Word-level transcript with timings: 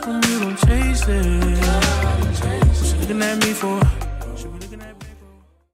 prosper, 0.00 0.28
you 0.32 0.40
gon' 0.40 0.56
chase 0.56 1.02
it. 1.08 3.00
Looking 3.00 3.22
at 3.22 3.38
me 3.44 3.52
for? 3.52 3.78
What 3.78 4.42
you 4.42 4.50
looking 4.50 4.80
at 4.80 4.98
me 5.00 5.06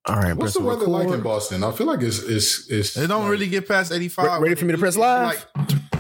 for? 0.05 0.13
All 0.13 0.17
right, 0.21 0.35
What's 0.37 0.55
the 0.55 0.63
weather 0.63 0.87
like 0.87 1.09
in 1.09 1.23
Boston? 1.23 1.65
I 1.65 1.71
feel 1.73 1.87
like 1.87 2.03
it's 2.03 2.19
it's 2.23 2.69
it's. 2.71 2.97
It 2.97 3.07
don't 3.09 3.23
like- 3.23 3.31
really 3.31 3.49
get 3.49 3.69
past 3.69 3.93
85. 3.93 4.43
Ready 4.43 4.55
for 4.55 4.65
me 4.65 4.73
to 4.73 4.79
press 4.79 4.97
live? 4.97 5.47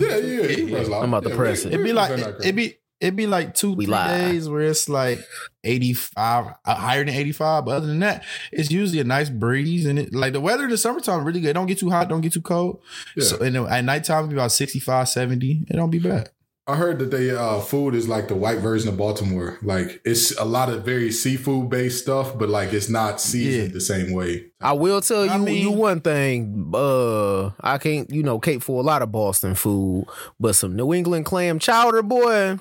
Yeah, 0.01 0.17
yeah. 0.17 0.43
yeah. 0.43 0.71
Press 0.77 0.89
live. 0.89 1.03
I'm 1.03 1.09
about 1.15 1.23
to 1.25 1.31
Yeah, 1.31 1.37
press 1.37 1.65
it. 1.65 1.73
It'd 1.73 1.85
be 1.85 1.93
like 1.93 2.11
we're 2.11 2.17
it, 2.29 2.35
crazy. 2.37 2.49
it 2.49 2.53
be 2.57 2.77
it'd 3.01 3.17
be 3.17 3.27
like 3.27 3.55
two 3.55 3.73
We 3.73 3.85
three 3.87 3.93
live. 3.93 4.31
days 4.33 4.49
where 4.49 4.63
it's 4.63 4.89
like 4.89 5.21
85 5.65 6.55
uh, 6.65 6.75
higher 6.75 7.03
than 7.05 7.15
85 7.15 7.65
but 7.65 7.71
other 7.73 7.87
than 7.87 8.01
that 8.01 8.25
it's 8.53 8.71
usually 8.71 9.01
a 9.01 9.05
nice 9.05 9.31
breeze 9.31 9.87
and 9.87 9.99
it 9.99 10.15
like 10.15 10.35
the 10.35 10.41
weather 10.41 10.65
in 10.65 10.71
the 10.71 10.77
summertime 10.77 11.25
really 11.25 11.41
good 11.41 11.49
it 11.51 11.53
don't 11.55 11.67
get 11.67 11.79
too 11.79 11.89
hot 11.89 12.09
don't 12.11 12.21
get 12.21 12.35
too 12.35 12.43
cold 12.43 12.83
Yeah. 13.17 13.25
so 13.25 13.39
and 13.43 13.57
at 13.57 13.85
nighttime 13.87 14.19
it'd 14.25 14.31
be 14.31 14.37
about 14.37 14.53
65 14.53 15.09
70 15.09 15.65
it 15.71 15.77
don't 15.77 15.89
be 15.91 15.99
bad 15.99 16.29
I 16.71 16.77
heard 16.77 16.99
that 17.01 17.11
they 17.11 17.31
uh, 17.31 17.61
food 17.61 17.95
is 17.95 18.09
like 18.09 18.29
the 18.29 18.35
white 18.35 18.59
version 18.61 18.89
of 18.89 18.97
Baltimore. 18.97 19.59
Like 19.63 20.01
it's 20.05 20.37
a 20.39 20.45
lot 20.45 20.69
of 20.71 20.85
very 20.85 21.11
seafood 21.13 21.69
based 21.71 22.03
stuff, 22.03 22.39
but 22.39 22.49
like 22.49 22.73
it's 22.73 22.89
not 22.89 23.21
seasoned 23.21 23.69
Yeah. 23.69 23.73
the 23.75 23.81
same 23.81 24.13
way. 24.13 24.47
I 24.61 24.73
will 24.73 25.01
tell 25.01 25.25
you 25.25 25.31
I 25.33 25.39
mean- 25.39 25.63
you 25.63 25.71
one 25.73 26.01
thing. 26.01 26.71
Uh, 26.75 27.51
I 27.61 27.79
can't, 27.79 28.11
you 28.11 28.23
know, 28.23 28.39
cape 28.39 28.63
for 28.63 28.81
a 28.81 28.85
lot 28.85 29.03
of 29.03 29.11
Boston 29.13 29.55
food, 29.55 30.07
but 30.39 30.55
some 30.55 30.77
New 30.77 30.93
England 30.95 31.27
clam 31.27 31.59
chowder, 31.59 32.03
boy. 32.03 32.59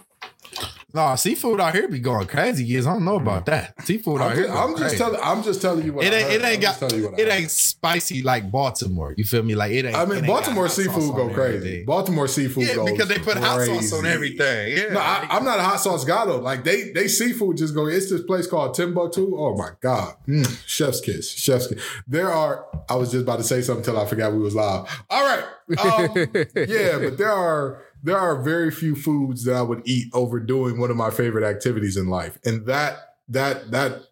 No 0.93 1.16
seafood 1.16 1.59
out 1.59 1.73
here 1.75 1.88
be 1.88 1.99
going 1.99 2.25
crazy 2.27 2.66
kids 2.67 2.88
i 2.88 2.93
don't 2.93 3.05
know 3.05 3.17
about 3.17 3.45
that 3.45 3.80
seafood 3.85 4.21
out 4.21 4.31
I'm 4.31 4.38
here 4.38 4.47
just, 4.47 4.57
I'm 4.59 4.77
just 4.77 4.97
telling. 4.97 5.20
I'm 5.23 5.43
just 5.43 5.61
telling 5.61 5.85
you 5.85 5.93
what 5.93 6.05
it 6.05 6.13
I 6.13 6.17
ain't, 6.17 6.25
heard. 6.31 6.41
it 6.41 6.45
ain't 6.45 6.55
I'm 6.67 6.80
got 6.80 6.93
you 6.93 7.03
what 7.05 7.13
I 7.20 7.21
it 7.21 7.27
heard. 7.30 7.39
ain't 7.41 7.52
spicy 7.52 8.21
like 8.23 8.52
Baltimore. 8.52 9.13
You 9.17 9.23
feel 9.23 9.44
me? 9.44 9.55
Like 9.55 9.71
it 9.71 9.85
ain't. 9.85 9.95
I 9.95 10.05
mean, 10.05 10.17
ain't 10.20 10.27
Baltimore 10.27 10.67
seafood 10.70 11.16
go 11.16 11.30
crazy. 11.30 11.57
everything. 11.57 11.85
Baltimore 11.85 12.27
seafood 12.27 12.63
Yeah, 12.67 12.83
because 12.85 13.07
they 13.07 13.20
put 13.20 13.38
hot 13.38 13.61
sauce 13.66 13.94
on 13.94 14.05
everything. 14.05 14.77
Yeah, 14.77 14.94
No, 14.94 14.99
I, 14.99 15.27
I'm 15.30 15.44
not 15.45 15.59
a 15.59 15.63
hot 15.63 15.80
sauce 15.80 16.03
guy 16.05 16.25
though. 16.25 16.39
Like 16.39 16.63
they, 16.63 16.91
they 16.91 17.08
seafood 17.08 17.58
just 17.58 17.73
go. 17.75 17.88
It's 17.88 18.09
this 18.09 18.21
place 18.23 18.47
called 18.47 18.73
Timbuktu. 18.73 19.36
Oh 19.38 19.55
my 19.55 19.71
god, 19.81 20.16
Mm, 20.27 20.47
chef's 20.67 21.02
kiss, 21.02 21.30
chef's 21.31 21.67
kiss. 21.67 21.81
There 22.08 22.31
are. 22.31 22.66
I 22.89 22.95
was 22.95 23.11
just 23.11 23.23
about 23.23 23.38
to 23.38 23.44
say 23.44 23.61
something 23.61 23.86
until 23.86 23.99
I 24.02 24.05
forgot 24.05 24.33
we 24.33 24.39
was 24.39 24.55
live. 24.55 25.03
All 25.09 25.23
right, 25.23 25.44
um, 25.80 26.16
yeah, 26.55 26.97
but 26.99 27.17
there 27.17 27.31
are 27.31 27.83
there 28.02 28.17
are 28.17 28.42
very 28.42 28.72
few 28.72 28.95
foods 28.95 29.44
that 29.45 29.55
I 29.55 29.61
would 29.61 29.81
eat 29.86 30.08
over 30.14 30.39
doing 30.39 30.80
one 30.80 30.92
of 30.92 30.97
my 30.97 31.09
favorite 31.09 31.47
activities 31.47 31.97
in 31.97 32.08
life, 32.08 32.38
and 32.45 32.66
that 32.66 32.97
that 33.28 33.72
that 33.72 34.03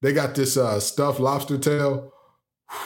they 0.00 0.12
got 0.12 0.34
this 0.34 0.56
uh, 0.56 0.80
stuffed 0.80 1.20
lobster 1.20 1.58
tail. 1.58 2.12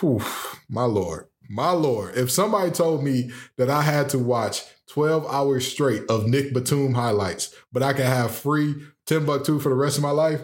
Whew, 0.01 0.23
my 0.69 0.84
lord, 0.84 1.27
my 1.49 1.71
lord! 1.71 2.17
If 2.17 2.31
somebody 2.31 2.71
told 2.71 3.05
me 3.05 3.31
that 3.57 3.71
I 3.71 3.83
had 3.83 4.09
to 4.11 4.19
watch 4.19 4.62
12 4.89 5.27
hours 5.27 5.71
straight 5.71 6.03
of 6.09 6.27
Nick 6.27 6.53
Batum 6.53 6.95
highlights, 6.95 7.55
but 7.73 7.83
I 7.83 7.93
can 7.93 8.07
have 8.07 8.34
free 8.34 8.75
Timbuktu 9.07 9.61
for 9.61 9.69
the 9.69 9.75
rest 9.75 9.97
of 9.97 10.03
my 10.03 10.11
life, 10.11 10.41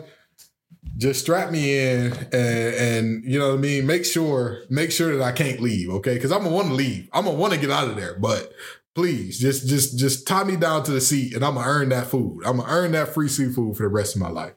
just 0.97 1.21
strap 1.21 1.51
me 1.51 1.79
in 1.79 2.13
and, 2.33 2.35
and 2.35 3.25
you 3.25 3.39
know 3.39 3.51
what 3.51 3.59
I 3.59 3.61
mean? 3.61 3.87
Make 3.87 4.05
sure, 4.05 4.63
make 4.69 4.93
sure 4.93 5.17
that 5.17 5.25
I 5.25 5.33
can't 5.33 5.61
leave, 5.61 5.91
okay? 5.91 6.15
Because 6.15 6.33
I'm 6.33 6.43
gonna 6.43 6.55
want 6.55 6.69
to 6.69 6.75
leave. 6.75 7.09
I'm 7.13 7.25
gonna 7.25 7.37
want 7.37 7.53
to 7.55 7.59
get 7.59 7.71
out 7.71 7.89
of 7.89 7.97
there, 7.97 8.17
but 8.19 8.53
please 8.95 9.39
just 9.39 9.67
just 9.67 9.99
just 9.99 10.27
tie 10.27 10.45
me 10.45 10.57
down 10.57 10.83
to 10.85 10.93
the 10.93 11.01
seat 11.01 11.35
and 11.35 11.45
I'm 11.45 11.55
gonna 11.55 11.69
earn 11.69 11.89
that 11.91 12.07
food. 12.07 12.43
I'm 12.45 12.59
gonna 12.59 12.71
earn 12.71 12.93
that 12.93 13.15
free 13.15 13.29
seafood 13.29 13.77
for 13.77 13.85
the 13.85 13.89
rest 13.89 14.15
of 14.17 14.23
my 14.23 14.31
life. 14.31 14.55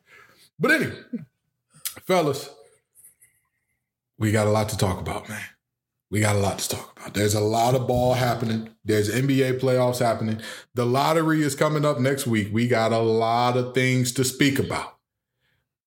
But 0.60 0.72
anyway, 0.72 0.98
fellas, 2.06 2.50
we 4.18 4.32
got 4.32 4.48
a 4.48 4.52
lot 4.52 4.70
to 4.70 4.78
talk 4.78 5.00
about, 5.00 5.28
man. 5.30 5.44
We 6.12 6.20
got 6.20 6.36
a 6.36 6.40
lot 6.40 6.60
to 6.60 6.70
talk 6.70 6.98
about. 6.98 7.14
There's 7.14 7.34
a 7.34 7.42
lot 7.42 7.76
of 7.76 7.88
ball 7.88 8.14
happening. 8.14 8.70
There's 8.86 9.10
NBA 9.10 9.60
playoffs 9.60 10.00
happening. 10.00 10.40
The 10.76 10.86
lottery 10.86 11.42
is 11.42 11.56
coming 11.56 11.84
up 11.84 12.00
next 12.00 12.28
week. 12.28 12.50
We 12.54 12.68
got 12.68 12.94
a 12.94 13.00
lot 13.00 13.58
of 13.58 13.74
things 13.74 14.12
to 14.14 14.24
speak 14.24 14.60
about. 14.60 14.98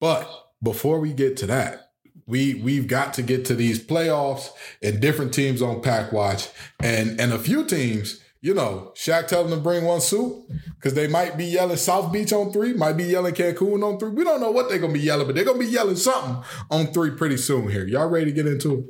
But 0.01 0.29
before 0.63 1.01
we 1.01 1.13
get 1.13 1.37
to 1.39 1.47
that, 1.47 1.93
we 2.27 2.55
we've 2.55 2.89
got 2.89 3.15
to 3.15 3.23
get 3.23 3.45
to 3.47 3.55
these 3.55 3.83
playoffs 3.83 4.51
and 4.83 5.01
different 5.01 5.33
teams 5.33 5.63
on 5.63 5.81
pack 5.81 6.13
watch 6.13 6.49
and 6.83 7.19
and 7.21 7.33
a 7.33 7.39
few 7.39 7.65
teams. 7.65 8.21
You 8.41 8.55
know, 8.55 8.93
Shaq 8.95 9.27
telling 9.27 9.51
them 9.51 9.59
to 9.59 9.63
bring 9.63 9.85
one 9.85 10.01
suit 10.01 10.47
because 10.77 10.95
they 10.95 11.09
might 11.09 11.37
be 11.37 11.45
yelling 11.45 11.77
South 11.77 12.13
Beach 12.13 12.33
on 12.33 12.53
three, 12.53 12.73
might 12.73 12.93
be 12.93 13.05
yelling 13.05 13.35
Cancun 13.35 13.83
on 13.83 13.99
three. 13.99 14.11
We 14.11 14.23
don't 14.23 14.41
know 14.41 14.53
what 14.53 14.69
they're 14.69 14.79
gonna 14.79 14.93
be 14.93 15.01
yelling, 15.01 15.27
but 15.27 15.35
they're 15.35 15.45
gonna 15.45 15.59
be 15.59 15.67
yelling 15.67 15.97
something 15.97 16.45
on 16.71 16.93
three 16.93 17.11
pretty 17.11 17.37
soon. 17.37 17.69
Here, 17.69 17.85
y'all 17.85 18.09
ready 18.09 18.27
to 18.27 18.33
get 18.33 18.47
into 18.47 18.79
it? 18.79 18.85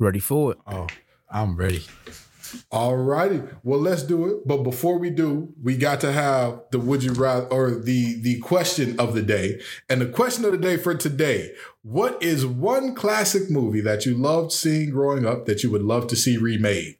Ready 0.00 0.18
for 0.18 0.52
it? 0.52 0.58
Oh, 0.66 0.88
I'm 1.30 1.56
ready. 1.56 1.84
All 2.72 2.96
righty. 2.96 3.42
Well, 3.62 3.78
let's 3.78 4.02
do 4.02 4.26
it. 4.26 4.48
But 4.48 4.64
before 4.64 4.98
we 4.98 5.10
do, 5.10 5.54
we 5.62 5.76
got 5.76 6.00
to 6.00 6.10
have 6.10 6.62
the 6.72 6.80
would 6.80 7.04
you 7.04 7.12
rather 7.12 7.46
or 7.46 7.70
the 7.70 8.20
the 8.20 8.40
question 8.40 8.98
of 8.98 9.14
the 9.14 9.22
day. 9.22 9.60
And 9.88 10.00
the 10.00 10.06
question 10.06 10.44
of 10.44 10.50
the 10.50 10.58
day 10.58 10.76
for 10.76 10.96
today: 10.96 11.52
What 11.82 12.20
is 12.20 12.44
one 12.44 12.96
classic 12.96 13.50
movie 13.50 13.82
that 13.82 14.04
you 14.04 14.14
loved 14.14 14.50
seeing 14.50 14.90
growing 14.90 15.24
up 15.24 15.46
that 15.46 15.62
you 15.62 15.70
would 15.70 15.82
love 15.82 16.08
to 16.08 16.16
see 16.16 16.36
remade? 16.36 16.96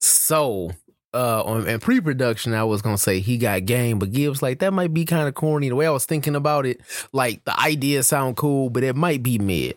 So, 0.00 0.70
uh, 1.12 1.42
on 1.44 1.66
in 1.68 1.80
pre-production, 1.80 2.54
I 2.54 2.64
was 2.64 2.82
gonna 2.82 2.98
say 2.98 3.20
he 3.20 3.36
got 3.38 3.64
game, 3.66 3.98
but 3.98 4.12
Gibbs 4.12 4.42
like 4.42 4.58
that 4.60 4.72
might 4.72 4.94
be 4.94 5.04
kind 5.04 5.28
of 5.28 5.34
corny. 5.34 5.68
The 5.68 5.76
way 5.76 5.86
I 5.86 5.90
was 5.90 6.06
thinking 6.06 6.34
about 6.36 6.66
it, 6.66 6.80
like 7.12 7.44
the 7.44 7.58
idea 7.60 8.02
sound 8.02 8.36
cool, 8.36 8.70
but 8.70 8.82
it 8.82 8.96
might 8.96 9.22
be 9.22 9.38
mid. 9.38 9.76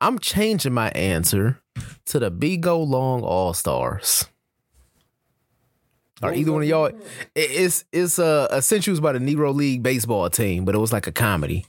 I'm 0.00 0.18
changing 0.18 0.72
my 0.74 0.90
answer 0.90 1.60
to 2.06 2.18
the 2.18 2.30
Bingo 2.30 2.78
Long 2.78 3.22
All 3.22 3.54
Stars. 3.54 4.26
Or 6.22 6.32
either 6.32 6.52
one 6.52 6.62
of 6.62 6.68
y'all, 6.68 6.86
it- 6.86 6.96
it's 7.34 7.84
it's 7.92 8.18
uh, 8.18 8.46
was 8.92 8.98
about 8.98 9.16
a 9.16 9.20
Negro 9.20 9.52
League 9.54 9.82
baseball 9.82 10.28
team, 10.30 10.64
but 10.64 10.74
it 10.74 10.78
was 10.78 10.92
like 10.92 11.06
a 11.06 11.12
comedy. 11.12 11.66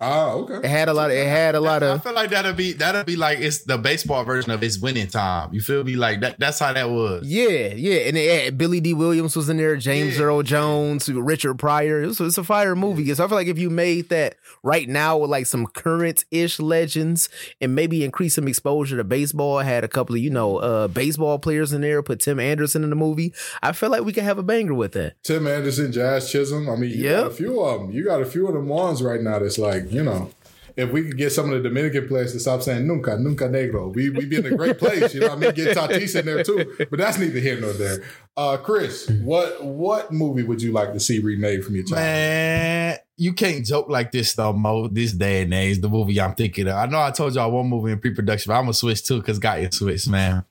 Ah, 0.00 0.30
okay. 0.34 0.54
It 0.58 0.64
had 0.66 0.88
a 0.88 0.94
lot. 0.94 1.10
Of, 1.10 1.16
it 1.16 1.26
had 1.26 1.56
a 1.56 1.60
lot 1.60 1.82
of. 1.82 1.98
I 1.98 2.02
feel 2.02 2.12
like 2.14 2.30
that'll 2.30 2.52
be 2.52 2.72
that'll 2.72 3.02
be 3.02 3.16
like 3.16 3.38
it's 3.40 3.64
the 3.64 3.76
baseball 3.76 4.22
version 4.24 4.52
of 4.52 4.62
it's 4.62 4.78
winning 4.78 5.08
time. 5.08 5.52
You 5.52 5.60
feel 5.60 5.82
me? 5.82 5.96
Like 5.96 6.20
that. 6.20 6.38
That's 6.38 6.60
how 6.60 6.72
that 6.72 6.88
was. 6.88 7.26
Yeah, 7.26 7.48
yeah, 7.74 8.00
and 8.06 8.16
it 8.16 8.44
had, 8.44 8.58
Billy 8.58 8.78
Dee 8.80 8.94
Williams 8.94 9.34
was 9.34 9.48
in 9.48 9.56
there, 9.56 9.74
James 9.76 10.16
Yeah. 10.16 10.24
Earl 10.26 10.42
Jones, 10.44 11.08
Richard 11.08 11.54
Pryor. 11.58 12.02
It 12.02 12.06
was, 12.06 12.20
it's 12.20 12.38
a 12.38 12.44
fire 12.44 12.76
movie. 12.76 13.12
So 13.12 13.24
I 13.24 13.28
feel 13.28 13.34
like 13.36 13.48
if 13.48 13.58
you 13.58 13.70
made 13.70 14.08
that 14.10 14.36
right 14.62 14.88
now 14.88 15.16
with 15.18 15.30
like 15.30 15.46
some 15.46 15.66
current 15.66 16.24
ish 16.30 16.60
legends 16.60 17.28
and 17.60 17.74
maybe 17.74 18.04
increase 18.04 18.36
some 18.36 18.46
exposure 18.46 18.96
to 18.98 19.04
baseball, 19.04 19.58
had 19.58 19.82
a 19.82 19.88
couple 19.88 20.14
of 20.14 20.20
you 20.22 20.30
know 20.30 20.58
uh, 20.58 20.86
baseball 20.86 21.40
players 21.40 21.72
in 21.72 21.80
there, 21.80 22.04
put 22.04 22.20
Tim 22.20 22.38
Anderson 22.38 22.84
in 22.84 22.90
the 22.90 22.96
movie. 22.96 23.34
I 23.64 23.72
feel 23.72 23.90
like 23.90 24.04
we 24.04 24.12
could 24.12 24.22
have 24.22 24.38
a 24.38 24.44
banger 24.44 24.74
with 24.74 24.92
that. 24.92 25.20
Tim 25.24 25.48
Anderson, 25.48 25.90
Jazz 25.90 26.30
Chisholm. 26.30 26.70
I 26.70 26.76
mean, 26.76 26.90
you 26.90 27.02
Yep. 27.04 27.22
got 27.22 27.30
a 27.32 27.34
few 27.34 27.60
of 27.64 27.80
them. 27.80 27.90
You 27.90 28.04
got 28.04 28.20
a 28.22 28.26
few 28.26 28.46
of 28.46 28.54
them 28.54 28.68
ones 28.68 29.02
right 29.02 29.20
now. 29.20 29.40
That's 29.40 29.58
like 29.58 29.87
you 29.90 30.02
know. 30.02 30.30
If 30.76 30.92
we 30.92 31.02
could 31.02 31.18
get 31.18 31.32
some 31.32 31.46
of 31.46 31.60
the 31.60 31.68
Dominican 31.68 32.06
players 32.06 32.32
to 32.34 32.38
stop 32.38 32.62
saying 32.62 32.86
"nunca, 32.86 33.18
nunca 33.18 33.48
negro," 33.48 33.92
we 33.92 34.10
we 34.10 34.26
be 34.26 34.36
in 34.36 34.46
a 34.46 34.54
great 34.54 34.78
place. 34.78 35.12
You 35.12 35.20
know, 35.20 35.30
I 35.30 35.34
mean, 35.34 35.52
get 35.52 35.76
Tatis 35.76 36.16
in 36.16 36.24
there 36.24 36.44
too. 36.44 36.72
But 36.88 37.00
that's 37.00 37.18
neither 37.18 37.40
here 37.40 37.60
nor 37.60 37.72
there. 37.72 38.04
Uh, 38.36 38.56
Chris, 38.58 39.10
what 39.24 39.64
what 39.64 40.12
movie 40.12 40.44
would 40.44 40.62
you 40.62 40.70
like 40.70 40.92
to 40.92 41.00
see 41.00 41.18
remade 41.18 41.64
from 41.64 41.74
your 41.74 41.82
childhood? 41.82 42.06
Man, 42.06 42.96
you 43.16 43.32
can't 43.32 43.66
joke 43.66 43.88
like 43.88 44.12
this 44.12 44.34
though, 44.34 44.52
Mo. 44.52 44.86
This 44.86 45.12
day 45.12 45.42
and 45.42 45.52
age, 45.52 45.80
the 45.80 45.88
movie 45.88 46.20
I'm 46.20 46.36
thinking 46.36 46.68
of. 46.68 46.74
I 46.76 46.86
know 46.86 47.00
I 47.00 47.10
told 47.10 47.34
y'all 47.34 47.50
one 47.50 47.66
movie 47.66 47.90
in 47.90 47.98
pre-production, 47.98 48.50
but 48.50 48.54
I'm 48.56 48.62
gonna 48.62 48.74
switch 48.74 49.04
too 49.04 49.18
because 49.18 49.40
got 49.40 49.58
it 49.58 49.74
switched, 49.74 50.08
man. 50.08 50.44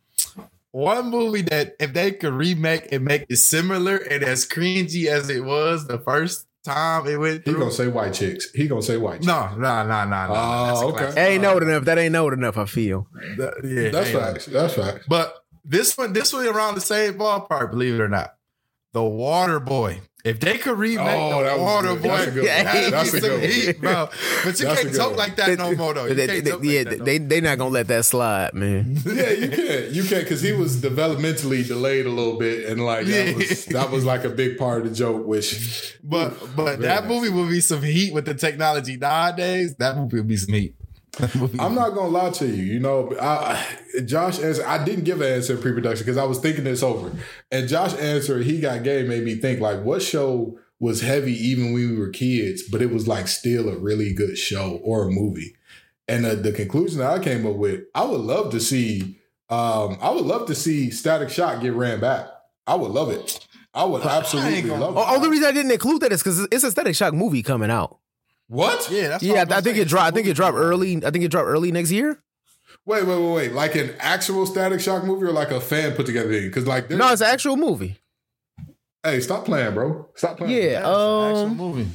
One 0.72 1.10
movie 1.10 1.44
that 1.44 1.78
if 1.80 1.94
they 1.94 2.12
could 2.12 2.34
remake 2.34 2.92
and 2.92 3.06
make 3.06 3.26
it 3.30 3.38
similar 3.38 3.96
and 3.96 4.22
as 4.24 4.46
cringy 4.46 5.06
as 5.06 5.30
it 5.30 5.46
was 5.46 5.88
the 5.88 5.98
first 5.98 6.46
time 6.68 7.08
it 7.08 7.18
went 7.18 7.46
He 7.46 7.54
gonna 7.54 7.72
say 7.72 7.88
white 7.88 8.14
chicks. 8.14 8.52
He 8.52 8.68
gonna 8.68 8.82
say 8.82 8.98
white. 8.98 9.22
Chicks. 9.22 9.28
no, 9.28 9.56
no, 9.56 9.88
no, 9.88 10.06
no, 10.06 10.28
no. 10.28 10.34
Oh, 10.36 10.88
okay. 10.90 10.98
classic. 10.98 11.20
Ain't 11.20 11.46
old 11.46 11.64
enough. 11.64 11.86
That 11.86 11.98
ain't 11.98 12.16
old 12.16 12.34
enough. 12.34 12.58
I 12.58 12.66
feel. 12.66 13.08
That- 13.38 13.54
yeah, 13.64 13.90
That's 13.90 14.10
ain't 14.10 14.20
facts. 14.20 14.46
That's 14.46 14.74
facts. 14.74 15.06
But 15.08 15.36
this 15.66 15.98
one, 15.98 16.14
this 16.14 16.34
one 16.34 16.48
around 16.48 16.76
the 16.76 16.82
same 16.82 17.16
ballpark, 17.16 17.72
believe 17.72 17.96
it 17.96 18.02
or 18.02 18.08
not. 18.10 18.36
The 18.94 19.04
Water 19.04 19.60
Boy. 19.60 20.02
If 20.28 20.40
they 20.40 20.58
could 20.58 20.78
remake 20.78 21.00
Oh, 21.10 21.40
the 21.40 21.44
that 21.46 21.58
was 21.60 21.62
Water. 21.66 21.96
Boy, 21.96 22.08
That's 22.10 22.28
a 22.28 22.32
good 22.32 22.38
one. 22.38 22.46
that'd 22.66 22.94
That's 22.94 23.14
a 23.14 23.20
good 23.22 23.50
heat, 23.50 23.82
bro. 23.82 24.10
But 24.44 24.60
you 24.60 24.66
That's 24.66 24.82
can't 24.84 24.96
talk 24.96 25.10
one. 25.10 25.18
like 25.18 25.36
that 25.38 25.58
no 25.58 25.74
more, 25.76 25.94
though. 25.94 26.06
You 26.06 26.14
They, 26.14 26.28
can't 26.28 26.44
they, 26.46 26.52
joke 26.52 26.60
like 26.60 26.70
yeah, 26.70 26.84
that 26.84 27.00
no 27.00 27.06
they 27.06 27.18
they 27.18 27.42
not 27.42 27.58
gonna 27.58 27.70
let 27.72 27.88
that 27.88 28.06
slide, 28.06 28.54
man. 28.54 28.98
Yeah, 29.06 29.30
you 29.32 29.50
can't, 29.50 29.92
You 29.92 30.04
can't, 30.04 30.24
because 30.24 30.42
he 30.42 30.52
was 30.52 30.78
developmentally 30.82 31.66
delayed 31.68 32.06
a 32.06 32.10
little 32.10 32.38
bit, 32.38 32.70
and 32.70 32.84
like 32.86 33.08
Yeah. 33.08 33.26
that 33.26 33.36
was 33.36 33.66
that 33.66 33.92
was 33.92 34.06
like 34.06 34.24
a 34.26 34.30
big 34.30 34.58
part 34.58 34.82
of 34.84 34.90
the 34.90 34.96
joke. 34.96 35.26
Which 35.26 35.98
But 36.04 36.56
but 36.56 36.80
that 36.82 37.04
nice. 37.04 37.10
movie 37.10 37.30
would 37.30 37.50
be 37.50 37.60
some 37.62 37.82
heat 37.82 38.14
with 38.14 38.26
the 38.26 38.34
technology 38.34 38.98
nowadays. 38.98 39.76
That 39.78 39.96
movie 39.98 40.18
would 40.18 40.28
be 40.28 40.38
some 40.38 40.54
heat. 40.54 40.76
I'm 41.60 41.76
not 41.76 41.90
gonna 41.96 42.08
lie 42.10 42.30
to 42.32 42.48
you. 42.48 42.64
You 42.64 42.80
know, 42.80 43.14
I, 43.20 43.66
I- 43.98 44.02
Josh 44.02 44.40
answer. 44.40 44.66
I 44.66 44.84
didn't 44.84 45.04
give 45.06 45.22
an 45.22 45.32
answer 45.34 45.56
in 45.56 45.62
pre-production 45.62 46.06
because 46.06 46.18
I 46.18 46.24
was 46.26 46.40
thinking 46.40 46.64
this 46.64 46.84
over, 46.84 47.12
and 47.52 47.68
Josh 47.68 47.96
answer 47.96 48.40
he 48.40 48.60
got 48.62 48.84
game 48.84 49.08
made 49.08 49.24
me 49.24 49.36
think 49.36 49.60
like 49.60 49.84
what 49.84 50.02
show 50.02 50.60
was 50.80 51.02
heavy 51.02 51.34
even 51.34 51.66
when 51.66 51.74
we 51.74 51.98
were 51.98 52.10
kids, 52.10 52.62
but 52.70 52.82
it 52.82 52.92
was 52.92 53.08
like 53.08 53.28
still 53.28 53.68
a 53.70 53.78
really 53.78 54.14
good 54.14 54.38
show 54.38 54.80
or 54.84 55.08
a 55.08 55.12
movie. 55.12 55.56
And 56.08 56.26
uh, 56.26 56.36
the 56.36 56.52
conclusion 56.52 57.00
that 57.00 57.10
I 57.12 57.20
came 57.24 57.46
up 57.48 57.56
with, 57.56 57.82
I 57.96 58.06
would 58.06 58.22
love 58.22 58.52
to 58.52 58.60
see. 58.60 59.20
Um, 59.50 59.98
I 60.02 60.10
would 60.12 60.26
love 60.26 60.46
to 60.48 60.56
see 60.56 60.92
Static 60.92 61.30
Shock 61.30 61.62
get 61.62 61.74
ran 61.74 62.00
back. 62.00 62.28
I 62.68 62.76
would 62.76 62.92
love 62.92 63.10
it. 63.10 63.46
I 63.74 63.84
would 63.86 64.04
absolutely 64.04 64.62
gonna- 64.64 64.82
love 64.86 64.96
that. 64.96 65.10
only 65.16 65.30
reason 65.30 65.46
I 65.48 65.52
didn't 65.52 65.72
include 65.72 66.02
that 66.02 66.12
is 66.12 66.22
because 66.22 66.48
it's 66.52 66.64
a 66.64 66.72
Static 66.72 66.96
Shock 66.96 67.14
movie 67.14 67.42
coming 67.44 67.72
out. 67.72 68.00
What? 68.48 68.90
Yeah, 68.92 69.10
that's 69.10 69.24
Yeah, 69.24 69.42
I'm 69.42 69.52
I 69.52 69.56
think 69.62 69.76
saying. 69.76 69.78
it 69.80 69.88
dropped. 69.90 70.08
I 70.08 70.12
think 70.12 70.28
it 70.28 70.36
dropped 70.36 70.58
early. 70.58 70.98
I 71.06 71.12
think 71.12 71.26
it 71.26 71.30
dropped 71.32 71.48
early 71.48 71.72
next 71.72 71.92
year. 71.92 72.22
Wait, 72.86 73.06
wait, 73.06 73.20
wait, 73.22 73.34
wait. 73.34 73.52
Like 73.54 73.76
an 73.76 73.94
actual 74.00 74.46
Static 74.46 74.80
Shock 74.80 75.04
movie 75.04 75.26
or 75.26 75.32
like 75.34 75.52
a 75.52 75.60
fan 75.60 75.94
put 75.94 76.06
together 76.06 76.30
thing? 76.32 76.48
Because 76.48 76.66
like, 76.66 76.90
No, 76.90 77.12
it's 77.12 77.22
an 77.22 77.28
actual 77.28 77.58
movie. 77.58 77.98
hey, 79.04 79.20
stop 79.20 79.44
playing, 79.46 79.74
bro. 79.74 80.08
Stop 80.16 80.38
playing. 80.38 80.54
Yeah. 80.56 80.64
Yeah, 80.64 80.78
it's 80.80 80.88
an 80.88 81.30
actual 81.30 81.40
Um. 81.46 81.58
movie. 81.58 81.88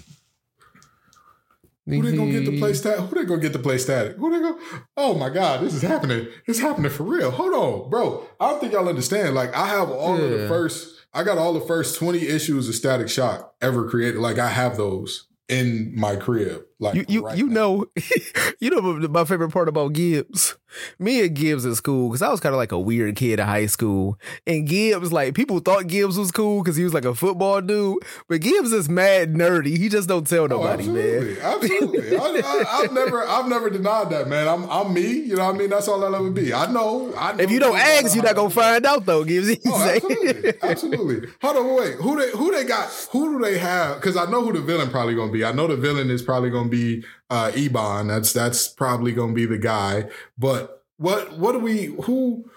Who 1.87 2.01
they 2.03 2.17
gonna 2.17 2.31
get 2.31 2.45
to 2.45 2.59
play 2.59 2.75
static? 2.75 3.01
Who 3.07 3.15
they 3.17 3.25
gonna 3.25 3.41
get 3.41 3.53
to 3.55 3.59
play 3.59 3.77
static? 3.79 4.17
Who 4.17 4.31
they 4.31 4.39
go? 4.39 4.57
Oh 4.97 5.15
my 5.15 5.29
god, 5.31 5.63
this 5.63 5.75
is 5.75 5.83
happening. 5.83 6.29
It's 6.47 6.61
happening 6.61 6.91
for 6.93 7.03
real. 7.03 7.31
Hold 7.33 7.55
on, 7.55 7.91
bro. 7.91 8.25
I 8.39 8.51
don't 8.51 8.61
think 8.61 8.73
y'all 8.73 8.89
understand. 8.89 9.35
Like, 9.35 9.53
I 9.57 9.67
have 9.67 9.91
all 9.91 10.15
of 10.23 10.31
the 10.31 10.47
first. 10.47 10.95
I 11.13 11.25
got 11.25 11.39
all 11.39 11.53
the 11.53 11.61
first 11.61 11.99
twenty 11.99 12.29
issues 12.29 12.69
of 12.69 12.77
Static 12.77 13.09
Shock 13.09 13.55
ever 13.61 13.89
created. 13.91 14.21
Like, 14.21 14.39
I 14.39 14.49
have 14.49 14.77
those 14.77 15.27
in 15.49 15.93
my 15.99 16.17
crib. 16.17 16.63
Like, 16.83 16.95
You 16.97 17.05
you 17.09 17.25
right 17.25 17.39
you 17.39 17.47
know 17.49 17.87
you 18.61 18.71
know 18.71 18.81
my 19.09 19.25
favorite 19.25 19.51
part 19.51 19.69
about 19.69 19.93
Gibbs. 19.93 20.57
Me 20.99 21.21
and 21.27 21.37
Gibbs 21.37 21.67
in 21.67 21.75
school 21.75 22.09
because 22.09 22.23
I 22.23 22.31
was 22.31 22.41
kind 22.41 22.55
of 22.55 22.57
like 22.59 22.73
a 22.73 22.79
weird 22.79 23.15
kid 23.17 23.39
in 23.39 23.47
high 23.47 23.67
school, 23.67 24.19
and 24.47 24.67
Gibbs 24.67 25.13
like 25.13 25.35
people 25.35 25.59
thought 25.61 25.87
Gibbs 25.87 26.17
was 26.17 26.31
cool 26.33 26.63
because 26.63 26.77
he 26.77 26.85
was 26.85 26.95
like 26.95 27.05
a 27.05 27.15
football 27.15 27.61
dude, 27.61 27.99
but 28.27 28.41
Gibbs 28.41 28.73
is 28.73 28.89
mad 28.89 29.35
nerdy. 29.35 29.77
He 29.77 29.91
just 29.91 30.09
don't 30.09 30.27
tell 30.27 30.45
Oh, 30.45 30.47
nobody, 30.47 30.89
man. 30.89 31.37
absolutely, 31.43 32.17
absolutely. 32.17 32.17
I, 32.17 32.65
I've 32.69 32.93
never, 32.93 33.23
I've 33.23 33.49
never 33.49 33.69
denied 33.69 34.09
that, 34.11 34.29
man. 34.29 34.49
I'm, 34.49 34.65
I'm 34.71 34.95
me. 34.95 35.03
You 35.11 35.37
know 35.37 35.45
what 35.45 35.55
I 35.57 35.59
mean? 35.59 35.69
That's 35.69 35.89
all 35.89 36.03
I'll 36.03 36.15
ever 36.17 36.31
be. 36.31 36.55
I 36.55 36.73
know. 36.73 37.13
I 37.19 37.33
know 37.33 37.45
If 37.45 37.51
you 37.51 37.61
don't 37.61 37.77
ask, 37.77 38.15
you're 38.15 38.25
not 38.25 38.35
gonna 38.37 38.49
find 38.49 38.87
out 38.87 39.05
though, 39.05 39.25
Gibbs. 39.25 39.55
Oh, 39.67 39.91
absolutely, 39.95 40.53
absolutely. 40.63 41.29
Hold 41.43 41.57
on, 41.59 41.77
wait. 41.77 41.95
Who 41.97 42.19
they 42.19 42.31
who 42.31 42.51
they 42.51 42.65
got? 42.65 42.89
Who 43.13 43.39
do 43.39 43.45
they 43.45 43.59
have? 43.59 43.97
Because 43.97 44.17
I 44.17 44.25
know 44.31 44.43
who 44.43 44.55
the 44.55 44.63
villain 44.63 44.89
probably 44.91 45.15
gonna 45.15 45.31
be. 45.33 45.45
I 45.45 45.53
know 45.53 45.67
the 45.67 45.77
villain 45.77 46.09
is 46.11 46.23
probably 46.23 46.49
gonna 46.49 46.71
be 46.73 47.05
uh 47.31 47.53
Ebon. 47.55 48.09
That's 48.09 48.33
that's 48.33 48.69
probably 48.69 49.13
gonna 49.13 49.33
be 49.33 49.47
the 49.47 49.59
guy. 49.59 50.09
But 50.37 50.83
what 50.97 51.39
what 51.39 51.53
do 51.53 51.59
we 51.59 51.95
who 52.05 52.51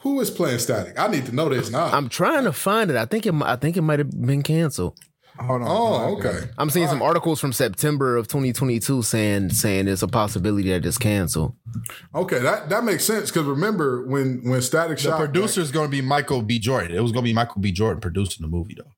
who 0.00 0.20
is 0.20 0.30
playing 0.30 0.58
static? 0.58 0.98
I 0.98 1.08
need 1.08 1.26
to 1.26 1.34
know 1.34 1.48
this 1.48 1.70
now. 1.70 1.86
I'm 1.86 2.08
trying 2.08 2.44
to 2.44 2.52
find 2.52 2.90
it. 2.90 2.96
I 2.96 3.04
think 3.04 3.26
it. 3.26 3.34
I 3.42 3.56
think 3.56 3.76
it 3.76 3.82
might 3.82 3.98
have 3.98 4.10
been 4.10 4.42
canceled. 4.42 4.98
Hold 5.38 5.62
on. 5.62 5.68
oh, 5.70 6.16
okay. 6.18 6.50
I'm 6.58 6.68
seeing 6.68 6.86
some 6.88 7.00
articles 7.00 7.40
from 7.40 7.52
September 7.54 8.16
of 8.16 8.28
2022 8.28 9.02
saying 9.02 9.50
saying 9.50 9.88
it's 9.88 10.02
a 10.02 10.08
possibility 10.08 10.68
that 10.68 10.84
it's 10.84 10.98
canceled. 10.98 11.54
Okay, 12.14 12.40
that 12.40 12.68
that 12.68 12.84
makes 12.84 13.04
sense. 13.04 13.30
Because 13.30 13.46
remember 13.46 14.06
when 14.06 14.42
when 14.44 14.60
Static 14.60 14.98
The 14.98 15.04
Shock 15.04 15.18
producer 15.18 15.62
is 15.62 15.70
going 15.70 15.86
to 15.86 15.90
be 15.90 16.02
Michael 16.02 16.42
B. 16.42 16.58
Jordan. 16.58 16.94
It 16.94 17.00
was 17.00 17.12
going 17.12 17.24
to 17.24 17.28
be 17.28 17.32
Michael 17.32 17.62
B. 17.62 17.72
Jordan 17.72 18.00
producing 18.00 18.42
the 18.42 18.48
movie, 18.48 18.76
though. 18.76 18.92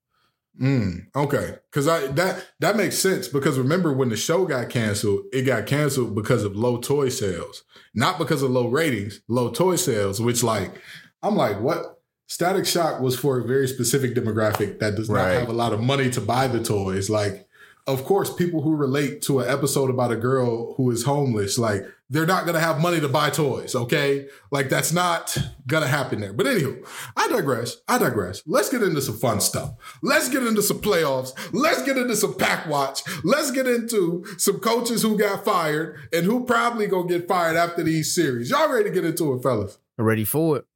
Mm, 0.60 1.06
okay, 1.16 1.56
because 1.70 1.88
I 1.88 2.08
that 2.08 2.44
that 2.60 2.76
makes 2.76 2.98
sense 2.98 3.26
because 3.26 3.58
remember 3.58 3.92
when 3.92 4.10
the 4.10 4.16
show 4.16 4.44
got 4.44 4.68
canceled, 4.68 5.24
it 5.32 5.42
got 5.42 5.66
canceled 5.66 6.14
because 6.14 6.44
of 6.44 6.54
low 6.54 6.76
toy 6.76 7.08
sales, 7.08 7.64
not 7.94 8.18
because 8.18 8.42
of 8.42 8.50
low 8.50 8.68
ratings, 8.68 9.20
low 9.28 9.50
toy 9.50 9.76
sales. 9.76 10.20
Which 10.20 10.42
like 10.42 10.80
I'm 11.22 11.36
like, 11.36 11.60
what? 11.60 12.00
Static 12.26 12.66
Shock 12.66 13.00
was 13.00 13.18
for 13.18 13.38
a 13.38 13.44
very 13.44 13.68
specific 13.68 14.14
demographic 14.14 14.78
that 14.78 14.94
does 14.94 15.10
not 15.10 15.28
have 15.28 15.48
a 15.48 15.52
lot 15.52 15.72
of 15.72 15.80
money 15.82 16.08
to 16.10 16.20
buy 16.20 16.46
the 16.46 16.62
toys. 16.62 17.10
Like, 17.10 17.46
of 17.86 18.04
course, 18.04 18.32
people 18.32 18.62
who 18.62 18.74
relate 18.74 19.20
to 19.22 19.40
an 19.40 19.50
episode 19.50 19.90
about 19.90 20.12
a 20.12 20.16
girl 20.16 20.74
who 20.74 20.90
is 20.90 21.04
homeless, 21.04 21.58
like 21.58 21.84
they're 22.12 22.26
not 22.26 22.44
gonna 22.44 22.60
have 22.60 22.78
money 22.78 23.00
to 23.00 23.08
buy 23.08 23.30
toys. 23.30 23.74
Okay, 23.74 24.28
like 24.50 24.68
that's 24.68 24.92
not 24.92 25.36
gonna 25.66 25.86
happen 25.86 26.20
there. 26.20 26.34
But 26.34 26.44
anywho, 26.44 26.86
I 27.16 27.26
digress. 27.28 27.78
I 27.88 27.96
digress. 27.96 28.42
Let's 28.46 28.68
get 28.68 28.82
into 28.82 29.00
some 29.00 29.16
fun 29.16 29.40
stuff. 29.40 29.72
Let's 30.02 30.28
get 30.28 30.46
into 30.46 30.60
some 30.60 30.80
playoffs. 30.80 31.32
Let's 31.54 31.82
get 31.82 31.96
into 31.96 32.14
some 32.14 32.34
pack 32.34 32.68
watch. 32.68 33.00
Let's 33.24 33.50
get 33.50 33.66
into 33.66 34.24
some 34.36 34.60
coaches 34.60 35.00
who 35.00 35.18
got 35.18 35.42
fired 35.42 36.00
and 36.12 36.26
who 36.26 36.44
probably 36.44 36.86
gonna 36.86 37.08
get 37.08 37.26
fired 37.26 37.56
after 37.56 37.82
these 37.82 38.14
series. 38.14 38.50
Y'all 38.50 38.70
ready 38.70 38.84
to 38.84 38.94
get 38.94 39.06
into 39.06 39.32
it, 39.32 39.42
fellas? 39.42 39.78
Ready 39.96 40.24
for 40.24 40.58
it? 40.58 40.66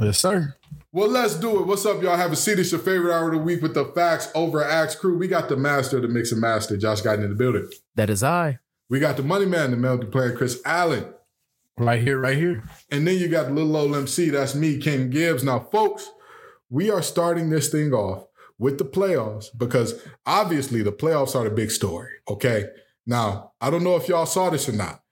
Yes, 0.00 0.18
sir. 0.18 0.56
Well, 0.90 1.08
let's 1.08 1.34
do 1.34 1.60
it. 1.60 1.66
What's 1.66 1.84
up, 1.84 2.02
y'all? 2.02 2.16
Have 2.16 2.32
a 2.32 2.36
seat. 2.36 2.58
It's 2.58 2.72
your 2.72 2.80
favorite 2.80 3.14
hour 3.14 3.26
of 3.26 3.34
the 3.34 3.42
week 3.42 3.60
with 3.60 3.74
the 3.74 3.84
facts 3.86 4.30
over 4.34 4.64
at 4.64 4.70
Axe 4.70 4.94
Crew. 4.94 5.18
We 5.18 5.28
got 5.28 5.50
the 5.50 5.56
master 5.56 5.96
of 5.96 6.02
the 6.02 6.08
mix 6.08 6.32
and 6.32 6.40
master, 6.40 6.78
Josh 6.78 7.02
Guyton 7.02 7.24
in 7.24 7.30
the 7.30 7.36
building. 7.36 7.68
That 7.94 8.08
is 8.08 8.22
I. 8.22 8.58
We 8.92 9.00
got 9.00 9.16
the 9.16 9.22
money 9.22 9.46
man, 9.46 9.70
the 9.70 9.78
melody 9.78 10.06
player, 10.08 10.36
Chris 10.36 10.60
Allen. 10.66 11.14
Right 11.78 12.02
here, 12.02 12.20
right 12.20 12.36
here. 12.36 12.62
And 12.90 13.06
then 13.06 13.16
you 13.16 13.26
got 13.26 13.46
the 13.46 13.52
little 13.52 13.74
old 13.74 13.96
MC, 13.96 14.28
that's 14.28 14.54
me, 14.54 14.76
Ken 14.76 15.08
Gibbs. 15.08 15.42
Now, 15.42 15.60
folks, 15.60 16.10
we 16.68 16.90
are 16.90 17.00
starting 17.00 17.48
this 17.48 17.70
thing 17.70 17.94
off 17.94 18.26
with 18.58 18.76
the 18.76 18.84
playoffs 18.84 19.46
because 19.56 20.06
obviously 20.26 20.82
the 20.82 20.92
playoffs 20.92 21.34
are 21.34 21.44
the 21.44 21.54
big 21.54 21.70
story. 21.70 22.10
Okay. 22.28 22.66
Now, 23.06 23.52
I 23.62 23.70
don't 23.70 23.82
know 23.82 23.96
if 23.96 24.08
y'all 24.08 24.26
saw 24.26 24.50
this 24.50 24.68
or 24.68 24.72
not, 24.72 25.02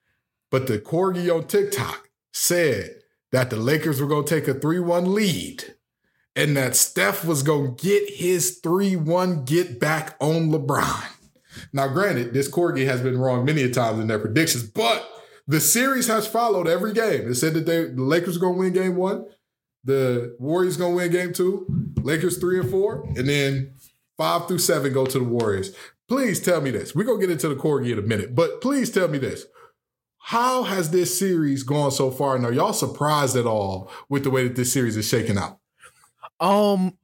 but 0.51 0.67
the 0.67 0.79
corgi 0.79 1.35
on 1.35 1.47
TikTok 1.47 2.11
said 2.35 2.97
that 3.33 3.49
the 3.49 3.57
Lakers 3.57 3.99
were 3.99 4.07
going 4.07 4.27
to 4.27 4.41
take 4.41 4.47
a 4.47 4.53
3 4.61 4.79
1 4.81 5.15
lead 5.15 5.75
and 6.37 6.55
that 6.55 6.77
Steph 6.77 7.25
was 7.25 7.43
going 7.43 7.77
to 7.77 7.83
get 7.83 8.11
his 8.11 8.59
3 8.59 8.97
1 8.97 9.47
get 9.47 9.81
back 9.81 10.17
on 10.21 10.51
LeBron. 10.51 11.20
Now, 11.73 11.89
granted, 11.89 12.33
this 12.35 12.51
corgi 12.51 12.87
has 12.87 13.01
been 13.01 13.19
wrong 13.19 13.45
many 13.45 13.63
a 13.63 13.71
times 13.71 14.01
in 14.01 14.07
their 14.07 14.19
predictions, 14.19 14.65
but 14.65 15.09
the 15.47 15.61
series 15.61 16.07
has 16.07 16.27
followed 16.27 16.69
every 16.69 16.93
game. 16.93 17.29
It 17.29 17.35
said 17.35 17.55
that 17.55 17.67
they, 17.67 17.85
the 17.85 18.03
Lakers 18.03 18.37
are 18.37 18.41
going 18.41 18.55
to 18.55 18.61
win 18.61 18.73
game 18.73 18.97
one, 18.97 19.27
the 19.85 20.37
Warriors 20.39 20.77
going 20.77 20.93
to 20.93 20.97
win 20.97 21.11
game 21.11 21.33
two, 21.33 21.67
Lakers 22.03 22.39
three 22.39 22.61
and 22.61 22.71
four, 22.71 23.05
and 23.17 23.29
then 23.29 23.75
five 24.17 24.47
through 24.47 24.59
seven 24.59 24.93
go 24.93 25.07
to 25.07 25.19
the 25.19 25.25
Warriors. 25.25 25.75
Please 26.09 26.41
tell 26.41 26.61
me 26.61 26.71
this. 26.71 26.95
We're 26.95 27.05
going 27.05 27.21
to 27.21 27.27
get 27.27 27.33
into 27.33 27.49
the 27.49 27.55
corgi 27.55 27.93
in 27.93 27.99
a 27.99 28.03
minute, 28.03 28.35
but 28.35 28.61
please 28.61 28.91
tell 28.91 29.09
me 29.09 29.19
this. 29.19 29.47
How 30.19 30.65
has 30.65 30.91
this 30.91 31.19
series 31.19 31.63
gone 31.63 31.91
so 31.91 32.11
far? 32.11 32.37
And 32.37 32.45
are 32.45 32.53
y'all 32.53 32.73
surprised 32.73 33.37
at 33.37 33.47
all 33.47 33.91
with 34.09 34.25
the 34.25 34.31
way 34.31 34.47
that 34.47 34.55
this 34.55 34.73
series 34.73 34.97
is 34.97 35.09
shaking 35.09 35.39
out? 35.39 35.59
Um, 36.39 36.97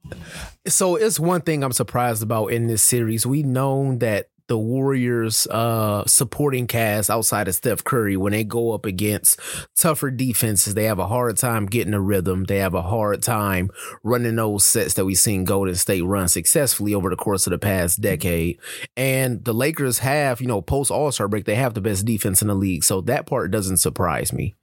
so 0.67 0.95
it's 0.95 1.19
one 1.19 1.41
thing 1.41 1.63
I'm 1.63 1.71
surprised 1.71 2.23
about 2.23 2.47
in 2.47 2.67
this 2.67 2.83
series. 2.83 3.25
We 3.25 3.43
known 3.43 3.99
that 3.99 4.29
the 4.47 4.57
Warriors 4.57 5.45
uh 5.47 6.05
supporting 6.05 6.67
cast 6.67 7.09
outside 7.09 7.47
of 7.47 7.55
Steph 7.55 7.83
Curry 7.83 8.17
when 8.17 8.31
they 8.31 8.43
go 8.43 8.73
up 8.73 8.85
against 8.85 9.39
tougher 9.75 10.09
defenses, 10.09 10.73
they 10.73 10.85
have 10.85 10.99
a 10.99 11.07
hard 11.07 11.37
time 11.37 11.65
getting 11.65 11.93
a 11.93 12.01
rhythm. 12.01 12.45
They 12.45 12.59
have 12.59 12.73
a 12.73 12.81
hard 12.81 13.21
time 13.21 13.69
running 14.03 14.37
those 14.37 14.65
sets 14.65 14.93
that 14.95 15.05
we've 15.05 15.17
seen 15.17 15.43
Golden 15.43 15.75
State 15.75 16.03
run 16.03 16.27
successfully 16.27 16.93
over 16.93 17.09
the 17.09 17.15
course 17.15 17.45
of 17.47 17.51
the 17.51 17.59
past 17.59 18.01
decade. 18.01 18.59
And 18.95 19.43
the 19.43 19.53
Lakers 19.53 19.99
have, 19.99 20.41
you 20.41 20.47
know, 20.47 20.61
post 20.61 20.91
All-Star 20.91 21.27
break, 21.27 21.45
they 21.45 21.55
have 21.55 21.73
the 21.73 21.81
best 21.81 22.05
defense 22.05 22.41
in 22.41 22.47
the 22.47 22.55
league. 22.55 22.83
So 22.83 23.01
that 23.01 23.25
part 23.25 23.51
doesn't 23.51 23.77
surprise 23.77 24.31
me. 24.31 24.55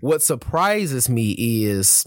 What 0.00 0.22
surprises 0.22 1.08
me 1.08 1.36
is 1.38 2.06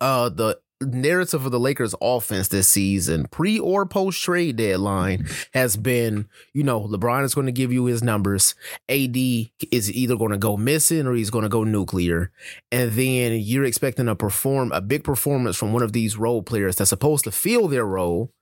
uh 0.00 0.28
the 0.28 0.58
narrative 0.80 1.44
of 1.44 1.52
the 1.52 1.60
Lakers 1.60 1.94
offense 2.00 2.48
this 2.48 2.68
season, 2.68 3.26
pre 3.30 3.58
or 3.58 3.86
post 3.86 4.22
trade 4.22 4.56
deadline, 4.56 5.26
has 5.52 5.76
been, 5.76 6.28
you 6.52 6.62
know, 6.62 6.80
LeBron 6.80 7.24
is 7.24 7.34
going 7.34 7.46
to 7.46 7.52
give 7.52 7.72
you 7.72 7.84
his 7.84 8.02
numbers. 8.02 8.54
AD 8.88 9.16
is 9.16 9.92
either 9.92 10.16
going 10.16 10.32
to 10.32 10.38
go 10.38 10.56
missing 10.56 11.06
or 11.06 11.14
he's 11.14 11.30
going 11.30 11.42
to 11.42 11.48
go 11.48 11.64
nuclear. 11.64 12.32
And 12.72 12.92
then 12.92 13.38
you're 13.40 13.64
expecting 13.64 14.06
to 14.06 14.14
perform 14.14 14.72
a 14.72 14.80
big 14.80 15.04
performance 15.04 15.56
from 15.56 15.72
one 15.72 15.82
of 15.82 15.92
these 15.92 16.16
role 16.16 16.42
players 16.42 16.76
that's 16.76 16.90
supposed 16.90 17.24
to 17.24 17.32
fill 17.32 17.68
their 17.68 17.86
role, 17.86 18.32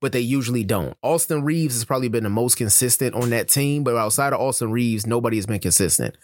but 0.00 0.12
they 0.12 0.20
usually 0.20 0.64
don't. 0.64 0.96
Austin 1.02 1.42
Reaves 1.42 1.74
has 1.74 1.84
probably 1.84 2.08
been 2.08 2.24
the 2.24 2.30
most 2.30 2.56
consistent 2.56 3.14
on 3.14 3.30
that 3.30 3.48
team, 3.48 3.82
but 3.82 3.96
outside 3.96 4.32
of 4.32 4.40
Austin 4.40 4.70
Reaves, 4.70 5.06
nobody 5.06 5.36
has 5.36 5.46
been 5.46 5.58
consistent. 5.58 6.16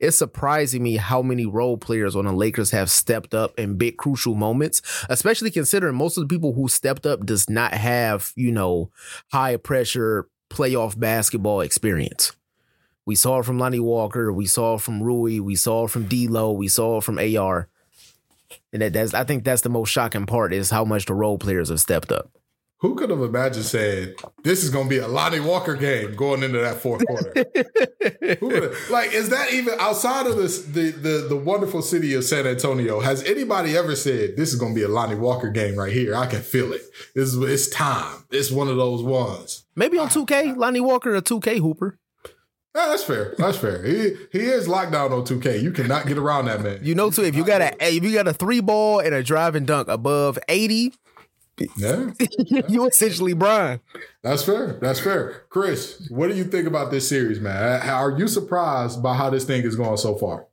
It's 0.00 0.16
surprising 0.16 0.82
me 0.82 0.96
how 0.96 1.22
many 1.22 1.46
role 1.46 1.78
players 1.78 2.16
on 2.16 2.24
the 2.24 2.32
Lakers 2.32 2.72
have 2.72 2.90
stepped 2.90 3.34
up 3.34 3.56
in 3.58 3.76
big 3.76 3.96
crucial 3.96 4.34
moments, 4.34 4.82
especially 5.08 5.50
considering 5.50 5.94
most 5.94 6.16
of 6.16 6.22
the 6.22 6.34
people 6.34 6.54
who 6.54 6.68
stepped 6.68 7.06
up 7.06 7.24
does 7.24 7.48
not 7.48 7.72
have, 7.74 8.32
you 8.34 8.50
know, 8.50 8.90
high 9.32 9.56
pressure 9.56 10.28
playoff 10.48 10.98
basketball 10.98 11.60
experience. 11.60 12.32
We 13.06 13.14
saw 13.14 13.40
it 13.40 13.44
from 13.44 13.58
Lonnie 13.58 13.80
Walker, 13.80 14.32
we 14.32 14.46
saw 14.46 14.74
it 14.74 14.82
from 14.82 15.02
Rui, 15.02 15.38
we 15.38 15.54
saw 15.54 15.84
it 15.84 15.90
from 15.90 16.06
D'Lo, 16.06 16.52
we 16.52 16.68
saw 16.68 16.98
it 16.98 17.04
from 17.04 17.18
AR. 17.18 17.68
And 18.72 18.82
that, 18.82 18.92
that's 18.92 19.14
I 19.14 19.24
think 19.24 19.44
that's 19.44 19.62
the 19.62 19.68
most 19.68 19.90
shocking 19.90 20.26
part 20.26 20.52
is 20.52 20.70
how 20.70 20.84
much 20.84 21.06
the 21.06 21.14
role 21.14 21.38
players 21.38 21.70
have 21.70 21.80
stepped 21.80 22.12
up. 22.12 22.30
Who 22.80 22.94
could 22.94 23.10
have 23.10 23.20
imagined 23.20 23.66
saying 23.66 24.14
this 24.42 24.64
is 24.64 24.70
going 24.70 24.86
to 24.86 24.90
be 24.90 24.98
a 24.98 25.06
Lonnie 25.06 25.40
Walker 25.40 25.74
game 25.74 26.16
going 26.16 26.42
into 26.42 26.58
that 26.60 26.80
fourth 26.80 27.04
quarter? 27.06 27.44
Who 28.40 28.72
like, 28.90 29.12
is 29.12 29.28
that 29.28 29.52
even 29.52 29.74
outside 29.78 30.26
of 30.26 30.38
this 30.38 30.64
the, 30.64 30.90
the 30.90 31.26
the 31.28 31.36
wonderful 31.36 31.82
city 31.82 32.14
of 32.14 32.24
San 32.24 32.46
Antonio? 32.46 33.00
Has 33.00 33.22
anybody 33.24 33.76
ever 33.76 33.94
said 33.94 34.36
this 34.38 34.52
is 34.52 34.58
going 34.58 34.74
to 34.74 34.80
be 34.80 34.84
a 34.84 34.88
Lonnie 34.88 35.14
Walker 35.14 35.50
game 35.50 35.76
right 35.76 35.92
here? 35.92 36.14
I 36.14 36.24
can 36.26 36.40
feel 36.40 36.72
it. 36.72 36.80
This 37.14 37.34
is 37.34 37.36
it's 37.42 37.68
time. 37.68 38.24
It's 38.30 38.50
one 38.50 38.68
of 38.68 38.76
those 38.76 39.02
ones. 39.02 39.64
Maybe 39.76 39.98
on 39.98 40.08
2K, 40.08 40.56
Lonnie 40.56 40.80
Walker, 40.80 41.14
a 41.14 41.20
2K 41.20 41.58
hooper. 41.58 41.98
Yeah, 42.74 42.86
that's 42.86 43.04
fair. 43.04 43.34
That's 43.36 43.58
fair. 43.58 43.82
He 43.84 44.16
he 44.32 44.38
is 44.38 44.68
locked 44.68 44.92
down 44.92 45.12
on 45.12 45.24
2K. 45.24 45.60
You 45.60 45.72
cannot 45.72 46.06
get 46.06 46.16
around 46.16 46.46
that 46.46 46.62
man. 46.62 46.78
You 46.82 46.94
know, 46.94 47.10
too, 47.10 47.24
if 47.24 47.34
you 47.34 47.44
got 47.44 47.60
a 47.60 47.74
if 47.94 48.02
you 48.02 48.14
got 48.14 48.28
a 48.28 48.32
three 48.32 48.60
ball 48.60 49.00
and 49.00 49.12
a 49.12 49.22
drive 49.22 49.54
and 49.54 49.66
dunk 49.66 49.88
above 49.88 50.38
80, 50.48 50.94
Yeah, 51.76 52.10
you 52.68 52.86
essentially 52.86 53.34
Brian. 53.34 53.80
that's 54.22 54.42
fair. 54.42 54.78
That's 54.80 55.00
fair. 55.00 55.44
Chris, 55.48 56.08
what 56.10 56.28
do 56.28 56.36
you 56.36 56.44
think 56.44 56.66
about 56.66 56.90
this 56.90 57.08
series, 57.08 57.40
man? 57.40 57.88
Are 57.88 58.16
you 58.18 58.28
surprised 58.28 59.02
by 59.02 59.14
how 59.14 59.30
this 59.30 59.44
thing 59.44 59.62
is 59.62 59.76
going 59.76 59.96
so 59.96 60.14
far? 60.14 60.46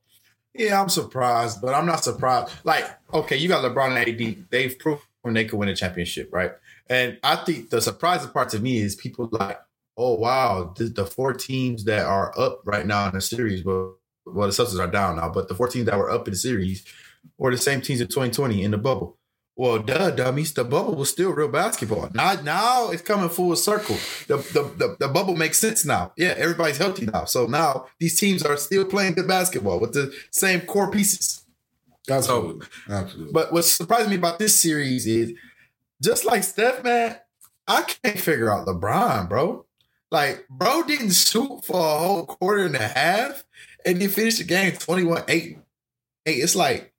Yeah, 0.54 0.82
I'm 0.82 0.90
surprised, 0.90 1.62
but 1.62 1.74
I'm 1.74 1.86
not 1.86 2.04
surprised. 2.04 2.52
Like, 2.64 2.86
okay, 3.14 3.38
you 3.38 3.48
got 3.48 3.64
LeBron 3.64 3.96
and 3.96 4.22
AD. 4.22 4.50
They've 4.50 4.78
proven 4.78 5.02
they 5.34 5.46
could 5.46 5.60
win 5.60 5.70
a 5.70 5.76
championship, 5.76 6.30
right? 6.32 6.52
And 6.90 7.20
I 7.24 7.36
think 7.38 7.70
the 7.70 7.82
surprising 7.82 8.32
part 8.32 8.50
to 8.50 8.60
me 8.60 8.80
is 8.80 8.96
people 8.96 9.30
like, 9.32 9.60
oh 9.98 10.16
wow, 10.16 10.74
the, 10.78 10.86
the 10.86 11.06
four 11.06 11.34
teams 11.34 11.84
that 11.86 12.06
are 12.06 12.38
up 12.40 12.62
right 12.66 12.86
now 12.86 13.08
in 13.08 13.14
the 13.14 13.22
series, 13.22 13.64
well, 13.64 13.98
well, 14.26 14.48
the 14.48 14.54
Celtics 14.54 14.80
are 14.80 14.88
down 14.92 15.18
now, 15.18 15.30
but 15.30 15.48
the 15.48 15.56
four 15.56 15.68
teams 15.68 15.86
that 15.86 15.98
were 15.98 16.10
up 16.10 16.28
in 16.28 16.34
the 16.34 16.38
series 16.38 16.86
were 17.38 17.52
the 17.52 17.58
same 17.58 17.82
teams 17.82 18.02
in 18.02 18.08
2020 18.08 18.64
in 18.64 18.72
the 18.72 18.78
bubble. 18.78 19.18
Well, 19.58 19.80
duh, 19.80 20.12
dummies. 20.12 20.54
The 20.54 20.64
bubble 20.64 20.94
was 20.94 21.10
still 21.10 21.32
real 21.32 21.48
basketball. 21.48 22.10
Now, 22.14 22.34
now 22.42 22.90
it's 22.92 23.02
coming 23.02 23.28
full 23.28 23.56
circle. 23.56 23.96
The, 24.28 24.38
the, 24.38 24.72
the, 24.78 24.98
the 25.00 25.08
bubble 25.08 25.36
makes 25.36 25.58
sense 25.58 25.84
now. 25.84 26.14
Yeah, 26.16 26.36
everybody's 26.38 26.78
healthy 26.78 27.08
now. 27.08 27.26
So 27.26 27.48
now 27.48 27.88
these 28.00 28.20
teams 28.20 28.44
are 28.44 28.56
still 28.56 28.86
playing 28.86 29.14
good 29.14 29.28
basketball 29.28 29.80
with 29.80 29.94
the 29.94 30.14
same 30.30 30.62
core 30.62 30.92
pieces. 30.92 31.44
Absolutely. 32.08 32.68
Absolutely. 32.88 33.34
But 33.34 33.52
what's 33.52 33.72
surprising 33.72 34.12
me 34.12 34.18
about 34.18 34.38
this 34.38 34.60
series 34.60 35.08
is 35.08 35.34
just 36.04 36.24
like 36.24 36.44
Steph, 36.44 36.84
man, 36.84 37.18
I 37.68 37.82
can't 37.82 38.20
figure 38.20 38.54
out 38.54 38.68
LeBron, 38.68 39.28
bro. 39.28 39.66
Like, 40.12 40.48
bro 40.50 40.84
didn't 40.84 41.12
shoot 41.14 41.66
for 41.66 41.80
a 41.80 41.98
whole 41.98 42.26
quarter 42.28 42.66
and 42.66 42.76
a 42.76 42.88
half 42.88 43.44
and 43.84 44.00
he 44.00 44.08
finished 44.08 44.38
the 44.38 44.44
game 44.44 44.74
21 44.74 45.24
8. 45.28 45.58
Hey, 46.26 46.34
It's 46.34 46.56
like, 46.56 46.94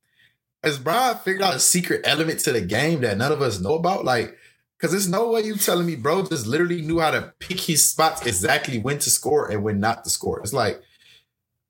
has 0.62 0.78
Brian 0.78 1.16
figured 1.18 1.42
out 1.42 1.54
a 1.54 1.60
secret 1.60 2.02
element 2.04 2.40
to 2.40 2.52
the 2.52 2.60
game 2.60 3.00
that 3.02 3.18
none 3.18 3.32
of 3.32 3.42
us 3.42 3.60
know 3.60 3.74
about? 3.74 4.04
Like, 4.04 4.36
because 4.76 4.92
there's 4.92 5.08
no 5.08 5.30
way 5.30 5.42
you 5.42 5.56
telling 5.56 5.86
me 5.86 5.96
bro 5.96 6.24
just 6.24 6.46
literally 6.46 6.82
knew 6.82 7.00
how 7.00 7.10
to 7.10 7.32
pick 7.38 7.60
his 7.60 7.88
spots 7.88 8.24
exactly 8.26 8.78
when 8.78 8.98
to 9.00 9.10
score 9.10 9.50
and 9.50 9.62
when 9.62 9.80
not 9.80 10.04
to 10.04 10.10
score. 10.10 10.40
It's 10.40 10.52
like, 10.52 10.80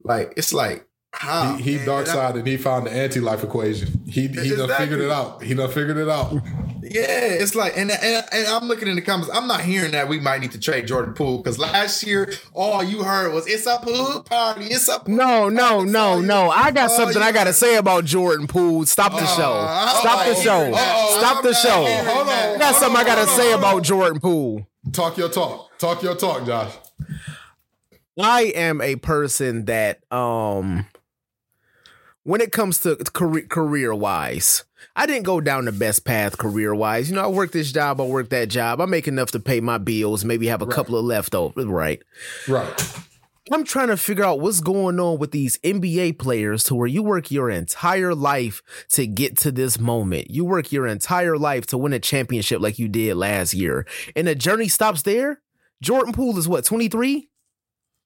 like, 0.02 0.34
it's 0.36 0.52
like, 0.52 0.86
how? 1.12 1.56
he 1.56 1.62
he 1.62 1.76
man? 1.76 1.86
dark 1.86 2.06
And 2.06 2.14
side 2.14 2.36
and 2.36 2.46
he 2.46 2.56
found 2.56 2.86
the 2.86 2.92
anti 2.92 3.20
life 3.20 3.42
equation. 3.42 4.02
He 4.06 4.28
he 4.28 4.54
done 4.54 4.68
figured 4.76 5.00
it 5.00 5.10
out. 5.10 5.42
He 5.42 5.54
done 5.54 5.70
figured 5.70 5.96
it 5.96 6.08
out. 6.08 6.34
Yeah, 6.82 7.02
it's 7.24 7.54
like, 7.54 7.76
and, 7.76 7.90
and 7.90 8.24
and 8.32 8.46
I'm 8.48 8.68
looking 8.68 8.88
in 8.88 8.96
the 8.96 9.02
comments. 9.02 9.30
I'm 9.34 9.46
not 9.48 9.60
hearing 9.62 9.92
that 9.92 10.08
we 10.08 10.20
might 10.20 10.40
need 10.40 10.52
to 10.52 10.60
trade 10.60 10.86
Jordan 10.86 11.14
Poole 11.14 11.38
because 11.38 11.58
last 11.58 12.06
year 12.06 12.32
all 12.54 12.82
you 12.84 13.02
heard 13.02 13.32
was 13.32 13.46
it's 13.46 13.66
a 13.66 13.78
pool 13.82 14.22
party. 14.22 14.66
It's 14.66 14.88
a 14.88 15.02
No, 15.06 15.48
no, 15.48 15.68
party." 15.78 15.90
no, 15.90 16.20
no. 16.20 16.50
I 16.50 16.70
got 16.70 16.90
something 16.90 17.20
I 17.20 17.32
got 17.32 17.44
to 17.44 17.52
say 17.52 17.76
about 17.76 18.04
Jordan 18.04 18.46
Poole. 18.46 18.86
Stop 18.86 19.12
the 19.12 19.26
show. 19.26 19.52
Uh, 19.54 19.88
Stop 20.00 20.26
the 20.26 20.34
show. 20.34 20.72
Stop 21.18 21.42
the 21.42 21.54
show. 21.54 21.84
Hold 22.10 22.28
on. 22.28 22.32
I 22.32 22.56
got 22.58 22.74
something 22.76 23.00
I 23.00 23.04
got 23.04 23.24
to 23.24 23.30
say 23.32 23.52
about. 23.52 23.82
Jordan 23.82 24.20
Poole. 24.20 24.66
Talk 24.92 25.16
your 25.18 25.28
talk. 25.28 25.78
Talk 25.78 26.02
your 26.02 26.14
talk, 26.14 26.46
Josh. 26.46 26.72
I 28.20 28.52
am 28.54 28.80
a 28.80 28.96
person 28.96 29.66
that 29.66 30.02
um 30.12 30.86
when 32.24 32.40
it 32.40 32.52
comes 32.52 32.78
to 32.82 32.96
career 32.96 33.46
career 33.46 33.94
wise, 33.94 34.64
I 34.98 35.06
didn't 35.06 35.22
go 35.22 35.40
down 35.40 35.64
the 35.64 35.72
best 35.72 36.04
path 36.04 36.36
career 36.38 36.74
wise. 36.74 37.08
You 37.08 37.14
know, 37.14 37.22
I 37.22 37.28
work 37.28 37.52
this 37.52 37.70
job, 37.70 38.00
I 38.00 38.04
work 38.04 38.30
that 38.30 38.48
job. 38.48 38.80
I 38.80 38.86
make 38.86 39.06
enough 39.06 39.30
to 39.30 39.38
pay 39.40 39.60
my 39.60 39.78
bills, 39.78 40.24
maybe 40.24 40.48
have 40.48 40.60
a 40.60 40.66
Right. 40.66 40.74
couple 40.74 40.96
of 40.96 41.04
leftovers, 41.04 41.66
right? 41.66 42.02
Right. 42.48 42.94
I'm 43.52 43.64
trying 43.64 43.88
to 43.88 43.96
figure 43.96 44.24
out 44.24 44.40
what's 44.40 44.60
going 44.60 45.00
on 45.00 45.18
with 45.18 45.30
these 45.30 45.56
NBA 45.64 46.12
players 46.18 46.64
to 46.64 46.74
where 46.74 46.88
you 46.88 47.02
work 47.02 47.30
your 47.30 47.48
entire 47.48 48.14
life 48.14 48.60
to 48.90 49.06
get 49.06 49.38
to 49.38 49.52
this 49.52 49.78
moment. 49.78 50.30
You 50.30 50.44
work 50.44 50.70
your 50.72 50.86
entire 50.86 51.38
life 51.38 51.64
to 51.68 51.78
win 51.78 51.92
a 51.94 51.98
championship 52.00 52.60
like 52.60 52.78
you 52.78 52.88
did 52.88 53.16
last 53.16 53.54
year. 53.54 53.86
And 54.16 54.26
the 54.26 54.34
journey 54.34 54.68
stops 54.68 55.02
there. 55.02 55.40
Jordan 55.80 56.12
Poole 56.12 56.36
is 56.38 56.48
what, 56.48 56.64
23? 56.64 57.30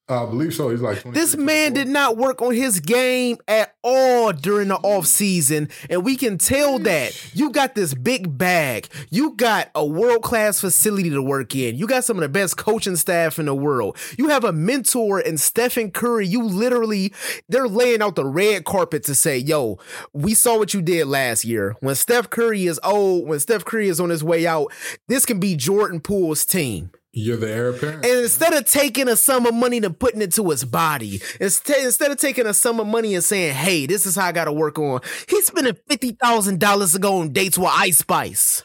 I 0.09 0.25
believe 0.25 0.53
so. 0.53 0.69
He's 0.69 0.81
like 0.81 1.01
This 1.13 1.37
man 1.37 1.71
24. 1.71 1.73
did 1.73 1.87
not 1.87 2.17
work 2.17 2.41
on 2.41 2.53
his 2.53 2.81
game 2.81 3.37
at 3.47 3.73
all 3.83 4.33
during 4.33 4.67
the 4.67 4.75
offseason. 4.75 5.71
And 5.89 6.03
we 6.03 6.17
can 6.17 6.37
tell 6.37 6.77
that 6.79 7.33
you 7.33 7.49
got 7.51 7.73
this 7.73 7.93
big 7.93 8.37
bag. 8.37 8.89
You 9.09 9.33
got 9.35 9.69
a 9.73 9.85
world 9.85 10.21
class 10.21 10.59
facility 10.59 11.09
to 11.09 11.21
work 11.21 11.55
in. 11.55 11.77
You 11.77 11.87
got 11.87 12.03
some 12.03 12.17
of 12.17 12.21
the 12.21 12.27
best 12.27 12.57
coaching 12.57 12.97
staff 12.97 13.39
in 13.39 13.45
the 13.45 13.55
world. 13.55 13.97
You 14.17 14.27
have 14.27 14.43
a 14.43 14.51
mentor 14.51 15.21
in 15.21 15.37
Stephen 15.37 15.89
Curry. 15.89 16.27
You 16.27 16.43
literally, 16.43 17.13
they're 17.47 17.69
laying 17.69 18.01
out 18.01 18.15
the 18.15 18.25
red 18.25 18.65
carpet 18.65 19.03
to 19.05 19.15
say, 19.15 19.37
yo, 19.37 19.79
we 20.11 20.33
saw 20.33 20.57
what 20.57 20.73
you 20.73 20.81
did 20.81 21.07
last 21.07 21.45
year. 21.45 21.75
When 21.79 21.95
Steph 21.95 22.29
Curry 22.29 22.65
is 22.67 22.79
old, 22.83 23.25
when 23.25 23.39
Steph 23.39 23.63
Curry 23.63 23.87
is 23.87 24.01
on 24.01 24.09
his 24.09 24.23
way 24.23 24.45
out, 24.45 24.73
this 25.07 25.25
can 25.25 25.39
be 25.39 25.55
Jordan 25.55 26.01
Poole's 26.01 26.45
team. 26.45 26.91
You're 27.15 27.37
the 27.37 27.47
heir 27.49 27.69
apparent. 27.69 28.03
And 28.05 28.21
instead 28.21 28.53
of 28.53 28.65
taking 28.65 29.07
a 29.07 29.15
sum 29.15 29.45
of 29.45 29.53
money 29.53 29.77
and 29.77 29.97
putting 29.97 30.21
it 30.23 30.31
to 30.33 30.49
his 30.49 30.65
body, 30.65 31.21
instead 31.39 31.85
instead 31.85 32.09
of 32.11 32.17
taking 32.17 32.47
a 32.47 32.55
sum 32.55 32.79
of 32.79 32.87
money 32.87 33.13
and 33.13 33.23
saying, 33.23 33.53
"Hey, 33.53 33.85
this 33.85 34.07
is 34.07 34.15
how 34.15 34.25
I 34.25 34.31
got 34.31 34.45
to 34.45 34.51
work 34.51 34.79
on," 34.79 34.99
he's 35.29 35.45
spending 35.45 35.75
fifty 35.87 36.11
thousand 36.11 36.59
dollars 36.59 36.93
to 36.93 36.99
go 36.99 37.19
on 37.19 37.31
dates 37.31 37.55
with 37.55 37.69
Ice 37.71 37.99
Spice. 37.99 38.63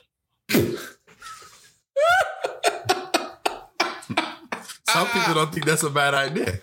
Some 4.88 5.06
people 5.08 5.34
don't 5.34 5.52
think 5.52 5.66
that's 5.66 5.82
a 5.82 5.90
bad 5.90 6.14
idea. 6.14 6.58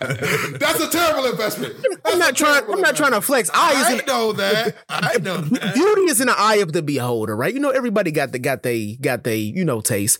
That's 0.58 0.80
a 0.80 0.90
terrible 0.90 1.26
investment. 1.30 1.76
I'm 2.04 2.18
not 2.18 2.34
trying. 2.34 2.64
I'm 2.68 2.80
not 2.80 2.96
trying 2.96 3.12
to 3.12 3.20
flex. 3.20 3.48
I 3.54 3.80
is 3.80 3.86
I 3.86 3.92
in, 4.00 4.06
know 4.06 4.32
that. 4.32 4.74
I 4.88 5.18
know 5.22 5.36
that. 5.36 5.74
beauty 5.74 6.02
is 6.10 6.20
in 6.20 6.26
the 6.26 6.34
eye 6.36 6.56
of 6.56 6.72
the 6.72 6.82
beholder, 6.82 7.36
right? 7.36 7.54
You 7.54 7.60
know, 7.60 7.70
everybody 7.70 8.10
got 8.10 8.32
the 8.32 8.40
got 8.40 8.64
they 8.64 8.96
got 8.96 9.22
they 9.22 9.36
you 9.38 9.64
know 9.64 9.80
taste. 9.80 10.18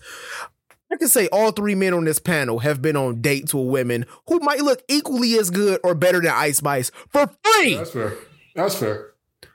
I 0.92 0.96
can 0.96 1.08
say 1.08 1.28
all 1.28 1.50
three 1.50 1.74
men 1.74 1.94
on 1.94 2.04
this 2.04 2.18
panel 2.18 2.60
have 2.60 2.80
been 2.80 2.96
on 2.96 3.20
dates 3.20 3.52
with 3.52 3.66
women 3.66 4.06
who 4.28 4.38
might 4.40 4.60
look 4.60 4.82
equally 4.88 5.34
as 5.38 5.50
good 5.50 5.80
or 5.82 5.94
better 5.94 6.20
than 6.20 6.32
Ice 6.32 6.58
Spice 6.58 6.90
for 7.08 7.30
free. 7.42 7.74
That's 7.74 7.90
fair. 7.90 8.14
That's 8.54 8.76
fair. 8.76 9.12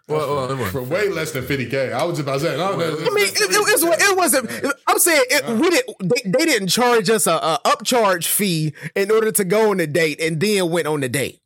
Well, 0.07 0.47
well, 0.47 0.57
well. 0.57 0.69
For 0.71 0.81
way 0.81 1.07
less 1.09 1.31
than 1.31 1.45
50K. 1.45 1.93
I 1.93 2.03
was 2.03 2.17
just 2.17 2.27
about 2.27 2.33
to 2.33 2.39
say, 2.41 2.57
no, 2.57 2.75
no, 2.75 2.85
I 2.85 2.87
mean, 3.13 3.27
it, 3.27 3.39
it, 3.39 3.59
was, 3.59 3.83
it 3.83 4.17
wasn't. 4.17 4.75
I'm 4.87 4.99
saying 4.99 5.23
it, 5.29 5.59
we 5.59 5.69
did. 5.69 5.85
They, 6.01 6.29
they 6.29 6.45
didn't 6.45 6.67
charge 6.67 7.09
us 7.09 7.27
a, 7.27 7.35
a 7.35 7.59
upcharge 7.65 8.27
fee 8.27 8.73
in 8.93 9.09
order 9.09 9.31
to 9.31 9.45
go 9.45 9.71
on 9.71 9.77
the 9.77 9.87
date, 9.87 10.19
and 10.19 10.39
then 10.39 10.69
went 10.69 10.87
on 10.87 10.99
the 10.99 11.07
date. 11.07 11.39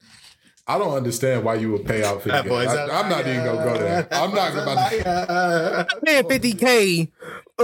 I 0.68 0.80
don't 0.80 0.96
understand 0.96 1.44
why 1.44 1.56
you 1.56 1.72
would 1.74 1.86
pay 1.86 2.04
out 2.04 2.22
50K. 2.22 2.32
That 2.32 2.48
boy's 2.48 2.68
a 2.70 2.82
I, 2.92 3.02
am 3.02 3.10
not 3.10 3.28
even 3.28 3.44
going 3.44 3.58
to 3.58 3.64
go 3.64 3.78
there. 3.78 4.08
I'm 4.12 4.34
not 4.34 4.52
about 4.54 4.92
to. 4.92 5.88
Man, 6.04 6.24
50k 6.24 7.12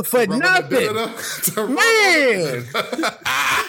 for 0.04 0.26
nothing. 0.26 0.96
Man, 1.76 2.64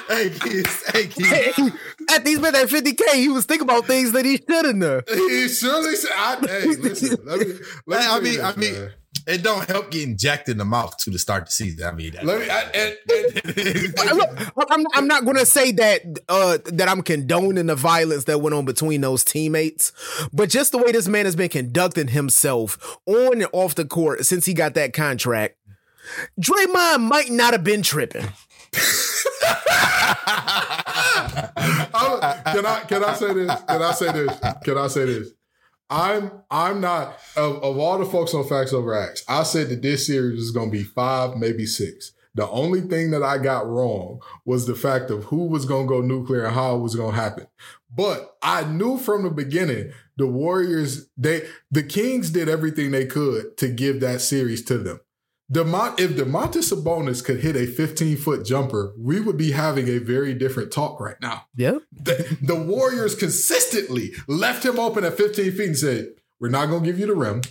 hey 0.09 0.31
kids, 0.31 0.91
hey 0.93 1.07
kids. 1.09 1.73
at 2.11 2.25
these 2.25 2.39
men 2.39 2.55
at 2.55 2.69
50k, 2.69 3.15
he 3.15 3.29
was 3.29 3.45
thinking 3.45 3.69
about 3.69 3.87
things 3.87 4.13
that 4.13 4.25
he 4.25 4.37
shouldn't 4.37 4.83
have. 4.83 5.05
He 5.09 5.49
surely 5.49 5.97
said, 5.97 6.13
I, 6.15 6.37
hey, 6.41 6.67
listen, 6.77 7.19
let 7.25 7.41
me, 7.41 7.47
let 7.87 8.01
me 8.01 8.07
I 8.07 8.21
mean, 8.21 8.41
I 8.41 8.57
mean, 8.57 8.73
man. 8.73 8.93
it 9.27 9.43
don't 9.43 9.69
help 9.69 9.91
getting 9.91 10.17
jacked 10.17 10.49
in 10.49 10.59
the 10.59 10.65
mouth 10.65 10.97
to 10.99 11.11
the 11.11 11.19
start 11.19 11.47
the 11.47 11.53
season. 11.53 11.89
I 11.89 11.93
mean, 11.93 12.13
let 12.23 12.39
me, 12.41 12.49
I, 12.49 12.61
and, 12.73 12.97
and, 13.09 14.53
Look, 14.57 14.69
I'm, 14.71 14.87
I'm 14.95 15.09
not 15.09 15.25
going 15.25 15.39
to 15.39 15.47
say 15.47 15.73
that 15.73 16.03
uh, 16.29 16.59
that 16.67 16.89
I'm 16.89 17.03
condoning 17.03 17.67
the 17.67 17.75
violence 17.75 18.25
that 18.25 18.41
went 18.41 18.55
on 18.55 18.65
between 18.65 19.01
those 19.01 19.25
teammates, 19.25 19.93
but 20.33 20.51
just 20.51 20.71
the 20.71 20.79
way 20.79 20.93
this 20.93 21.09
man 21.09 21.25
has 21.25 21.35
been 21.35 21.49
conducting 21.49 22.09
himself 22.09 22.99
on 23.07 23.43
and 23.43 23.49
off 23.53 23.75
the 23.75 23.85
court 23.85 24.25
since 24.25 24.47
he 24.47 24.55
got 24.55 24.75
that 24.75 24.93
contract, 24.93 25.57
Draymond 26.41 27.01
might 27.01 27.31
not 27.31 27.53
have 27.53 27.65
been 27.65 27.83
tripping. 27.83 28.27
I- 31.95 32.43
can 32.53 32.67
I 32.67 32.81
can 32.81 33.05
I 33.05 33.15
say 33.15 33.33
this? 33.35 33.61
Can 33.69 33.83
I 33.83 33.93
say 33.93 34.13
this? 34.13 34.39
Can 34.65 34.79
I 34.79 34.87
say 34.89 35.05
this? 35.05 35.33
I'm 35.91 36.31
I'm 36.51 36.81
not 36.81 37.19
of, 37.37 37.63
of 37.63 37.79
all 37.79 37.99
the 37.99 38.07
folks 38.07 38.33
on 38.35 38.49
Facts 38.49 38.73
Over 38.73 38.95
Acts. 38.95 39.25
I 39.29 39.43
said 39.43 39.69
that 39.69 39.83
this 39.83 40.07
series 40.07 40.41
is 40.41 40.51
going 40.51 40.71
to 40.71 40.77
be 40.77 40.85
five, 40.85 41.37
maybe 41.37 41.67
six. 41.67 42.13
The 42.35 42.49
only 42.49 42.81
thing 42.81 43.11
that 43.11 43.23
I 43.23 43.37
got 43.37 43.69
wrong 43.69 44.21
was 44.47 44.67
the 44.67 44.75
fact 44.75 45.11
of 45.11 45.25
who 45.25 45.45
was 45.47 45.67
going 45.67 45.87
to 45.87 45.89
go 45.89 46.01
nuclear 46.01 46.45
and 46.47 46.55
how 46.55 46.77
it 46.77 46.81
was 46.81 46.95
going 46.95 47.15
to 47.15 47.21
happen. 47.21 47.47
But 47.95 48.37
I 48.41 48.65
knew 48.65 48.97
from 48.97 49.23
the 49.23 49.31
beginning 49.31 49.93
the 50.17 50.27
Warriors 50.27 51.09
they 51.17 51.47
the 51.71 51.83
Kings 51.83 52.31
did 52.31 52.49
everything 52.49 52.91
they 52.91 53.05
could 53.05 53.59
to 53.59 53.69
give 53.69 54.01
that 54.01 54.23
series 54.23 54.65
to 54.67 54.79
them. 54.79 55.01
Demont, 55.53 56.01
if 56.01 56.13
Domantas 56.13 56.73
Sabonis 56.73 57.23
could 57.23 57.41
hit 57.41 57.57
a 57.57 57.67
15 57.67 58.17
foot 58.17 58.47
jumper, 58.47 58.95
we 58.99 59.21
would 59.21 59.37
be 59.37 59.53
having 59.53 59.87
a 59.87 59.99
very 59.99 60.33
different 60.33 60.73
talk 60.73 60.99
right 60.99 61.21
now. 61.21 61.45
Yeah. 61.55 61.79
The, 61.93 62.39
the 62.41 62.55
Warriors 62.55 63.15
consistently 63.15 64.13
left 64.27 64.65
him 64.65 64.79
open 64.79 65.05
at 65.05 65.17
15 65.17 65.53
feet 65.53 65.67
and 65.67 65.79
said, 65.79 66.09
We're 66.41 66.49
not 66.49 66.67
going 66.67 66.83
to 66.85 66.87
give 66.91 66.99
you 66.99 67.07
the 67.07 67.15
rim. 67.15 67.43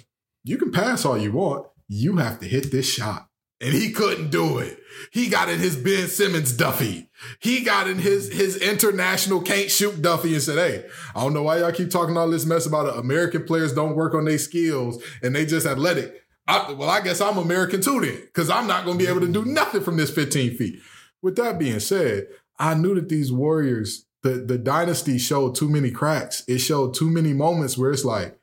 You 0.43 0.58
can 0.58 0.72
pass 0.72 1.05
all 1.05 1.17
you 1.17 1.31
want. 1.31 1.67
You 1.88 2.17
have 2.17 2.39
to 2.39 2.48
hit 2.48 2.72
this 2.72 2.91
shot. 2.91 3.27
And 3.60 3.72
he 3.72 3.91
couldn't 3.91 4.31
do 4.31 4.58
it. 4.58 4.79
He 5.12 5.29
got 5.29 5.48
in 5.48 5.60
his 5.60 5.75
Ben 5.75 6.08
Simmons 6.08 6.51
Duffy. 6.51 7.12
He 7.39 7.63
got 7.63 7.88
in 7.88 8.00
his, 8.00 8.34
his 8.34 8.58
international 8.58 9.41
can't 9.41 9.70
shoot 9.70 10.01
Duffy 10.01 10.34
and 10.34 10.41
said, 10.41 10.58
Hey, 10.58 10.89
I 11.13 11.22
don't 11.22 11.36
know 11.36 11.43
why 11.43 11.60
y'all 11.60 11.72
keep 11.72 11.91
talking 11.91 12.17
all 12.17 12.29
this 12.29 12.48
mess 12.48 12.65
about 12.65 12.88
it. 12.88 12.98
American 13.00 13.43
players 13.43 13.74
don't 13.74 13.96
work 13.96 14.15
on 14.15 14.25
their 14.25 14.39
skills 14.39 15.03
and 15.22 15.36
they 15.36 15.46
just 15.46 15.67
athletic. 15.67 16.21
I, 16.51 16.72
well, 16.74 16.89
I 16.89 17.00
guess 17.00 17.22
I'm 17.22 17.38
American 17.38 17.81
too 17.81 18.01
then, 18.01 18.22
because 18.25 18.50
I'm 18.50 18.67
not 18.67 18.84
going 18.84 18.98
to 18.98 19.03
be 19.03 19.10
able 19.10 19.22
to 19.22 19.31
do 19.31 19.46
nothing 19.46 19.81
from 19.81 19.96
this 19.96 20.12
15 20.12 20.58
feet. 20.58 20.81
With 21.22 21.38
that 21.38 21.58
being 21.58 21.79
said, 21.79 22.27
I 22.60 22.74
knew 22.74 22.93
that 22.96 23.08
these 23.08 23.31
Warriors, 23.31 24.05
the, 24.22 24.31
the 24.31 24.58
dynasty 24.58 25.17
showed 25.17 25.55
too 25.55 25.70
many 25.70 25.91
cracks. 25.91 26.43
It 26.50 26.58
showed 26.58 26.93
too 26.93 27.10
many 27.10 27.31
moments 27.31 27.77
where 27.77 27.91
it's 27.91 28.03
like, 28.03 28.38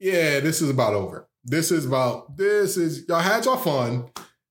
yeah, 0.00 0.40
this 0.40 0.60
is 0.60 0.70
about 0.70 0.94
over. 0.94 1.28
This 1.44 1.70
is 1.70 1.86
about, 1.86 2.36
this 2.36 2.76
is, 2.76 3.06
y'all 3.08 3.20
had 3.20 3.44
your 3.44 3.58
fun. 3.58 4.06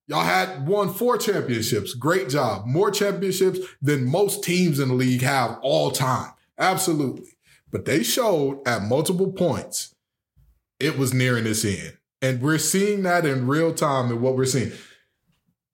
Y'all 0.07 0.23
had 0.23 0.65
won 0.65 0.93
four 0.93 1.17
championships. 1.17 1.95
Great 1.95 2.29
job. 2.29 2.65
More 2.65 2.91
championships 2.91 3.59
than 3.81 4.09
most 4.09 4.41
teams 4.41 4.79
in 4.79 4.87
the 4.87 4.93
league 4.93 5.21
have 5.21 5.59
all 5.61 5.91
time. 5.91 6.31
Absolutely. 6.57 7.35
But 7.71 7.83
they 7.83 8.03
showed 8.03 8.65
at 8.65 8.83
multiple 8.83 9.33
points 9.33 9.93
it 10.79 10.97
was 10.97 11.13
nearing 11.13 11.45
its 11.45 11.65
end. 11.65 11.97
And 12.25 12.41
we're 12.41 12.57
seeing 12.57 13.03
that 13.03 13.23
in 13.23 13.45
real 13.45 13.71
time 13.71 14.11
in 14.11 14.19
what 14.19 14.35
we're 14.35 14.45
seeing. 14.45 14.71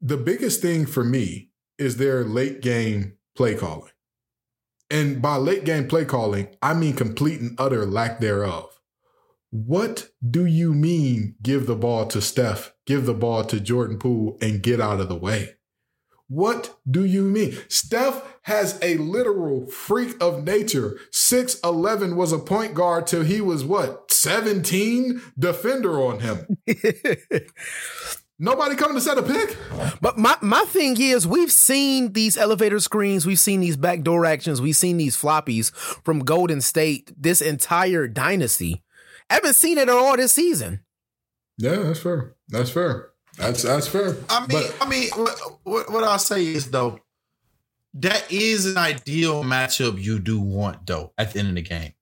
The 0.01 0.17
biggest 0.17 0.62
thing 0.62 0.86
for 0.86 1.01
me 1.01 1.51
is 1.77 1.96
their 1.96 2.25
late 2.25 2.62
game 2.62 3.13
play 3.38 3.55
calling. 3.55 3.93
And 4.89 5.22
by 5.22 5.38
late 5.38 5.63
game 5.63 5.88
play 5.88 6.03
calling, 6.03 6.50
I 6.62 6.74
mean 6.74 6.93
complete 6.98 7.39
and 7.39 7.55
utter 7.58 7.86
lack 7.86 8.20
thereof. 8.20 8.67
What 9.50 10.10
do 10.29 10.46
you 10.46 10.74
mean 10.74 11.36
give 11.41 11.67
the 11.67 11.75
ball 11.77 12.05
to 12.08 12.20
Steph, 12.20 12.74
give 12.86 13.05
the 13.05 13.13
ball 13.13 13.46
to 13.46 13.62
Jordan 13.62 13.98
Poole, 13.98 14.38
and 14.41 14.62
get 14.62 14.81
out 14.81 15.00
of 15.00 15.08
the 15.08 15.15
way? 15.15 15.55
What 16.31 16.77
do 16.89 17.03
you 17.03 17.23
mean? 17.23 17.57
Steph 17.67 18.23
has 18.43 18.79
a 18.81 18.95
literal 18.95 19.65
freak 19.65 20.15
of 20.23 20.45
nature. 20.45 20.97
6'11 21.11 22.15
was 22.15 22.31
a 22.31 22.39
point 22.39 22.73
guard 22.73 23.05
till 23.05 23.23
he 23.23 23.41
was 23.41 23.65
what, 23.65 24.09
17? 24.13 25.21
Defender 25.38 26.01
on 26.01 26.21
him. 26.21 26.57
Nobody 28.39 28.77
coming 28.77 28.95
to 28.95 29.01
set 29.01 29.17
a 29.17 29.23
pick? 29.23 29.57
But 30.00 30.17
my, 30.17 30.38
my 30.41 30.63
thing 30.69 30.95
is, 31.01 31.27
we've 31.27 31.51
seen 31.51 32.13
these 32.13 32.38
elevator 32.38 32.79
screens, 32.79 33.25
we've 33.25 33.38
seen 33.38 33.59
these 33.59 33.75
backdoor 33.75 34.25
actions, 34.25 34.61
we've 34.61 34.77
seen 34.77 34.95
these 34.95 35.17
floppies 35.17 35.75
from 36.05 36.19
Golden 36.19 36.61
State 36.61 37.11
this 37.21 37.41
entire 37.41 38.07
dynasty. 38.07 38.83
I 39.29 39.33
haven't 39.33 39.55
seen 39.55 39.77
it 39.77 39.89
at 39.89 39.89
all 39.89 40.15
this 40.15 40.31
season. 40.31 40.79
Yeah, 41.57 41.75
that's 41.75 42.00
fair. 42.00 42.35
That's 42.47 42.69
fair. 42.69 43.11
That's 43.38 43.63
that's 43.63 43.88
fair. 43.88 44.17
I 44.29 44.41
mean, 44.41 44.47
But- 44.50 44.75
I 44.81 44.88
mean, 44.89 45.09
what, 45.15 45.39
what, 45.63 45.91
what 45.91 46.03
I'll 46.03 46.19
say 46.19 46.45
is 46.45 46.69
though, 46.71 47.00
that 47.95 48.31
is 48.31 48.65
an 48.65 48.77
ideal 48.77 49.43
matchup 49.43 50.01
you 50.01 50.19
do 50.19 50.39
want 50.39 50.85
though 50.88 51.13
at 51.17 51.33
the 51.33 51.39
end 51.39 51.50
of 51.50 51.55
the 51.55 51.61
game. 51.61 51.93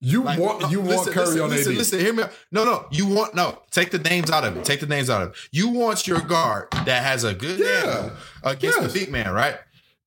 You 0.00 0.22
Like, 0.22 0.38
want 0.38 0.70
you 0.70 0.80
want 0.80 1.10
Curry 1.10 1.24
listen, 1.26 1.40
on 1.42 1.50
listen, 1.50 1.72
AD. 1.72 1.78
Listen, 1.78 1.98
hear 2.00 2.12
me. 2.12 2.22
out. 2.22 2.32
No, 2.52 2.64
no, 2.64 2.86
you 2.92 3.06
want 3.06 3.34
no. 3.34 3.58
Take 3.72 3.90
the 3.90 3.98
names 3.98 4.30
out 4.30 4.44
of 4.44 4.56
it. 4.56 4.64
Take 4.64 4.78
the 4.80 4.86
names 4.86 5.10
out 5.10 5.22
of 5.22 5.28
it. 5.30 5.34
You 5.50 5.70
want 5.70 6.06
your 6.06 6.20
guard 6.20 6.68
that 6.70 7.02
has 7.02 7.24
a 7.24 7.34
good 7.34 7.58
Yeah. 7.58 8.10
against 8.44 8.80
Yes. 8.80 8.92
the 8.92 8.98
big 9.00 9.10
man, 9.10 9.32
right? 9.32 9.56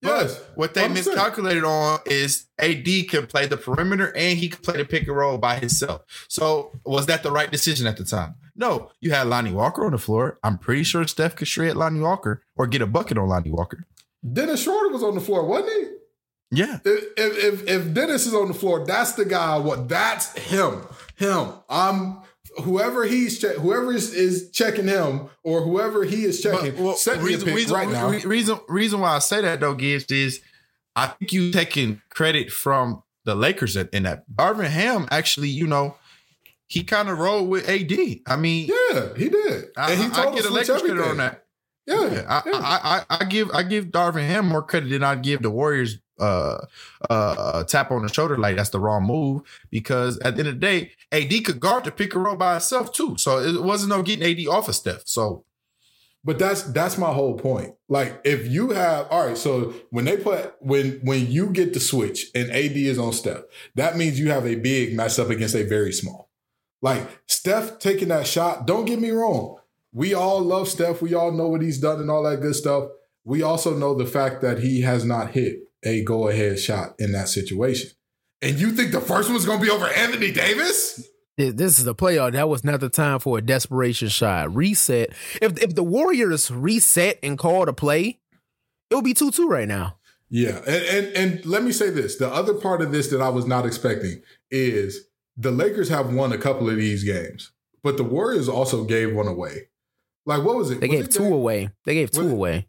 Yes. 0.01 0.35
But 0.39 0.51
what 0.57 0.73
they 0.73 0.83
100%. 0.87 0.93
miscalculated 0.93 1.63
on 1.65 1.99
is 2.05 2.45
AD 2.57 3.03
can 3.09 3.27
play 3.27 3.47
the 3.47 3.57
perimeter 3.57 4.15
and 4.15 4.39
he 4.39 4.47
can 4.49 4.61
play 4.61 4.77
the 4.77 4.85
pick 4.85 5.07
and 5.07 5.15
roll 5.15 5.37
by 5.37 5.57
himself. 5.59 6.03
So 6.29 6.71
was 6.85 7.05
that 7.07 7.21
the 7.21 7.31
right 7.31 7.51
decision 7.51 7.85
at 7.85 7.97
the 7.97 8.05
time? 8.05 8.35
No, 8.61 8.91
you 9.01 9.09
had 9.09 9.25
Lonnie 9.25 9.51
Walker 9.51 9.83
on 9.83 9.91
the 9.91 9.97
floor. 9.97 10.37
I'm 10.43 10.59
pretty 10.59 10.83
sure 10.83 11.07
Steph 11.07 11.35
could 11.35 11.47
shred 11.47 11.75
Lonnie 11.75 11.99
Walker 11.99 12.43
or 12.55 12.67
get 12.67 12.83
a 12.83 12.85
bucket 12.85 13.17
on 13.17 13.27
Lonnie 13.27 13.49
Walker. 13.49 13.87
Dennis 14.21 14.61
Schroeder 14.61 14.89
was 14.89 15.01
on 15.01 15.15
the 15.15 15.19
floor, 15.19 15.43
wasn't 15.47 15.71
he? 15.71 16.59
Yeah. 16.59 16.77
If, 16.85 17.05
if 17.17 17.63
if 17.63 17.67
if 17.67 17.93
Dennis 17.95 18.27
is 18.27 18.35
on 18.35 18.49
the 18.49 18.53
floor, 18.53 18.85
that's 18.85 19.13
the 19.13 19.25
guy. 19.25 19.57
What? 19.57 19.89
that's 19.89 20.37
him. 20.37 20.83
Him. 21.15 21.53
I'm 21.69 22.19
whoever 22.63 23.03
he's 23.03 23.39
check, 23.39 23.55
whoever 23.55 23.91
is, 23.93 24.13
is 24.13 24.51
checking 24.51 24.87
him 24.87 25.29
or 25.43 25.63
whoever 25.63 26.03
he 26.03 26.25
is 26.25 26.39
checking. 26.39 26.75
But, 26.75 26.83
well, 26.83 26.95
set 26.95 27.23
me 27.23 27.33
a 27.33 27.39
pick 27.39 27.55
reason, 27.55 27.75
right 27.75 27.89
now. 27.89 28.09
reason 28.09 28.59
reason 28.69 28.99
why 28.99 29.15
I 29.15 29.19
say 29.19 29.41
that 29.41 29.59
though, 29.59 29.73
Gibbs, 29.73 30.05
is 30.11 30.39
I 30.95 31.07
think 31.07 31.33
you 31.33 31.51
taking 31.51 31.99
credit 32.11 32.51
from 32.51 33.01
the 33.25 33.33
Lakers 33.33 33.75
in, 33.75 33.89
in 33.91 34.03
that. 34.03 34.29
Darvin 34.29 34.69
Ham 34.69 35.07
actually, 35.09 35.49
you 35.49 35.65
know, 35.65 35.95
he 36.71 36.83
kind 36.85 37.09
of 37.09 37.19
rolled 37.19 37.49
with 37.49 37.67
AD. 37.67 37.91
I 38.25 38.37
mean, 38.37 38.67
yeah, 38.69 39.09
he 39.17 39.27
did, 39.27 39.65
I, 39.75 39.91
and 39.91 40.01
he 40.01 40.09
told 40.09 40.33
I 40.33 40.35
get 40.35 40.45
a 40.45 40.47
switch 40.47 40.69
Lakers 40.69 40.81
credit 40.81 40.91
everything. 40.91 41.11
on 41.11 41.17
that. 41.17 41.45
Yeah, 41.85 42.09
Yeah, 42.09 42.25
I, 42.29 42.41
yeah. 42.45 42.59
I, 42.63 43.05
I, 43.09 43.17
I 43.19 43.23
give 43.25 43.51
I 43.51 43.63
give 43.63 43.85
Darvin 43.87 44.25
Ham 44.25 44.47
more 44.47 44.61
credit 44.63 44.89
than 44.89 45.03
I 45.03 45.15
give 45.15 45.41
the 45.41 45.51
Warriors 45.51 45.97
uh 46.17 46.65
uh 47.09 47.63
tap 47.63 47.89
on 47.91 48.03
the 48.03 48.07
shoulder 48.13 48.37
like 48.37 48.55
that's 48.55 48.69
the 48.69 48.79
wrong 48.79 49.03
move 49.03 49.41
because 49.71 50.19
at 50.19 50.35
the 50.35 50.41
end 50.41 50.49
of 50.49 50.55
the 50.55 50.59
day, 50.61 50.91
AD 51.11 51.43
could 51.43 51.59
guard 51.59 51.83
the 51.83 51.91
pick 51.91 52.13
and 52.15 52.23
roll 52.23 52.37
by 52.37 52.53
himself 52.53 52.93
too. 52.93 53.17
So 53.17 53.39
it 53.39 53.61
wasn't 53.61 53.89
no 53.89 54.01
getting 54.01 54.23
AD 54.23 54.47
off 54.47 54.69
of 54.69 54.75
Steph. 54.75 55.01
So 55.05 55.43
But 56.23 56.39
that's 56.39 56.63
that's 56.63 56.97
my 56.97 57.11
whole 57.11 57.37
point. 57.37 57.73
Like 57.89 58.21
if 58.23 58.47
you 58.47 58.69
have 58.69 59.07
all 59.09 59.27
right, 59.27 59.37
so 59.37 59.73
when 59.89 60.05
they 60.05 60.15
put 60.15 60.55
when 60.59 61.01
when 61.03 61.29
you 61.29 61.49
get 61.49 61.73
the 61.73 61.81
switch 61.81 62.27
and 62.33 62.49
AD 62.51 62.77
is 62.77 62.97
on 62.99 63.11
Steph, 63.11 63.43
that 63.75 63.97
means 63.97 64.19
you 64.19 64.29
have 64.29 64.45
a 64.45 64.55
big 64.55 64.95
matched 64.95 65.19
up 65.19 65.29
against 65.29 65.55
a 65.55 65.63
very 65.63 65.91
small. 65.91 66.30
Like 66.81 67.21
Steph 67.27 67.79
taking 67.79 68.07
that 68.09 68.27
shot, 68.27 68.65
don't 68.65 68.85
get 68.85 68.99
me 68.99 69.11
wrong. 69.11 69.57
We 69.93 70.13
all 70.13 70.41
love 70.41 70.67
Steph. 70.67 71.01
We 71.01 71.13
all 71.13 71.31
know 71.31 71.47
what 71.47 71.61
he's 71.61 71.79
done 71.79 71.99
and 71.99 72.09
all 72.09 72.23
that 72.23 72.41
good 72.41 72.55
stuff. 72.55 72.89
We 73.23 73.43
also 73.43 73.75
know 73.75 73.93
the 73.93 74.05
fact 74.05 74.41
that 74.41 74.59
he 74.59 74.81
has 74.81 75.05
not 75.05 75.31
hit 75.31 75.59
a 75.83 76.03
go 76.03 76.27
ahead 76.27 76.59
shot 76.59 76.95
in 76.97 77.11
that 77.11 77.27
situation. 77.27 77.91
And 78.41 78.59
you 78.59 78.71
think 78.71 78.91
the 78.91 79.01
first 79.01 79.29
one's 79.29 79.45
gonna 79.45 79.61
be 79.61 79.69
over 79.69 79.87
Anthony 79.87 80.31
Davis? 80.31 81.07
This 81.37 81.79
is 81.79 81.87
a 81.87 81.93
playoff. 81.93 82.33
That 82.33 82.49
was 82.49 82.63
not 82.63 82.79
the 82.79 82.89
time 82.89 83.19
for 83.19 83.37
a 83.37 83.41
desperation 83.41 84.09
shot. 84.09 84.53
Reset. 84.53 85.11
If 85.41 85.61
if 85.61 85.75
the 85.75 85.83
Warriors 85.83 86.51
reset 86.51 87.19
and 87.23 87.37
call 87.37 87.67
a 87.67 87.73
play, 87.73 88.19
it 88.89 88.95
would 88.95 89.03
be 89.03 89.13
2 89.13 89.31
2 89.31 89.47
right 89.47 89.67
now. 89.67 89.97
Yeah, 90.29 90.61
and, 90.67 90.85
and 90.85 91.17
and 91.17 91.45
let 91.45 91.63
me 91.63 91.71
say 91.71 91.89
this: 91.89 92.17
the 92.17 92.31
other 92.31 92.53
part 92.53 92.81
of 92.81 92.91
this 92.91 93.07
that 93.09 93.21
I 93.21 93.29
was 93.29 93.45
not 93.45 93.65
expecting 93.65 94.21
is 94.49 95.07
the 95.37 95.51
Lakers 95.51 95.89
have 95.89 96.13
won 96.13 96.31
a 96.31 96.37
couple 96.37 96.69
of 96.69 96.75
these 96.77 97.03
games, 97.03 97.51
but 97.83 97.97
the 97.97 98.03
Warriors 98.03 98.49
also 98.49 98.83
gave 98.83 99.13
one 99.15 99.27
away. 99.27 99.69
Like 100.25 100.43
what 100.43 100.55
was 100.55 100.69
it? 100.71 100.79
They 100.81 100.87
Was 100.87 100.95
gave 100.97 101.05
it 101.05 101.11
two 101.11 101.23
game- 101.23 101.33
away. 101.33 101.69
They 101.85 101.93
gave 101.95 102.11
two 102.11 102.23
Was 102.23 102.31
away. 102.31 102.67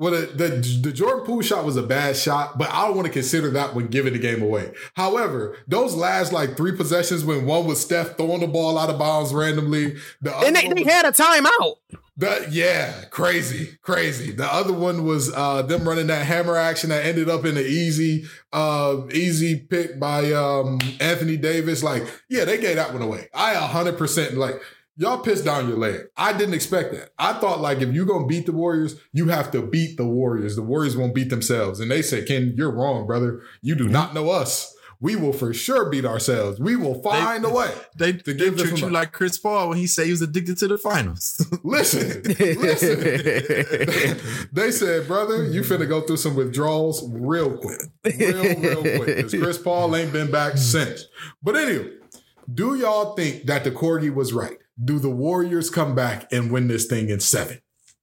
Well, 0.00 0.12
the, 0.12 0.26
the 0.26 0.48
the 0.82 0.92
Jordan 0.92 1.26
Poole 1.26 1.42
shot 1.42 1.64
was 1.66 1.76
a 1.76 1.82
bad 1.82 2.16
shot, 2.16 2.56
but 2.56 2.70
I 2.72 2.86
don't 2.86 2.96
want 2.96 3.06
to 3.06 3.12
consider 3.12 3.50
that 3.50 3.74
one 3.74 3.88
giving 3.88 4.14
the 4.14 4.18
game 4.18 4.42
away. 4.42 4.72
However, 4.94 5.58
those 5.68 5.94
last 5.94 6.32
like 6.32 6.56
three 6.56 6.74
possessions 6.74 7.22
when 7.22 7.44
one 7.44 7.66
was 7.66 7.82
Steph 7.82 8.16
throwing 8.16 8.40
the 8.40 8.46
ball 8.46 8.78
out 8.78 8.88
of 8.88 8.98
bounds 8.98 9.34
randomly, 9.34 9.96
the 10.22 10.34
And 10.38 10.56
they, 10.56 10.68
they 10.68 10.82
was- 10.84 10.92
had 10.92 11.04
a 11.04 11.12
timeout. 11.12 11.74
The, 12.16 12.48
yeah, 12.50 13.04
crazy, 13.10 13.78
crazy. 13.82 14.30
The 14.32 14.44
other 14.44 14.74
one 14.74 15.04
was 15.04 15.32
uh, 15.34 15.62
them 15.62 15.88
running 15.88 16.08
that 16.08 16.26
hammer 16.26 16.54
action 16.56 16.90
that 16.90 17.04
ended 17.06 17.30
up 17.30 17.46
in 17.46 17.56
an 17.56 17.64
easy, 17.64 18.24
uh, 18.52 19.02
easy 19.12 19.56
pick 19.58 19.98
by 19.98 20.30
um, 20.32 20.78
Anthony 21.00 21.38
Davis. 21.38 21.82
Like, 21.82 22.02
yeah, 22.28 22.44
they 22.44 22.58
gave 22.58 22.76
that 22.76 22.92
one 22.92 23.00
away. 23.00 23.28
I 23.32 23.54
hundred 23.54 23.96
percent 23.96 24.34
like 24.36 24.60
y'all 25.00 25.18
pissed 25.18 25.46
down 25.46 25.66
your 25.66 25.78
leg. 25.78 26.02
I 26.16 26.32
didn't 26.34 26.54
expect 26.54 26.92
that. 26.92 27.10
I 27.18 27.32
thought 27.32 27.60
like 27.60 27.80
if 27.80 27.92
you're 27.92 28.06
gonna 28.06 28.26
beat 28.26 28.46
the 28.46 28.52
Warriors, 28.52 28.96
you 29.12 29.28
have 29.28 29.50
to 29.52 29.62
beat 29.62 29.96
the 29.96 30.06
Warriors. 30.06 30.56
The 30.56 30.62
Warriors 30.62 30.96
won't 30.96 31.14
beat 31.14 31.30
themselves. 31.30 31.80
And 31.80 31.90
they 31.90 32.02
said, 32.02 32.28
Ken, 32.28 32.52
you're 32.56 32.70
wrong, 32.70 33.06
brother. 33.06 33.40
You 33.62 33.74
do 33.74 33.88
not 33.88 34.14
know 34.14 34.30
us. 34.30 34.76
We 35.02 35.16
will 35.16 35.32
for 35.32 35.54
sure 35.54 35.88
beat 35.88 36.04
ourselves. 36.04 36.60
We 36.60 36.76
will 36.76 37.00
find 37.02 37.42
a 37.46 37.48
way. 37.48 37.72
they, 37.96 38.12
To 38.12 38.34
give 38.34 38.58
this 38.58 38.68
treat 38.68 38.82
you 38.82 38.90
like 38.90 39.12
Chris 39.12 39.38
Paul 39.38 39.70
when 39.70 39.78
he 39.78 39.86
said 39.86 40.04
he 40.04 40.10
was 40.10 40.20
addicted 40.20 40.58
to 40.58 40.68
the 40.68 40.76
finals. 40.76 41.42
Listen, 41.64 42.22
listen. 42.38 43.00
they 44.52 44.70
said, 44.70 45.06
brother, 45.06 45.46
you 45.46 45.62
finna 45.62 45.88
go 45.88 46.02
through 46.02 46.18
some 46.18 46.36
withdrawals 46.36 47.02
real 47.14 47.56
quick. 47.56 47.80
Real, 48.04 48.60
real 48.60 48.82
quick. 48.82 49.16
Because 49.16 49.32
Chris 49.32 49.56
Paul 49.56 49.96
ain't 49.96 50.12
been 50.12 50.30
back 50.30 50.58
since. 50.58 51.06
But 51.42 51.56
anyway, 51.56 51.92
do 52.52 52.74
y'all 52.74 53.14
think 53.14 53.44
that 53.46 53.64
the 53.64 53.70
Corgi 53.70 54.12
was 54.12 54.34
right? 54.34 54.58
Do 54.82 54.98
the 54.98 55.10
Warriors 55.10 55.68
come 55.68 55.94
back 55.94 56.32
and 56.32 56.50
win 56.50 56.68
this 56.68 56.86
thing 56.86 57.10
in 57.10 57.20
seven? 57.20 57.60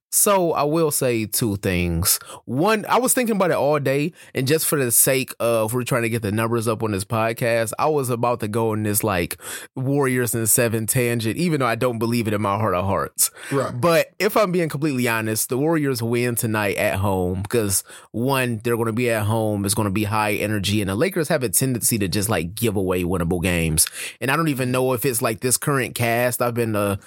So 0.10 0.54
I 0.54 0.63
will 0.63 0.91
say 0.91 1.26
two 1.26 1.58
things. 1.58 2.20
One, 2.46 2.86
I 2.88 2.98
was 2.98 3.13
thinking 3.13 3.36
about 3.36 3.52
it 3.52 3.58
all 3.58 3.80
day, 3.80 4.13
and 4.34 4.48
just 4.48 4.65
for 4.65 4.78
the 4.78 4.91
sake 4.91 5.34
of 5.39 5.74
we're 5.74 5.84
trying 5.84 6.04
to 6.04 6.10
get 6.10 6.22
the 6.22 6.32
numbers 6.32 6.67
up 6.67 6.82
on 6.84 6.91
this 6.91 7.04
podcast, 7.04 7.74
I 7.78 7.88
was 7.88 8.10
about 8.10 8.39
to 8.39 8.48
go 8.48 8.74
in 8.74 8.84
this 8.84 9.04
like 9.04 9.38
Warriors 9.76 10.34
and 10.34 10.48
seven 10.48 10.88
tangent, 10.88 11.38
even 11.38 11.60
though 11.60 11.65
I 11.65 11.76
don't 11.76 12.00
believe 12.00 12.28
it 12.28 12.34
in 12.34 12.41
my 12.41 12.58
heart 12.58 12.76
of 12.76 12.86
hearts. 12.86 13.32
Right. 13.52 13.74
But 13.80 14.13
if 14.20 14.38
I'm 14.38 14.52
being 14.52 14.70
completely 14.70 15.08
honest, 15.08 15.50
the 15.50 15.58
Warriors 15.58 16.02
win 16.02 16.36
tonight 16.36 16.78
at 16.78 16.96
home 16.96 17.41
because 17.41 17.84
one, 18.12 18.62
they're 18.63 18.76
going 18.76 18.88
to 18.88 18.93
be 18.93 19.10
at 19.10 19.24
home. 19.24 19.65
It's 19.65 19.74
going 19.74 19.88
to 19.88 19.91
be 19.91 20.06
high 20.06 20.34
energy, 20.34 20.82
and 20.82 20.89
the 20.89 20.96
Lakers 20.96 21.28
have 21.28 21.43
a 21.43 21.50
tendency 21.50 21.98
to 21.98 22.08
just 22.08 22.30
like 22.30 22.56
give 22.56 22.76
away 22.76 23.04
winnable 23.04 23.41
games. 23.41 23.88
And 24.22 24.32
I 24.32 24.36
don't 24.36 24.48
even 24.48 24.72
know 24.72 24.93
if 24.93 25.06
it's 25.06 25.22
like 25.22 25.41
this 25.41 25.58
current 25.58 25.96
cast. 25.96 26.41
I've 26.41 26.54
been 26.54 26.76
a, 26.76 27.00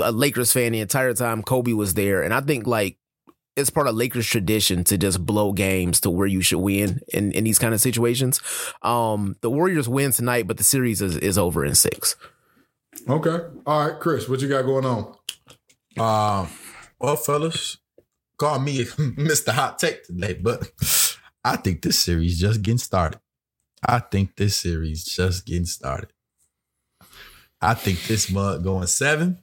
a 0.00 0.12
Lakers 0.12 0.52
fan 0.52 0.72
the 0.72 0.80
entire 0.80 1.14
time 1.14 1.42
Kobe 1.42 1.72
was 1.72 1.94
there, 1.94 2.07
and 2.16 2.32
I 2.34 2.40
think 2.40 2.66
like 2.66 2.98
it's 3.58 3.70
part 3.70 3.88
of 3.88 3.96
Lakers 3.96 4.26
tradition 4.26 4.84
to 4.84 4.96
just 4.96 5.24
blow 5.26 5.52
games 5.52 6.00
to 6.02 6.10
where 6.10 6.28
you 6.28 6.42
should 6.42 6.60
win 6.60 7.00
in, 7.12 7.32
in 7.32 7.42
these 7.42 7.58
kind 7.58 7.74
of 7.74 7.80
situations. 7.80 8.40
Um, 8.82 9.36
the 9.40 9.50
Warriors 9.50 9.88
win 9.88 10.12
tonight, 10.12 10.46
but 10.46 10.58
the 10.58 10.64
series 10.64 11.02
is, 11.02 11.16
is 11.16 11.36
over 11.36 11.64
in 11.64 11.74
six. 11.74 12.14
Okay. 13.08 13.38
All 13.66 13.88
right, 13.88 13.98
Chris, 14.00 14.28
what 14.28 14.40
you 14.40 14.48
got 14.48 14.62
going 14.62 14.84
on? 14.84 15.14
Um, 15.98 16.48
well, 17.00 17.16
fellas, 17.16 17.78
call 18.38 18.60
me 18.60 18.84
Mr. 18.84 19.52
Hot 19.52 19.78
Take 19.78 20.04
today, 20.04 20.34
but 20.34 20.70
I 21.44 21.56
think 21.56 21.82
this 21.82 21.98
series 21.98 22.38
just 22.38 22.62
getting 22.62 22.78
started. 22.78 23.20
I 23.84 23.98
think 23.98 24.36
this 24.36 24.56
series 24.56 25.04
just 25.04 25.46
getting 25.46 25.66
started. 25.66 26.12
I 27.60 27.74
think 27.74 28.04
this 28.04 28.30
month 28.30 28.62
going 28.62 28.86
seven. 28.86 29.38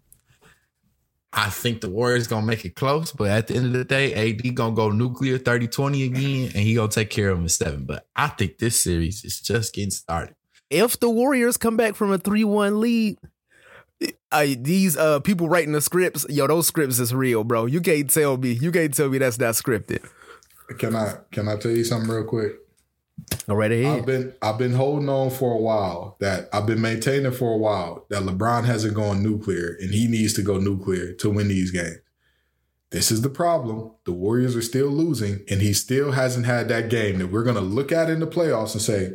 I 1.38 1.50
think 1.50 1.82
the 1.82 1.90
Warriors 1.90 2.28
gonna 2.28 2.46
make 2.46 2.64
it 2.64 2.76
close, 2.76 3.12
but 3.12 3.30
at 3.30 3.48
the 3.48 3.56
end 3.56 3.66
of 3.68 3.74
the 3.74 3.84
day, 3.84 4.14
AD 4.14 4.56
gonna 4.56 4.74
go 4.74 4.90
nuclear 4.90 5.38
30-20 5.38 6.06
again, 6.06 6.52
and 6.56 6.64
he 6.64 6.76
gonna 6.76 6.88
take 6.90 7.10
care 7.10 7.30
of 7.30 7.38
him 7.38 7.44
in 7.44 7.50
seven. 7.50 7.84
But 7.84 8.08
I 8.16 8.30
think 8.30 8.58
this 8.58 8.80
series 8.80 9.26
is 9.26 9.42
just 9.42 9.76
getting 9.76 9.92
started. 9.92 10.36
If 10.70 10.98
the 10.98 11.10
Warriors 11.10 11.58
come 11.58 11.76
back 11.76 11.96
from 11.96 12.14
a 12.14 12.18
3 12.18 12.46
1 12.46 12.80
lead, 12.80 13.18
I, 14.32 14.58
these 14.60 14.98
uh 14.98 15.20
people 15.20 15.50
writing 15.50 15.74
the 15.74 15.82
scripts, 15.82 16.26
yo, 16.30 16.48
those 16.48 16.68
scripts 16.68 17.00
is 17.00 17.14
real, 17.14 17.44
bro. 17.44 17.66
You 17.66 17.82
can't 17.82 18.10
tell 18.10 18.38
me, 18.38 18.52
you 18.54 18.72
can't 18.72 18.94
tell 18.94 19.10
me 19.10 19.18
that's 19.18 19.38
not 19.38 19.56
scripted. 19.56 20.08
Can 20.78 20.96
I 20.96 21.18
can 21.32 21.50
I 21.50 21.58
tell 21.58 21.72
you 21.72 21.84
something 21.84 22.10
real 22.10 22.24
quick? 22.24 22.65
Ahead. 23.86 24.00
I've 24.00 24.06
been 24.06 24.34
I've 24.42 24.58
been 24.58 24.74
holding 24.74 25.10
on 25.10 25.30
for 25.30 25.54
a 25.54 25.58
while 25.58 26.18
that 26.20 26.50
I've 26.52 26.66
been 26.66 26.82
maintaining 26.82 27.32
for 27.32 27.54
a 27.54 27.58
while 27.58 28.06
that 28.10 28.24
LeBron 28.24 28.66
hasn't 28.66 28.96
gone 28.96 29.24
nuclear 29.24 29.78
and 29.80 29.94
he 29.94 30.08
needs 30.08 30.34
to 30.34 30.42
go 30.42 30.58
nuclear 30.58 31.14
to 31.14 31.30
win 31.30 31.48
these 31.48 31.72
games. 31.72 32.00
This 32.92 33.12
is 33.12 33.22
the 33.22 33.30
problem. 33.30 33.92
The 34.06 34.14
Warriors 34.14 34.56
are 34.56 34.62
still 34.62 34.88
losing 34.88 35.44
and 35.50 35.62
he 35.62 35.74
still 35.74 36.12
hasn't 36.12 36.46
had 36.46 36.70
that 36.70 36.90
game 36.90 37.20
that 37.20 37.32
we're 37.32 37.44
going 37.44 37.56
to 37.56 37.62
look 37.62 37.92
at 37.92 38.10
in 38.10 38.20
the 38.20 38.28
playoffs 38.28 38.74
and 38.74 38.82
say, 38.82 39.14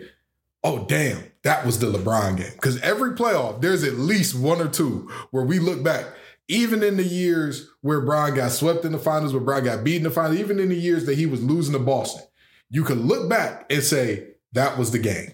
"Oh 0.62 0.86
damn, 0.86 1.22
that 1.42 1.64
was 1.64 1.78
the 1.78 1.86
LeBron 1.86 2.36
game." 2.36 2.58
Cuz 2.60 2.80
every 2.82 3.12
playoff 3.12 3.60
there's 3.60 3.84
at 3.84 3.94
least 3.94 4.34
one 4.34 4.60
or 4.60 4.68
two 4.68 5.10
where 5.30 5.44
we 5.44 5.58
look 5.58 5.82
back 5.82 6.06
even 6.50 6.82
in 6.82 6.96
the 6.96 7.04
years 7.04 7.70
where 7.80 8.00
Brian 8.00 8.34
got 8.34 8.50
swept 8.50 8.84
in 8.84 8.90
the 8.90 8.98
finals, 8.98 9.32
where 9.32 9.40
Brian 9.40 9.64
got 9.64 9.84
beaten 9.84 9.98
in 9.98 10.04
the 10.04 10.10
finals, 10.10 10.38
even 10.38 10.58
in 10.58 10.68
the 10.68 10.76
years 10.76 11.06
that 11.06 11.16
he 11.16 11.24
was 11.24 11.42
losing 11.42 11.72
to 11.72 11.78
Boston, 11.78 12.24
you 12.70 12.85
could 12.85 12.98
look 12.98 13.28
back 13.28 13.66
and 13.70 13.83
say 13.83 14.28
that 14.52 14.78
was 14.78 14.90
the 14.92 14.98
game. 14.98 15.33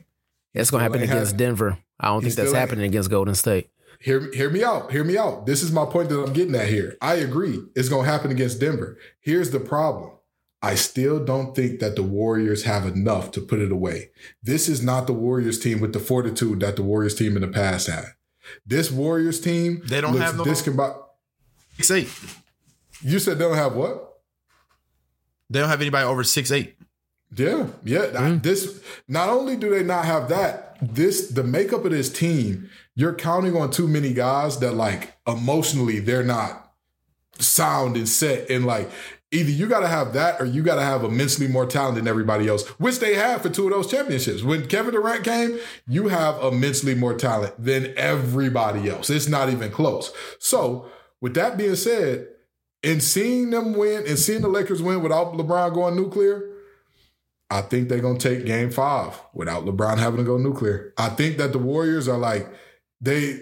That's 0.54 0.70
gonna 0.70 0.82
happen 0.82 1.02
against 1.02 1.32
had- 1.32 1.38
Denver. 1.38 1.78
I 2.00 2.08
don't 2.08 2.20
He 2.22 2.28
think 2.30 2.36
that's 2.36 2.48
still 2.48 2.58
ain't- 2.60 2.68
happening 2.68 2.84
against 2.86 3.10
Golden 3.10 3.34
State. 3.34 3.70
Hear, 4.00 4.30
hear 4.34 4.50
me 4.50 4.62
out. 4.62 4.92
Hear 4.92 5.04
me 5.04 5.16
out. 5.16 5.46
This 5.46 5.62
is 5.62 5.72
my 5.72 5.86
point 5.86 6.10
that 6.10 6.20
I'm 6.22 6.34
getting 6.34 6.54
at 6.54 6.68
here. 6.68 6.96
I 7.00 7.14
agree. 7.14 7.62
It's 7.74 7.88
going 7.88 8.04
to 8.04 8.10
happen 8.10 8.30
against 8.30 8.60
Denver. 8.60 8.98
Here's 9.20 9.50
the 9.52 9.60
problem. 9.60 10.10
I 10.60 10.74
still 10.74 11.24
don't 11.24 11.56
think 11.56 11.80
that 11.80 11.96
the 11.96 12.02
Warriors 12.02 12.64
have 12.64 12.84
enough 12.86 13.30
to 13.32 13.40
put 13.40 13.58
it 13.60 13.72
away. 13.72 14.10
This 14.42 14.68
is 14.68 14.82
not 14.82 15.06
the 15.06 15.14
Warriors 15.14 15.58
team 15.58 15.80
with 15.80 15.94
the 15.94 15.98
fortitude 15.98 16.60
that 16.60 16.76
the 16.76 16.82
Warriors 16.82 17.14
team 17.14 17.36
in 17.36 17.42
the 17.42 17.48
past 17.48 17.86
had. 17.88 18.04
This 18.66 18.90
Warriors 18.90 19.40
team 19.40 19.80
They 19.86 20.02
don't 20.02 20.12
looks 20.12 20.24
have 20.26 20.36
no- 20.36 20.44
discombi- 20.44 21.02
Six 21.76 21.90
eight. 21.90 22.08
You 23.02 23.18
said 23.18 23.38
they 23.38 23.44
don't 23.46 23.56
have 23.56 23.74
what? 23.74 24.20
They 25.48 25.60
don't 25.60 25.68
have 25.68 25.80
anybody 25.80 26.04
over 26.06 26.22
six 26.24 26.50
eight. 26.50 26.76
Yeah, 27.34 27.66
yeah. 27.84 28.10
I- 28.14 28.30
mm. 28.30 28.42
This 28.42 28.80
not 29.08 29.28
only 29.28 29.56
do 29.56 29.70
they 29.70 29.82
not 29.82 30.04
have 30.04 30.28
that, 30.28 30.76
this 30.80 31.28
the 31.28 31.42
makeup 31.44 31.84
of 31.84 31.90
this 31.92 32.10
team. 32.12 32.68
You're 32.94 33.14
counting 33.14 33.56
on 33.56 33.70
too 33.70 33.88
many 33.88 34.12
guys 34.12 34.58
that 34.60 34.74
like 34.74 35.16
emotionally 35.26 35.98
they're 35.98 36.22
not 36.22 36.72
sound 37.38 37.96
and 37.96 38.08
set 38.08 38.48
and 38.48 38.64
like 38.64 38.90
either 39.30 39.50
you 39.50 39.66
got 39.66 39.80
to 39.80 39.88
have 39.88 40.12
that 40.14 40.40
or 40.40 40.44
you 40.44 40.62
got 40.62 40.76
to 40.76 40.82
have 40.82 41.04
immensely 41.04 41.46
more 41.48 41.66
talent 41.66 41.96
than 41.96 42.08
everybody 42.08 42.48
else, 42.48 42.66
which 42.78 43.00
they 43.00 43.14
have 43.14 43.42
for 43.42 43.48
two 43.48 43.64
of 43.66 43.70
those 43.70 43.90
championships. 43.90 44.42
When 44.42 44.66
Kevin 44.66 44.94
Durant 44.94 45.24
came, 45.24 45.58
you 45.86 46.08
have 46.08 46.42
immensely 46.42 46.94
more 46.94 47.14
talent 47.14 47.52
than 47.62 47.92
everybody 47.96 48.88
else. 48.88 49.10
It's 49.10 49.28
not 49.28 49.50
even 49.50 49.70
close. 49.70 50.12
So, 50.38 50.86
with 51.20 51.34
that 51.34 51.56
being 51.58 51.74
said, 51.76 52.28
and 52.82 53.02
seeing 53.02 53.50
them 53.50 53.74
win 53.74 54.06
and 54.06 54.18
seeing 54.18 54.42
the 54.42 54.48
Lakers 54.48 54.80
win 54.80 55.02
without 55.02 55.32
LeBron 55.32 55.74
going 55.74 55.96
nuclear, 55.96 56.48
I 57.50 57.60
think 57.62 57.88
they're 57.88 58.00
gonna 58.00 58.18
take 58.18 58.44
game 58.44 58.70
five 58.70 59.20
without 59.32 59.64
LeBron 59.64 59.98
having 59.98 60.18
to 60.18 60.24
go 60.24 60.36
nuclear. 60.36 60.92
I 60.98 61.08
think 61.10 61.38
that 61.38 61.52
the 61.52 61.58
Warriors 61.58 62.08
are 62.08 62.18
like 62.18 62.48
they 63.00 63.40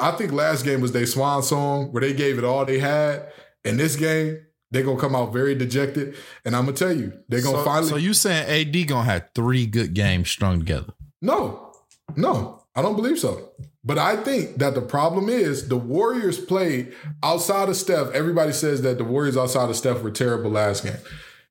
I 0.00 0.12
think 0.12 0.32
last 0.32 0.64
game 0.64 0.80
was 0.80 0.92
their 0.92 1.06
swan 1.06 1.42
song 1.42 1.92
where 1.92 2.00
they 2.00 2.12
gave 2.12 2.38
it 2.38 2.44
all 2.44 2.64
they 2.64 2.78
had. 2.78 3.28
And 3.64 3.78
this 3.78 3.96
game, 3.96 4.44
they're 4.70 4.82
gonna 4.82 5.00
come 5.00 5.14
out 5.14 5.32
very 5.32 5.54
dejected. 5.54 6.16
And 6.44 6.54
I'm 6.54 6.66
gonna 6.66 6.76
tell 6.76 6.92
you, 6.92 7.12
they're 7.28 7.42
gonna 7.42 7.58
so, 7.58 7.64
finally 7.64 7.88
So 7.88 7.96
you 7.96 8.14
saying 8.14 8.48
AD 8.48 8.88
gonna 8.88 9.04
have 9.04 9.28
three 9.34 9.66
good 9.66 9.94
games 9.94 10.28
strung 10.28 10.60
together? 10.60 10.92
No, 11.22 11.72
no, 12.16 12.64
I 12.74 12.82
don't 12.82 12.96
believe 12.96 13.18
so. 13.18 13.50
But 13.84 13.98
I 13.98 14.16
think 14.16 14.56
that 14.56 14.74
the 14.74 14.80
problem 14.80 15.28
is 15.28 15.68
the 15.68 15.76
Warriors 15.76 16.38
played 16.38 16.94
outside 17.22 17.68
of 17.68 17.76
Steph. 17.76 18.10
Everybody 18.12 18.52
says 18.52 18.82
that 18.82 18.98
the 18.98 19.04
Warriors 19.04 19.36
outside 19.36 19.68
of 19.68 19.76
Steph 19.76 20.02
were 20.02 20.10
terrible 20.10 20.50
last 20.50 20.84
game. 20.84 20.96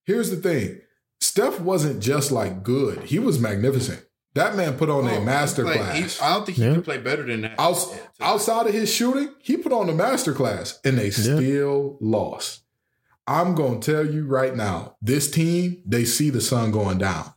Here's 0.05 0.31
the 0.31 0.37
thing 0.37 0.81
Steph 1.23 1.61
wasn't 1.61 2.01
just 2.01 2.31
like 2.31 2.63
good, 2.63 3.03
he 3.03 3.17
was 3.17 3.39
magnificent. 3.39 4.03
That 4.35 4.55
man 4.55 4.77
put 4.77 4.89
on 4.89 5.07
a 5.07 5.17
oh, 5.17 5.21
master 5.21 5.63
class. 5.63 6.21
I 6.21 6.33
don't 6.33 6.45
think 6.45 6.57
he 6.57 6.63
Yeah. 6.65 6.73
could 6.75 6.83
play 6.83 6.97
better 6.97 7.23
than 7.25 7.41
that. 7.41 7.55
Outs- 7.59 7.93
outside 8.19 8.67
of 8.67 8.73
his 8.73 8.91
shooting, 8.91 9.29
he 9.39 9.57
put 9.57 9.71
on 9.71 9.89
a 9.89 9.93
master 9.93 10.33
class 10.33 10.79
and 10.83 10.97
they 10.97 11.11
still 11.11 11.97
lost. 12.01 12.61
I'm 13.25 13.55
going 13.55 13.79
to 13.79 13.91
tell 13.91 14.05
you 14.05 14.25
right 14.25 14.53
now, 14.55 14.97
this 15.01 15.31
team, 15.31 15.81
they 15.85 16.03
see 16.03 16.29
the 16.29 16.41
sun 16.41 16.71
going 16.71 16.97
down. 16.97 17.31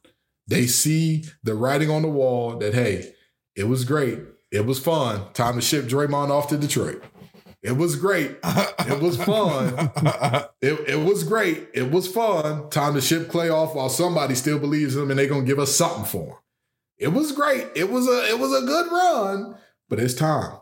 They 0.48 0.66
see 0.66 1.24
the 1.44 1.54
writing 1.54 1.90
on 1.90 2.02
the 2.02 2.08
wall 2.08 2.56
that, 2.58 2.74
hey, 2.74 3.12
it 3.54 3.64
was 3.68 3.84
great. 3.84 4.18
It 4.50 4.64
was 4.66 4.80
fun. 4.80 5.32
Time 5.32 5.56
to 5.56 5.60
ship 5.60 5.84
Draymond 5.84 6.30
off 6.30 6.48
to 6.48 6.56
Detroit. 6.56 7.04
It 7.66 7.76
was 7.76 7.96
great. 7.96 8.36
It 8.88 9.02
was 9.02 9.16
fun. 9.16 9.90
It, 10.62 10.88
it 10.88 11.04
was 11.04 11.22
great. 11.22 11.68
It 11.74 11.90
was 11.90 12.08
fun. 12.08 12.70
Time 12.70 12.94
to 12.94 13.00
ship 13.00 13.28
Klay 13.28 13.52
off 13.52 13.74
while 13.74 13.88
somebody 13.88 14.34
still 14.34 14.58
believes 14.58 14.96
in 14.96 15.02
him 15.02 15.10
and 15.10 15.18
they're 15.18 15.28
gonna 15.28 15.44
give 15.44 15.58
us 15.58 15.74
something 15.74 16.04
for 16.04 16.26
him. 16.26 16.36
It 16.98 17.08
was 17.08 17.32
great. 17.32 17.66
It 17.74 17.90
was 17.90 18.08
a 18.08 18.28
it 18.28 18.38
was 18.38 18.52
a 18.52 18.64
good 18.64 18.90
run, 18.90 19.58
but 19.88 20.00
it's 20.00 20.14
time. 20.14 20.58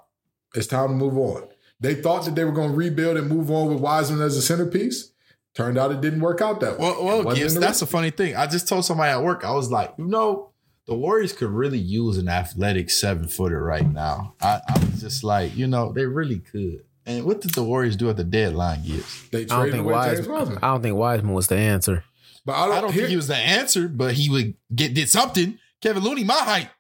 It's 0.54 0.66
time 0.66 0.88
to 0.88 0.94
move 0.94 1.16
on. 1.16 1.48
They 1.80 1.94
thought 1.94 2.24
that 2.24 2.34
they 2.34 2.44
were 2.44 2.52
gonna 2.52 2.72
rebuild 2.72 3.16
and 3.16 3.28
move 3.28 3.50
on 3.50 3.68
with 3.68 3.80
Wiseman 3.80 4.20
as 4.20 4.36
a 4.36 4.42
centerpiece. 4.42 5.12
Turned 5.54 5.78
out 5.78 5.92
it 5.92 6.00
didn't 6.00 6.20
work 6.20 6.40
out 6.40 6.60
that 6.60 6.78
way. 6.78 6.90
Well, 6.90 7.24
well 7.24 7.38
yes, 7.38 7.56
that's 7.56 7.82
a 7.82 7.86
funny 7.86 8.10
thing. 8.10 8.34
I 8.34 8.46
just 8.46 8.68
told 8.68 8.84
somebody 8.84 9.12
at 9.12 9.22
work, 9.22 9.44
I 9.44 9.52
was 9.52 9.70
like, 9.70 9.94
you 9.96 10.06
know, 10.06 10.50
the 10.86 10.94
Warriors 10.94 11.32
could 11.32 11.50
really 11.50 11.78
use 11.78 12.18
an 12.18 12.28
athletic 12.28 12.90
seven 12.90 13.28
footer 13.28 13.62
right 13.62 13.88
now. 13.88 14.34
I, 14.40 14.60
I 14.68 14.78
was 14.80 15.00
just 15.00 15.22
like, 15.22 15.56
you 15.56 15.66
know, 15.66 15.92
they 15.92 16.06
really 16.06 16.40
could. 16.40 16.84
And 17.06 17.24
what 17.24 17.40
did 17.42 17.54
the 17.54 17.62
Warriors 17.62 17.96
do 17.96 18.08
at 18.10 18.16
the 18.16 18.24
deadline, 18.24 18.82
Gibbs? 18.84 19.28
They 19.30 19.42
I 19.42 19.44
don't 19.44 19.58
traded 19.60 19.72
think 19.74 19.84
away 19.84 19.94
James 20.06 20.18
Wiseman. 20.28 20.36
Wiseman. 20.38 20.58
I 20.62 20.66
don't 20.68 20.82
think 20.82 20.96
Wiseman 20.96 21.34
was 21.34 21.46
the 21.48 21.56
answer. 21.56 22.04
But 22.46 22.52
I 22.54 22.66
don't, 22.66 22.76
I 22.76 22.80
don't 22.80 22.92
here- 22.92 23.02
think 23.02 23.10
he 23.10 23.16
was 23.16 23.28
the 23.28 23.36
answer, 23.36 23.88
but 23.88 24.14
he 24.14 24.28
would 24.30 24.54
get 24.74 24.94
did 24.94 25.08
something. 25.08 25.58
Kevin 25.82 26.02
Looney, 26.02 26.24
my 26.24 26.34
height. 26.34 26.70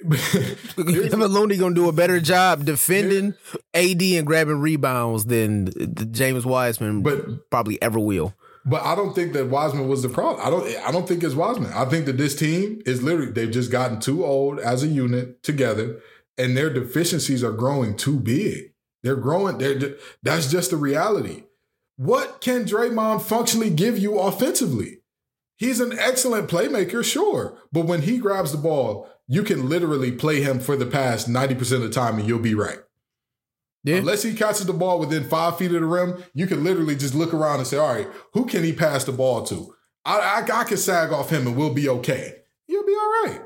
Here's 0.04 1.10
Kevin 1.10 1.26
Looney 1.32 1.56
gonna 1.56 1.74
do 1.74 1.88
a 1.88 1.92
better 1.92 2.20
job 2.20 2.64
defending 2.64 3.34
AD 3.74 4.00
and 4.02 4.26
grabbing 4.26 4.60
rebounds 4.60 5.24
than 5.24 5.64
the 5.66 6.06
James 6.10 6.46
Wiseman 6.46 7.02
But- 7.02 7.50
probably 7.50 7.80
ever 7.82 7.98
will. 7.98 8.34
But 8.64 8.84
I 8.84 8.94
don't 8.94 9.14
think 9.14 9.32
that 9.32 9.46
Wiseman 9.48 9.88
was 9.88 10.02
the 10.02 10.08
problem. 10.10 10.44
I 10.46 10.50
don't. 10.50 10.66
I 10.86 10.92
don't 10.92 11.08
think 11.08 11.24
it's 11.24 11.34
Wiseman. 11.34 11.72
I 11.72 11.84
think 11.86 12.04
that 12.06 12.18
this 12.18 12.34
team 12.36 12.82
is 12.84 13.02
literally 13.02 13.32
they've 13.32 13.50
just 13.50 13.70
gotten 13.72 13.98
too 13.98 14.24
old 14.26 14.58
as 14.60 14.82
a 14.82 14.86
unit 14.88 15.42
together, 15.42 16.00
and 16.36 16.54
their 16.56 16.68
deficiencies 16.72 17.42
are 17.42 17.52
growing 17.52 17.96
too 17.96 18.18
big. 18.20 18.72
They're 19.02 19.16
growing. 19.16 19.58
They're 19.58 19.96
that's 20.22 20.50
just 20.50 20.70
the 20.70 20.76
reality. 20.76 21.44
What 21.96 22.40
can 22.40 22.64
Draymond 22.64 23.22
functionally 23.22 23.70
give 23.70 23.98
you 23.98 24.18
offensively? 24.18 24.98
He's 25.56 25.80
an 25.80 25.98
excellent 25.98 26.48
playmaker, 26.48 27.04
sure, 27.04 27.58
but 27.72 27.86
when 27.86 28.02
he 28.02 28.18
grabs 28.18 28.52
the 28.52 28.58
ball, 28.58 29.08
you 29.26 29.42
can 29.42 29.68
literally 29.68 30.12
play 30.12 30.40
him 30.40 30.60
for 30.60 30.76
the 30.76 30.86
past 30.86 31.28
ninety 31.28 31.54
percent 31.54 31.82
of 31.82 31.88
the 31.88 31.94
time, 31.94 32.18
and 32.18 32.28
you'll 32.28 32.38
be 32.38 32.54
right. 32.54 32.78
Yeah. 33.84 33.96
Unless 33.96 34.22
he 34.22 34.34
catches 34.34 34.66
the 34.66 34.72
ball 34.72 34.98
within 34.98 35.24
five 35.24 35.56
feet 35.56 35.72
of 35.72 35.80
the 35.80 35.86
rim, 35.86 36.22
you 36.34 36.46
can 36.46 36.64
literally 36.64 36.96
just 36.96 37.14
look 37.14 37.32
around 37.32 37.58
and 37.58 37.66
say, 37.66 37.78
all 37.78 37.94
right, 37.94 38.08
who 38.32 38.44
can 38.44 38.64
he 38.64 38.72
pass 38.72 39.04
the 39.04 39.12
ball 39.12 39.44
to? 39.44 39.74
I, 40.04 40.44
I, 40.48 40.60
I 40.60 40.64
can 40.64 40.76
sag 40.76 41.12
off 41.12 41.30
him 41.30 41.46
and 41.46 41.56
we'll 41.56 41.72
be 41.72 41.88
okay. 41.88 42.42
You'll 42.66 42.86
be 42.86 42.94
all 42.94 43.24
right. 43.24 43.40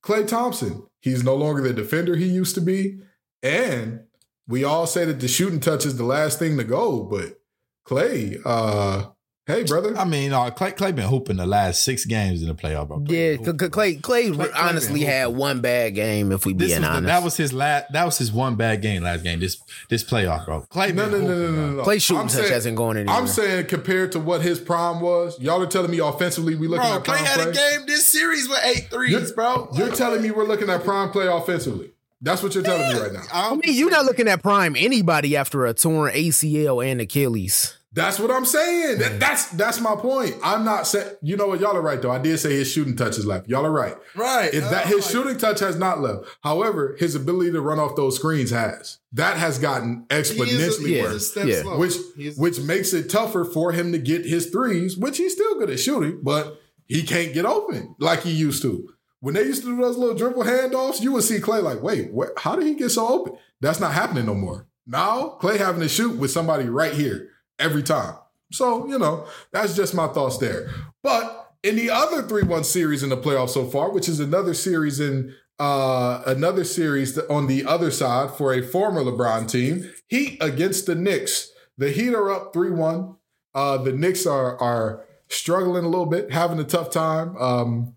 Klay 0.00 0.26
Thompson, 0.26 0.86
he's 1.00 1.22
no 1.22 1.34
longer 1.34 1.62
the 1.62 1.72
defender 1.72 2.16
he 2.16 2.26
used 2.26 2.54
to 2.54 2.60
be. 2.60 3.00
And 3.42 4.04
we 4.48 4.64
all 4.64 4.86
say 4.86 5.04
that 5.04 5.20
the 5.20 5.28
shooting 5.28 5.60
touch 5.60 5.86
is 5.86 5.96
the 5.96 6.04
last 6.04 6.38
thing 6.38 6.56
to 6.58 6.64
go, 6.64 7.02
but 7.04 7.38
Klay, 7.86 8.40
uh, 8.44 9.08
hey, 9.46 9.64
brother. 9.64 9.96
I 9.98 10.04
mean, 10.04 10.32
uh, 10.32 10.50
Klay, 10.50 10.76
Klay 10.76 10.94
been 10.94 11.08
hooping 11.08 11.36
the 11.36 11.46
last 11.46 11.82
six 11.82 12.04
games 12.04 12.42
in 12.42 12.48
the 12.48 12.54
playoff, 12.54 12.86
bro. 12.88 12.98
Yeah, 13.08 13.36
C- 13.36 13.44
C- 13.44 13.50
Klay, 13.52 14.00
Klay, 14.00 14.00
Klay- 14.00 14.32
Klay 14.32 14.50
honestly 14.54 15.00
had 15.00 15.26
one 15.26 15.60
bad 15.60 15.94
game. 15.96 16.30
If 16.30 16.46
we 16.46 16.52
This 16.54 16.70
being 16.70 16.82
was 16.82 17.00
the, 17.00 17.06
that 17.06 17.22
was 17.24 17.36
his 17.36 17.52
last. 17.52 17.86
That 17.92 18.04
was 18.04 18.18
his 18.18 18.30
one 18.32 18.54
bad 18.54 18.82
game 18.82 19.02
last 19.02 19.24
game. 19.24 19.40
This 19.40 19.60
this 19.90 20.04
playoff, 20.04 20.44
bro. 20.46 20.62
Klay, 20.70 20.94
No, 20.94 21.08
no, 21.08 21.18
no, 21.18 21.26
no, 21.26 21.26
no, 21.26 21.34
bro. 21.34 21.50
no, 21.50 21.70
no. 21.78 21.82
Klay 21.82 22.00
shooting 22.00 22.20
I'm 22.22 22.28
touch 22.28 22.36
saying- 22.42 22.52
hasn't 22.52 22.76
gone 22.76 22.96
anywhere. 22.96 23.16
I'm 23.16 23.26
saying 23.26 23.66
compared 23.66 24.12
to 24.12 24.20
what 24.20 24.42
his 24.42 24.60
prime 24.60 25.00
was, 25.00 25.38
y'all 25.40 25.60
are 25.62 25.66
telling 25.66 25.90
me 25.90 25.98
offensively 25.98 26.54
we 26.54 26.68
looking 26.68 26.86
Bro, 26.88 26.96
at 26.98 27.02
Klay 27.02 27.04
prime 27.04 27.24
had 27.24 27.40
play? 27.40 27.50
a 27.50 27.52
game 27.52 27.86
this 27.86 28.06
series 28.06 28.48
with 28.48 28.60
eight 28.64 28.88
threes, 28.90 29.10
You're- 29.10 29.32
bro. 29.34 29.68
You're 29.76 29.90
telling 29.92 30.22
me 30.22 30.30
we're 30.30 30.44
looking 30.46 30.70
at 30.70 30.84
prime 30.84 31.10
play 31.10 31.26
offensively. 31.26 31.91
That's 32.22 32.42
what 32.42 32.54
you're 32.54 32.62
telling 32.62 32.94
me 32.94 33.00
right 33.02 33.12
now. 33.12 33.22
I 33.32 33.50
mean, 33.50 33.62
you're 33.76 33.90
not 33.90 34.04
looking 34.04 34.28
at 34.28 34.42
prime 34.42 34.76
anybody 34.76 35.36
after 35.36 35.66
a 35.66 35.74
torn 35.74 36.12
ACL 36.12 36.84
and 36.88 37.00
Achilles. 37.00 37.76
That's 37.94 38.18
what 38.18 38.30
I'm 38.30 38.46
saying. 38.46 39.00
That, 39.00 39.20
that's 39.20 39.50
that's 39.50 39.78
my 39.78 39.94
point. 39.96 40.36
I'm 40.42 40.64
not 40.64 40.86
saying. 40.86 41.14
You 41.20 41.36
know 41.36 41.48
what? 41.48 41.60
Y'all 41.60 41.76
are 41.76 41.82
right 41.82 42.00
though. 42.00 42.10
I 42.10 42.18
did 42.18 42.38
say 42.38 42.52
his 42.52 42.70
shooting 42.72 42.96
touch 42.96 43.18
is 43.18 43.26
left. 43.26 43.48
Y'all 43.48 43.66
are 43.66 43.70
right. 43.70 43.94
Right. 44.16 44.54
If 44.54 44.62
that 44.70 44.86
Oh, 44.86 44.96
his 44.96 45.10
shooting 45.10 45.36
touch 45.36 45.60
has 45.60 45.76
not 45.76 46.00
left. 46.00 46.24
However, 46.42 46.96
his 46.98 47.14
ability 47.14 47.52
to 47.52 47.60
run 47.60 47.78
off 47.78 47.94
those 47.94 48.16
screens 48.16 48.50
has. 48.50 48.98
That 49.12 49.36
has 49.36 49.58
gotten 49.58 50.06
he 50.08 50.16
is 50.16 50.30
a- 50.30 50.34
exponentially 50.34 51.00
a 51.00 51.02
worse. 51.02 51.36
Yeah. 51.36 51.60
slow. 51.62 51.76
Which 51.78 51.94
He 52.16 52.30
which 52.30 52.60
makes 52.60 52.94
it 52.94 53.10
tougher 53.10 53.44
for 53.44 53.72
him 53.72 53.92
to 53.92 53.98
get 53.98 54.24
his 54.24 54.46
threes, 54.46 54.96
which 54.96 55.18
he's 55.18 55.34
still 55.34 55.58
good 55.58 55.68
at 55.68 55.78
shooting, 55.80 56.20
but 56.22 56.58
he 56.86 57.02
can't 57.02 57.34
get 57.34 57.44
open 57.44 57.94
like 57.98 58.22
he 58.22 58.30
used 58.32 58.62
to. 58.62 58.88
When 59.22 59.34
they 59.34 59.44
used 59.44 59.62
to 59.62 59.68
do 59.68 59.80
those 59.80 59.96
little 59.96 60.16
dribble 60.16 60.42
handoffs, 60.42 61.00
you 61.00 61.12
would 61.12 61.22
see 61.22 61.38
Klay 61.38 61.62
like, 61.62 61.80
wait, 61.80 62.12
what, 62.12 62.30
how 62.38 62.56
did 62.56 62.66
he 62.66 62.74
get 62.74 62.88
so 62.88 63.06
open? 63.06 63.38
That's 63.60 63.78
not 63.78 63.94
happening 63.94 64.26
no 64.26 64.34
more. 64.34 64.66
Now 64.84 65.38
Klay 65.40 65.58
having 65.58 65.80
to 65.80 65.88
shoot 65.88 66.16
with 66.18 66.32
somebody 66.32 66.68
right 66.68 66.92
here 66.92 67.28
every 67.56 67.84
time. 67.84 68.16
So, 68.50 68.88
you 68.88 68.98
know, 68.98 69.28
that's 69.52 69.76
just 69.76 69.94
my 69.94 70.08
thoughts 70.08 70.38
there. 70.38 70.70
But 71.04 71.54
in 71.62 71.76
the 71.76 71.88
other 71.88 72.24
3-1 72.24 72.64
series 72.64 73.04
in 73.04 73.10
the 73.10 73.16
playoffs 73.16 73.50
so 73.50 73.64
far, 73.64 73.92
which 73.92 74.08
is 74.08 74.18
another 74.18 74.54
series 74.54 74.98
in 74.98 75.32
uh 75.60 76.22
another 76.26 76.64
series 76.64 77.16
on 77.16 77.46
the 77.46 77.64
other 77.64 77.92
side 77.92 78.32
for 78.32 78.52
a 78.52 78.60
former 78.60 79.02
LeBron 79.02 79.48
team, 79.48 79.88
Heat 80.08 80.36
against 80.42 80.86
the 80.86 80.96
Knicks. 80.96 81.52
The 81.78 81.92
Heat 81.92 82.12
are 82.12 82.28
up 82.32 82.52
3-1. 82.52 83.16
Uh 83.54 83.76
the 83.78 83.92
Knicks 83.92 84.26
are 84.26 84.60
are 84.60 85.04
struggling 85.28 85.84
a 85.84 85.88
little 85.88 86.06
bit, 86.06 86.32
having 86.32 86.58
a 86.58 86.64
tough 86.64 86.90
time. 86.90 87.36
Um 87.36 87.96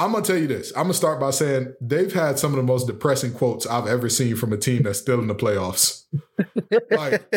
I'm 0.00 0.12
gonna 0.12 0.24
tell 0.24 0.38
you 0.38 0.46
this. 0.46 0.72
I'm 0.74 0.84
gonna 0.84 0.94
start 0.94 1.20
by 1.20 1.30
saying 1.30 1.74
they've 1.78 2.10
had 2.10 2.38
some 2.38 2.52
of 2.52 2.56
the 2.56 2.62
most 2.62 2.86
depressing 2.86 3.34
quotes 3.34 3.66
I've 3.66 3.86
ever 3.86 4.08
seen 4.08 4.34
from 4.34 4.50
a 4.50 4.56
team 4.56 4.84
that's 4.84 4.98
still 4.98 5.20
in 5.20 5.26
the 5.26 5.34
playoffs. 5.34 6.04
like 6.90 7.30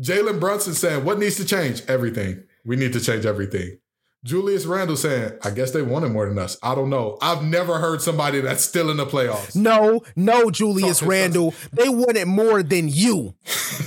Jalen 0.00 0.40
Brunson 0.40 0.74
saying, 0.74 1.04
"What 1.04 1.20
needs 1.20 1.36
to 1.36 1.44
change? 1.44 1.82
Everything. 1.86 2.42
We 2.64 2.74
need 2.74 2.94
to 2.94 3.00
change 3.00 3.26
everything." 3.26 3.78
Julius 4.24 4.66
Randle 4.66 4.96
saying, 4.96 5.38
"I 5.44 5.50
guess 5.50 5.70
they 5.70 5.82
wanted 5.82 6.10
more 6.10 6.28
than 6.28 6.36
us. 6.36 6.58
I 6.64 6.74
don't 6.74 6.90
know. 6.90 7.16
I've 7.22 7.44
never 7.44 7.78
heard 7.78 8.02
somebody 8.02 8.40
that's 8.40 8.64
still 8.64 8.90
in 8.90 8.96
the 8.96 9.06
playoffs." 9.06 9.54
No, 9.54 10.02
no, 10.16 10.50
Julius 10.50 11.00
Randle. 11.00 11.54
They 11.72 11.88
wanted 11.88 12.26
more 12.26 12.64
than 12.64 12.88
you. 12.88 13.36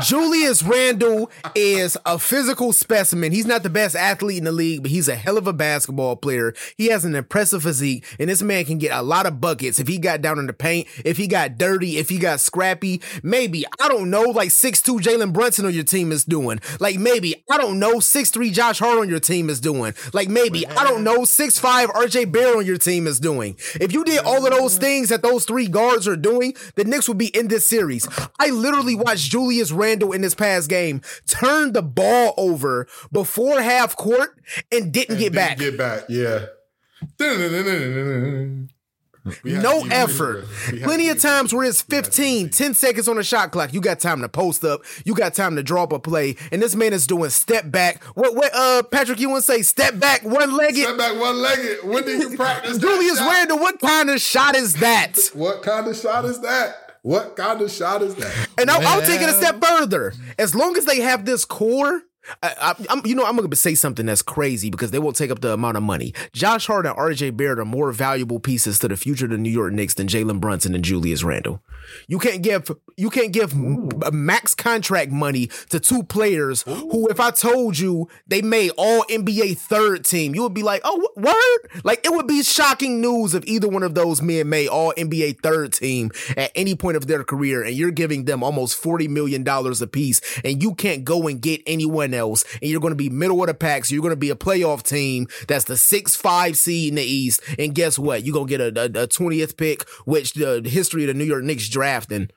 Julius 0.00 0.62
Randle 0.62 1.30
is 1.54 1.98
a 2.06 2.18
physical 2.18 2.72
specimen. 2.72 3.32
He's 3.32 3.46
not 3.46 3.62
the 3.62 3.70
best 3.70 3.94
athlete 3.94 4.38
in 4.38 4.44
the 4.44 4.52
league, 4.52 4.82
but 4.82 4.90
he's 4.90 5.08
a 5.08 5.14
hell 5.14 5.36
of 5.36 5.46
a 5.46 5.52
basketball 5.52 6.16
player. 6.16 6.54
He 6.76 6.86
has 6.86 7.04
an 7.04 7.14
impressive 7.14 7.62
physique, 7.62 8.04
and 8.18 8.30
this 8.30 8.42
man 8.42 8.64
can 8.64 8.78
get 8.78 8.92
a 8.92 9.02
lot 9.02 9.26
of 9.26 9.40
buckets 9.40 9.78
if 9.78 9.88
he 9.88 9.98
got 9.98 10.22
down 10.22 10.38
in 10.38 10.46
the 10.46 10.52
paint, 10.52 10.88
if 11.04 11.16
he 11.16 11.26
got 11.26 11.58
dirty, 11.58 11.98
if 11.98 12.08
he 12.08 12.18
got 12.18 12.40
scrappy. 12.40 13.02
Maybe, 13.22 13.64
I 13.80 13.88
don't 13.88 14.08
know, 14.08 14.22
like 14.22 14.48
6'2 14.48 15.00
Jalen 15.00 15.32
Brunson 15.32 15.66
on 15.66 15.74
your 15.74 15.84
team 15.84 16.10
is 16.10 16.24
doing. 16.24 16.60
Like 16.80 16.98
maybe, 16.98 17.34
I 17.50 17.58
don't 17.58 17.78
know, 17.78 17.96
6'3 17.96 18.52
Josh 18.52 18.78
Hart 18.78 18.98
on 18.98 19.08
your 19.08 19.20
team 19.20 19.50
is 19.50 19.60
doing. 19.60 19.94
Like 20.12 20.28
maybe, 20.28 20.66
I 20.66 20.84
don't 20.84 21.04
know, 21.04 21.20
6'5 21.20 21.86
RJ 21.88 22.32
Barrett 22.32 22.56
on 22.56 22.66
your 22.66 22.78
team 22.78 23.06
is 23.06 23.20
doing. 23.20 23.56
If 23.80 23.92
you 23.92 24.04
did 24.04 24.20
all 24.24 24.46
of 24.46 24.52
those 24.52 24.78
things 24.78 25.10
that 25.10 25.22
those 25.22 25.44
three 25.44 25.68
guards 25.68 26.08
are 26.08 26.16
doing, 26.16 26.54
the 26.76 26.84
Knicks 26.84 27.08
would 27.08 27.18
be 27.18 27.36
in 27.36 27.48
this 27.48 27.66
series. 27.66 28.08
I 28.38 28.50
literally 28.50 28.94
watched 28.94 29.30
Julius 29.30 29.70
Randle 29.70 29.81
in 30.12 30.20
this 30.22 30.34
past 30.34 30.68
game 30.68 31.00
turned 31.26 31.74
the 31.74 31.82
ball 31.82 32.34
over 32.36 32.86
before 33.10 33.60
half 33.60 33.96
court 33.96 34.38
and 34.70 34.92
didn't 34.92 35.18
get 35.18 35.32
Didn't 35.32 35.34
back. 35.34 35.58
Get 35.58 35.76
back. 35.78 36.04
Yeah. 36.08 36.46
No 39.44 39.84
effort. 39.90 40.44
moving. 40.44 40.48
We 40.72 40.78
had 40.80 40.84
Plenty 40.84 41.08
of 41.10 41.20
times 41.20 41.54
where 41.54 41.64
it's 41.64 41.80
We 41.88 41.96
15, 41.96 42.50
10 42.50 42.74
seconds 42.74 43.06
on 43.06 43.16
the 43.16 43.22
shot 43.22 43.52
clock. 43.52 43.72
You 43.72 43.80
got 43.80 44.00
time 44.00 44.20
to 44.22 44.28
post 44.28 44.64
up. 44.64 44.82
You 45.04 45.14
got 45.14 45.34
time 45.34 45.54
to 45.56 45.62
draw 45.62 45.84
up 45.84 45.92
a 45.92 46.00
play. 46.00 46.36
And 46.50 46.60
this 46.60 46.74
man 46.74 46.92
is 46.92 47.06
doing 47.06 47.30
step 47.30 47.70
back. 47.70 48.02
What 48.16 48.34
what 48.34 48.52
uh 48.54 48.82
Patrick 48.90 49.20
you 49.20 49.30
want 49.30 49.44
to 49.44 49.52
say? 49.52 49.62
Step 49.62 49.98
back, 50.00 50.24
one 50.24 50.56
legged. 50.56 50.82
Step 50.82 50.98
back 50.98 51.20
one 51.20 51.40
legged. 51.40 51.84
When 51.84 52.04
did 52.04 52.20
you 52.20 52.36
practice? 52.36 52.78
that 52.78 52.80
Julius? 52.80 53.20
Randle, 53.20 53.58
what 53.58 53.78
kind 53.80 54.10
of 54.10 54.20
shot 54.20 54.56
is 54.56 54.74
that? 54.74 55.16
What 55.34 55.62
kind 55.62 55.86
of 55.86 55.96
shot 55.96 56.24
is 56.24 56.40
that? 56.40 56.91
What 57.02 57.34
kind 57.36 57.60
of 57.60 57.70
shot 57.70 58.02
is 58.02 58.14
that? 58.14 58.48
And 58.58 58.70
I'll, 58.70 58.86
I'll 58.86 59.02
take 59.06 59.20
it 59.20 59.28
a 59.28 59.32
step 59.32 59.62
further. 59.62 60.12
As 60.38 60.54
long 60.54 60.76
as 60.76 60.84
they 60.84 61.00
have 61.00 61.24
this 61.24 61.44
core, 61.44 62.02
I, 62.42 62.54
I, 62.60 62.74
I'm, 62.90 63.04
you 63.04 63.14
know, 63.14 63.24
I'm 63.24 63.36
going 63.36 63.50
to 63.50 63.56
say 63.56 63.74
something 63.74 64.06
that's 64.06 64.22
crazy 64.22 64.70
because 64.70 64.90
they 64.90 64.98
won't 64.98 65.16
take 65.16 65.30
up 65.30 65.40
the 65.40 65.52
amount 65.52 65.76
of 65.76 65.82
money. 65.82 66.14
Josh 66.32 66.66
Hart 66.66 66.86
and 66.86 66.96
RJ 66.96 67.36
Barrett 67.36 67.58
are 67.58 67.64
more 67.64 67.92
valuable 67.92 68.40
pieces 68.40 68.78
to 68.80 68.88
the 68.88 68.96
future 68.96 69.24
of 69.24 69.32
the 69.32 69.38
New 69.38 69.50
York 69.50 69.72
Knicks 69.72 69.94
than 69.94 70.06
Jalen 70.06 70.40
Brunson 70.40 70.74
and 70.74 70.84
Julius 70.84 71.22
Randle. 71.22 71.62
You 72.06 72.18
can't 72.18 72.42
give 72.42 72.70
you 72.96 73.10
can't 73.10 73.32
give 73.32 73.52
m- 73.52 73.88
max 74.12 74.54
contract 74.54 75.10
money 75.10 75.48
to 75.70 75.80
two 75.80 76.02
players 76.04 76.62
who, 76.62 77.08
if 77.08 77.18
I 77.18 77.30
told 77.30 77.78
you 77.78 78.08
they 78.26 78.42
made 78.42 78.70
all 78.76 79.04
NBA 79.10 79.58
third 79.58 80.04
team, 80.04 80.34
you 80.34 80.42
would 80.42 80.54
be 80.54 80.62
like, 80.62 80.82
oh, 80.84 81.08
word? 81.16 81.82
Like 81.84 82.04
it 82.04 82.12
would 82.12 82.26
be 82.26 82.42
shocking 82.42 83.00
news 83.00 83.34
if 83.34 83.44
either 83.46 83.68
one 83.68 83.82
of 83.82 83.94
those 83.94 84.22
men 84.22 84.48
made 84.48 84.68
all 84.68 84.92
NBA 84.96 85.40
third 85.40 85.72
team 85.72 86.10
at 86.36 86.52
any 86.54 86.74
point 86.74 86.96
of 86.96 87.06
their 87.06 87.24
career, 87.24 87.62
and 87.62 87.74
you're 87.74 87.90
giving 87.90 88.24
them 88.26 88.42
almost 88.42 88.76
forty 88.76 89.08
million 89.08 89.42
dollars 89.42 89.82
a 89.82 89.86
piece, 89.86 90.20
and 90.44 90.62
you 90.62 90.74
can't 90.74 91.04
go 91.04 91.26
and 91.26 91.40
get 91.40 91.62
anyone 91.66 92.11
else, 92.14 92.44
and 92.60 92.70
you're 92.70 92.80
going 92.80 92.92
to 92.92 92.96
be 92.96 93.10
middle 93.10 93.40
of 93.40 93.46
the 93.46 93.54
pack, 93.54 93.84
so 93.84 93.94
you're 93.94 94.02
going 94.02 94.12
to 94.12 94.16
be 94.16 94.30
a 94.30 94.36
playoff 94.36 94.82
team 94.82 95.26
that's 95.48 95.64
the 95.64 95.76
six 95.76 96.16
five 96.16 96.56
seed 96.56 96.90
in 96.90 96.94
the 96.96 97.02
East, 97.02 97.40
and 97.58 97.74
guess 97.74 97.98
what? 97.98 98.24
You're 98.24 98.34
gonna 98.34 98.46
get 98.46 98.96
a 98.96 99.06
twentieth 99.06 99.56
pick, 99.56 99.88
which 100.04 100.34
the 100.34 100.62
history 100.64 101.04
of 101.04 101.08
the 101.08 101.14
New 101.14 101.24
York 101.24 101.44
Knicks 101.44 101.68
drafting. 101.68 102.30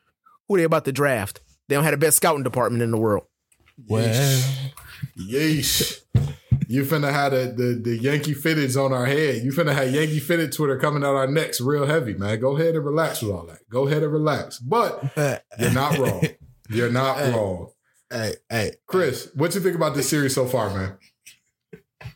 Who 0.48 0.58
they 0.58 0.64
about 0.64 0.86
to 0.86 0.92
draft? 0.92 1.42
They 1.68 1.76
don't 1.76 1.84
have 1.84 1.94
the 1.94 1.98
best 1.98 2.18
scouting 2.18 2.44
department 2.44 2.84
in 2.84 2.92
the 2.92 2.98
world. 2.98 3.24
well, 3.88 4.08
Yeesh. 5.18 6.02
You 6.68 6.84
finna 6.84 7.12
have 7.12 7.32
the, 7.32 7.54
the, 7.56 7.82
the 7.84 7.98
Yankee 7.98 8.34
fitteds 8.34 8.76
on 8.84 8.92
our 8.92 9.06
head. 9.06 9.44
You 9.44 9.52
finna 9.52 9.74
have 9.74 9.92
Yankee 9.94 10.20
fitted 10.20 10.52
Twitter 10.52 10.80
coming 10.80 11.04
out 11.04 11.16
our 11.16 11.28
necks 11.28 11.62
real 11.62 11.86
heavy, 11.86 12.16
man. 12.16 12.40
Go 12.40 12.58
ahead 12.58 12.76
and 12.76 12.84
relax 12.84 13.22
with 13.22 13.32
all 13.32 13.46
that. 13.46 13.60
Go 13.70 13.88
ahead 13.88 14.02
and 14.02 14.12
relax. 14.12 14.58
But 14.58 15.04
you're 15.60 15.72
not 15.72 15.98
wrong. 15.98 16.24
You're 16.70 16.92
not 16.92 17.18
wrong. 17.34 17.70
Hey, 18.12 18.34
hey, 18.50 18.72
Chris, 18.88 19.30
what 19.36 19.54
you 19.56 19.62
think 19.62 19.76
about 19.76 19.96
this 19.96 20.10
series 20.10 20.36
so 20.36 20.46
far, 20.46 20.70
man? 20.70 20.98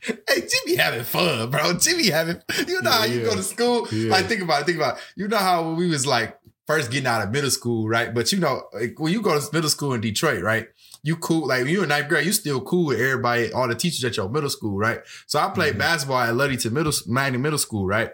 Hey, 0.02 0.18
Jimmy 0.48 0.78
having 0.78 1.04
fun, 1.04 1.50
bro. 1.50 1.74
Jimmy 1.78 2.10
having 2.10 2.42
you 2.68 2.82
know 2.82 2.92
how 2.92 3.06
you 3.06 3.20
Yeah. 3.20 3.26
go 3.26 3.36
to 3.36 3.44
school. 3.44 3.88
Yeah. 3.92 4.12
Like 4.12 4.28
think 4.28 4.42
about 4.42 4.62
it, 4.62 4.66
think 4.66 4.78
about 4.78 4.98
it. 4.98 5.04
You 5.16 5.28
know 5.28 5.38
how 5.38 5.64
when 5.64 5.76
we 5.78 5.88
was 5.90 6.06
like 6.06 6.38
first 6.68 6.92
getting 6.92 7.08
out 7.08 7.24
of 7.24 7.32
middle 7.32 7.50
school, 7.50 7.88
right? 7.90 8.14
But 8.14 8.32
you 8.32 8.40
know, 8.40 8.64
like, 8.74 9.00
when 9.00 9.12
you 9.12 9.22
go 9.22 9.40
to 9.40 9.54
middle 9.54 9.70
school 9.70 9.94
in 9.94 10.02
Detroit, 10.02 10.44
right? 10.44 10.68
You 11.02 11.16
cool, 11.16 11.48
like 11.48 11.64
when 11.64 11.72
you 11.72 11.82
in 11.82 11.90
ninth 11.90 12.08
grade, 12.08 12.26
you 12.26 12.32
still 12.34 12.62
cool 12.62 12.88
with 12.88 13.00
everybody, 13.00 13.52
all 13.52 13.68
the 13.68 13.76
teachers 13.76 14.04
at 14.04 14.16
your 14.18 14.30
middle 14.30 14.50
school, 14.50 14.78
right? 14.78 15.00
So 15.28 15.40
I 15.40 15.50
played 15.50 15.76
Mhm. 15.76 15.80
basketball 15.80 16.20
at 16.20 16.36
Ludington 16.36 16.74
Middle 16.74 16.94
Magnet 17.08 17.42
Middle 17.42 17.58
School, 17.58 17.86
right? 17.88 18.12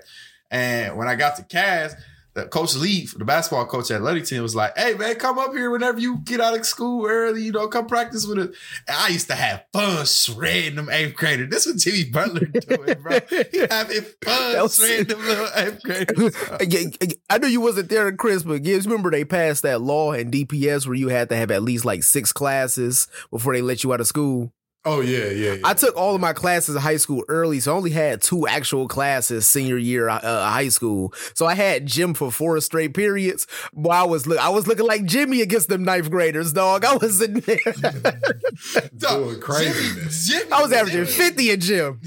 And 0.52 0.96
when 0.96 1.08
I 1.08 1.16
got 1.16 1.36
to 1.38 1.44
Cass, 1.44 1.94
coach 2.44 2.76
Lee, 2.76 3.08
the 3.16 3.24
basketball 3.26 3.66
coach 3.66 3.90
at 3.92 4.02
Ludington, 4.02 4.42
was 4.42 4.56
like, 4.56 4.78
"Hey 4.78 4.94
man, 4.94 5.16
come 5.16 5.40
up 5.40 5.54
here 5.54 5.72
whenever 5.72 6.00
you 6.00 6.18
get 6.18 6.42
out 6.42 6.58
of 6.58 6.66
school 6.66 7.08
early. 7.08 7.44
You 7.44 7.52
know, 7.54 7.68
come 7.68 7.88
practice 7.88 8.26
with 8.28 8.38
us." 8.38 8.48
And 8.88 8.98
I 8.98 9.08
used 9.10 9.28
to 9.28 9.36
have 9.36 9.64
fun 9.72 10.06
shredding 10.06 10.76
them 10.76 10.90
eighth 10.92 11.16
graders. 11.16 11.50
This 11.50 11.66
was 11.66 11.84
Jimmy 11.84 12.04
Butler 12.06 12.46
doing, 12.46 13.02
bro. 13.02 13.20
He 13.52 13.60
having 13.70 14.02
fun 14.24 14.62
was- 14.62 14.76
shredding 14.76 15.08
them 15.08 15.26
little 15.26 15.48
eighth 15.56 15.82
graders. 15.84 17.16
I 17.30 17.38
know 17.38 17.48
you 17.48 17.62
wasn't 17.62 17.90
there, 17.90 18.12
Chris, 18.16 18.44
but 18.44 18.64
Gibbs, 18.64 18.86
remember 18.86 19.12
they 19.12 19.26
passed 19.26 19.64
that 19.64 19.82
law 19.82 20.12
in 20.12 20.32
DPS 20.32 20.86
where 20.86 20.96
you 20.96 21.08
had 21.08 21.30
to 21.30 21.36
have 21.36 21.52
at 21.52 21.64
least 21.64 21.86
like 21.86 22.04
six 22.04 22.34
classes 22.34 23.08
before 23.32 23.54
they 23.54 23.62
let 23.62 23.84
you 23.84 23.94
out 23.94 24.02
of 24.02 24.08
school. 24.08 24.52
Oh, 24.88 25.02
yeah, 25.02 25.30
yeah, 25.30 25.54
yeah. 25.54 25.62
I 25.64 25.74
took 25.74 25.98
all 25.98 26.14
of 26.14 26.22
my 26.22 26.32
classes 26.34 26.76
in 26.76 26.82
high 26.82 26.98
school 26.98 27.24
early, 27.28 27.60
so 27.60 27.74
I 27.74 27.76
only 27.76 27.90
had 27.90 28.22
two 28.22 28.48
actual 28.48 28.88
classes 28.88 29.48
senior 29.48 29.78
year 29.78 30.08
uh, 30.10 30.20
uh, 30.20 30.48
high 30.48 30.70
school. 30.70 31.12
So 31.34 31.48
I 31.48 31.56
had 31.56 31.88
gym 31.88 32.14
for 32.14 32.32
four 32.32 32.62
straight 32.62 32.94
periods. 32.94 33.48
Boy, 33.74 33.90
I 33.90 34.04
was 34.04 34.28
look, 34.28 34.38
I 34.38 34.50
was 34.50 34.68
looking 34.68 34.86
like 34.86 35.06
Jimmy 35.06 35.42
against 35.42 35.70
them 35.70 35.84
ninth 35.84 36.12
graders, 36.12 36.54
dog. 36.54 36.86
I 36.86 36.98
was 36.98 37.20
in 37.20 37.40
there. 37.40 37.58
Doing 38.98 39.40
craziness. 39.40 40.28
Jimmy, 40.28 40.52
I 40.52 40.62
was 40.62 40.72
averaging 40.72 41.06
Jimmy, 41.06 41.12
fifty 41.12 41.50
in 41.50 41.60
gym. 41.62 42.02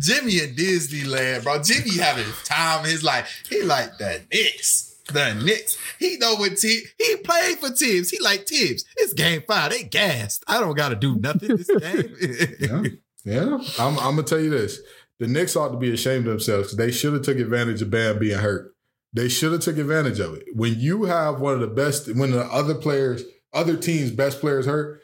Jimmy 0.00 0.38
in 0.40 0.56
Disneyland, 0.56 1.44
bro. 1.44 1.62
Jimmy 1.62 1.96
having 1.96 2.26
time 2.44 2.84
in 2.84 2.90
his 2.90 3.04
life. 3.04 3.44
He 3.48 3.62
like 3.62 3.98
that 3.98 4.22
Knicks. 4.32 4.95
The 5.12 5.34
Knicks. 5.34 5.78
He 5.98 6.16
know 6.16 6.34
what 6.34 6.56
team. 6.56 6.82
He 6.98 7.16
played 7.16 7.58
for 7.58 7.70
Thibs. 7.70 8.10
He 8.10 8.18
like 8.20 8.46
Thibs. 8.46 8.84
It's 8.96 9.12
game 9.12 9.42
five. 9.46 9.70
They 9.70 9.84
gassed. 9.84 10.44
I 10.48 10.60
don't 10.60 10.76
got 10.76 10.88
to 10.88 10.96
do 10.96 11.16
nothing 11.16 11.56
this 11.56 11.68
game. 11.80 12.98
Yeah, 13.24 13.42
yeah. 13.50 13.58
I'm, 13.78 13.98
I'm 13.98 14.14
gonna 14.16 14.22
tell 14.22 14.40
you 14.40 14.50
this: 14.50 14.80
the 15.18 15.26
Knicks 15.26 15.56
ought 15.56 15.70
to 15.70 15.76
be 15.76 15.92
ashamed 15.92 16.26
of 16.26 16.32
themselves 16.32 16.76
they 16.76 16.90
should 16.90 17.12
have 17.12 17.22
took 17.22 17.38
advantage 17.38 17.82
of 17.82 17.90
Bam 17.90 18.18
being 18.18 18.38
hurt. 18.38 18.74
They 19.12 19.28
should 19.28 19.52
have 19.52 19.62
took 19.62 19.78
advantage 19.78 20.20
of 20.20 20.34
it. 20.34 20.44
When 20.54 20.78
you 20.78 21.04
have 21.04 21.40
one 21.40 21.54
of 21.54 21.60
the 21.60 21.66
best, 21.68 22.14
when 22.14 22.32
the 22.32 22.44
other 22.44 22.74
players, 22.74 23.22
other 23.52 23.76
teams' 23.76 24.10
best 24.10 24.40
players 24.40 24.66
hurt, 24.66 25.00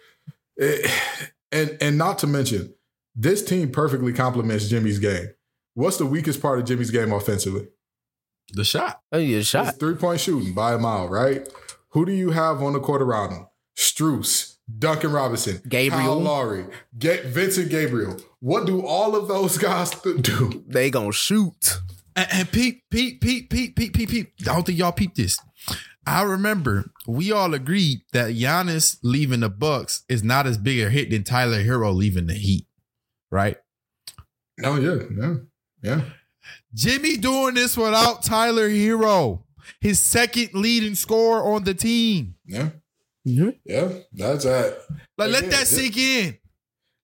it, 0.56 0.90
and 1.50 1.76
and 1.80 1.98
not 1.98 2.18
to 2.18 2.26
mention, 2.26 2.74
this 3.14 3.44
team 3.44 3.70
perfectly 3.70 4.12
complements 4.12 4.68
Jimmy's 4.68 4.98
game. 4.98 5.28
What's 5.74 5.96
the 5.96 6.06
weakest 6.06 6.42
part 6.42 6.58
of 6.58 6.66
Jimmy's 6.66 6.90
game 6.90 7.12
offensively? 7.12 7.68
The 8.52 8.64
shot. 8.64 9.00
Oh, 9.12 9.18
yeah, 9.18 9.38
It's 9.38 9.48
shot. 9.48 9.78
three 9.78 9.94
point 9.94 10.20
shooting 10.20 10.52
by 10.52 10.72
a 10.74 10.78
mile, 10.78 11.08
right? 11.08 11.48
Who 11.90 12.04
do 12.06 12.12
you 12.12 12.30
have 12.30 12.62
on 12.62 12.72
the 12.74 12.80
court 12.80 13.02
around 13.02 13.30
him? 13.32 13.46
Strus, 13.76 14.56
Duncan 14.78 15.12
Robinson, 15.12 15.60
Gabriel. 15.68 16.02
Kyle 16.02 16.20
Lowry, 16.20 16.66
Ga- 16.98 17.22
Vincent 17.26 17.70
Gabriel. 17.70 18.16
What 18.40 18.66
do 18.66 18.84
all 18.86 19.16
of 19.16 19.28
those 19.28 19.56
guys 19.58 19.90
do? 20.20 20.64
They 20.66 20.90
gonna 20.90 21.12
shoot. 21.12 21.78
And, 22.14 22.28
and 22.32 22.52
Pete, 22.52 22.82
Pete, 22.90 23.20
Pete, 23.20 23.48
Pete, 23.50 23.74
Pete, 23.74 23.92
Pete, 23.94 24.08
Pete. 24.08 24.32
I 24.42 24.44
don't 24.54 24.66
think 24.66 24.78
y'all 24.78 24.92
peeped 24.92 25.16
this. 25.16 25.38
I 26.06 26.22
remember 26.22 26.90
we 27.06 27.30
all 27.32 27.54
agreed 27.54 28.00
that 28.12 28.32
Giannis 28.34 28.98
leaving 29.02 29.40
the 29.40 29.48
Bucks 29.48 30.02
is 30.08 30.22
not 30.22 30.46
as 30.46 30.58
big 30.58 30.80
a 30.80 30.90
hit 30.90 31.10
than 31.10 31.22
Tyler 31.24 31.62
Herro 31.62 31.94
leaving 31.94 32.26
the 32.26 32.34
Heat, 32.34 32.66
right? 33.30 33.56
Oh 34.64 34.76
yeah, 34.78 35.04
yeah, 35.16 35.34
yeah. 35.82 36.00
Jimmy 36.74 37.16
doing 37.16 37.54
this 37.54 37.76
without 37.76 38.22
Tyler 38.22 38.68
Herro, 38.68 39.42
his 39.80 40.00
second 40.00 40.50
leading 40.54 40.94
scorer 40.94 41.42
on 41.54 41.64
the 41.64 41.74
team. 41.74 42.34
Yeah. 42.46 42.70
Mhm. 43.26 43.56
Yeah. 43.64 43.88
That's 44.12 44.44
that. 44.44 44.78
Like, 45.18 45.30
let 45.30 45.38
Again, 45.40 45.50
that 45.50 45.60
this- 45.60 45.70
sink 45.76 45.96
in. 45.96 46.38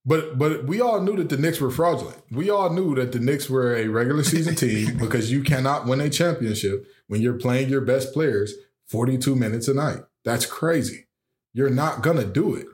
But 0.06 0.38
but 0.38 0.64
we 0.66 0.80
all 0.80 1.02
knew 1.02 1.16
that 1.16 1.28
the 1.28 1.36
Knicks 1.36 1.60
were 1.60 1.70
fraudulent. 1.70 2.16
We 2.30 2.48
all 2.48 2.70
knew 2.70 2.94
that 2.94 3.12
the 3.12 3.18
Knicks 3.18 3.50
were 3.50 3.76
a 3.76 3.88
regular 3.88 4.24
season 4.24 4.54
team 4.56 4.96
because 4.96 5.30
you 5.30 5.42
cannot 5.42 5.86
win 5.86 6.00
a 6.00 6.08
championship 6.08 6.86
when 7.08 7.20
you're 7.20 7.34
playing 7.38 7.68
your 7.68 7.82
best 7.82 8.14
players 8.14 8.54
42 8.86 9.36
minutes 9.36 9.68
a 9.68 9.74
night. 9.74 9.98
That's 10.24 10.46
crazy. 10.46 11.06
You're 11.52 11.68
not 11.68 12.02
gonna 12.02 12.24
do 12.24 12.54
it. 12.54 12.66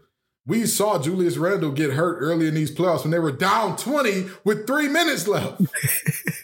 We 0.46 0.66
saw 0.66 1.00
Julius 1.02 1.36
Randle 1.36 1.72
get 1.72 1.94
hurt 1.94 2.18
early 2.20 2.46
in 2.46 2.54
these 2.54 2.70
playoffs 2.70 3.02
when 3.02 3.10
they 3.10 3.18
were 3.18 3.32
down 3.32 3.76
20 3.78 4.26
with 4.44 4.66
three 4.66 4.88
minutes 4.88 5.26
left. 5.26 5.60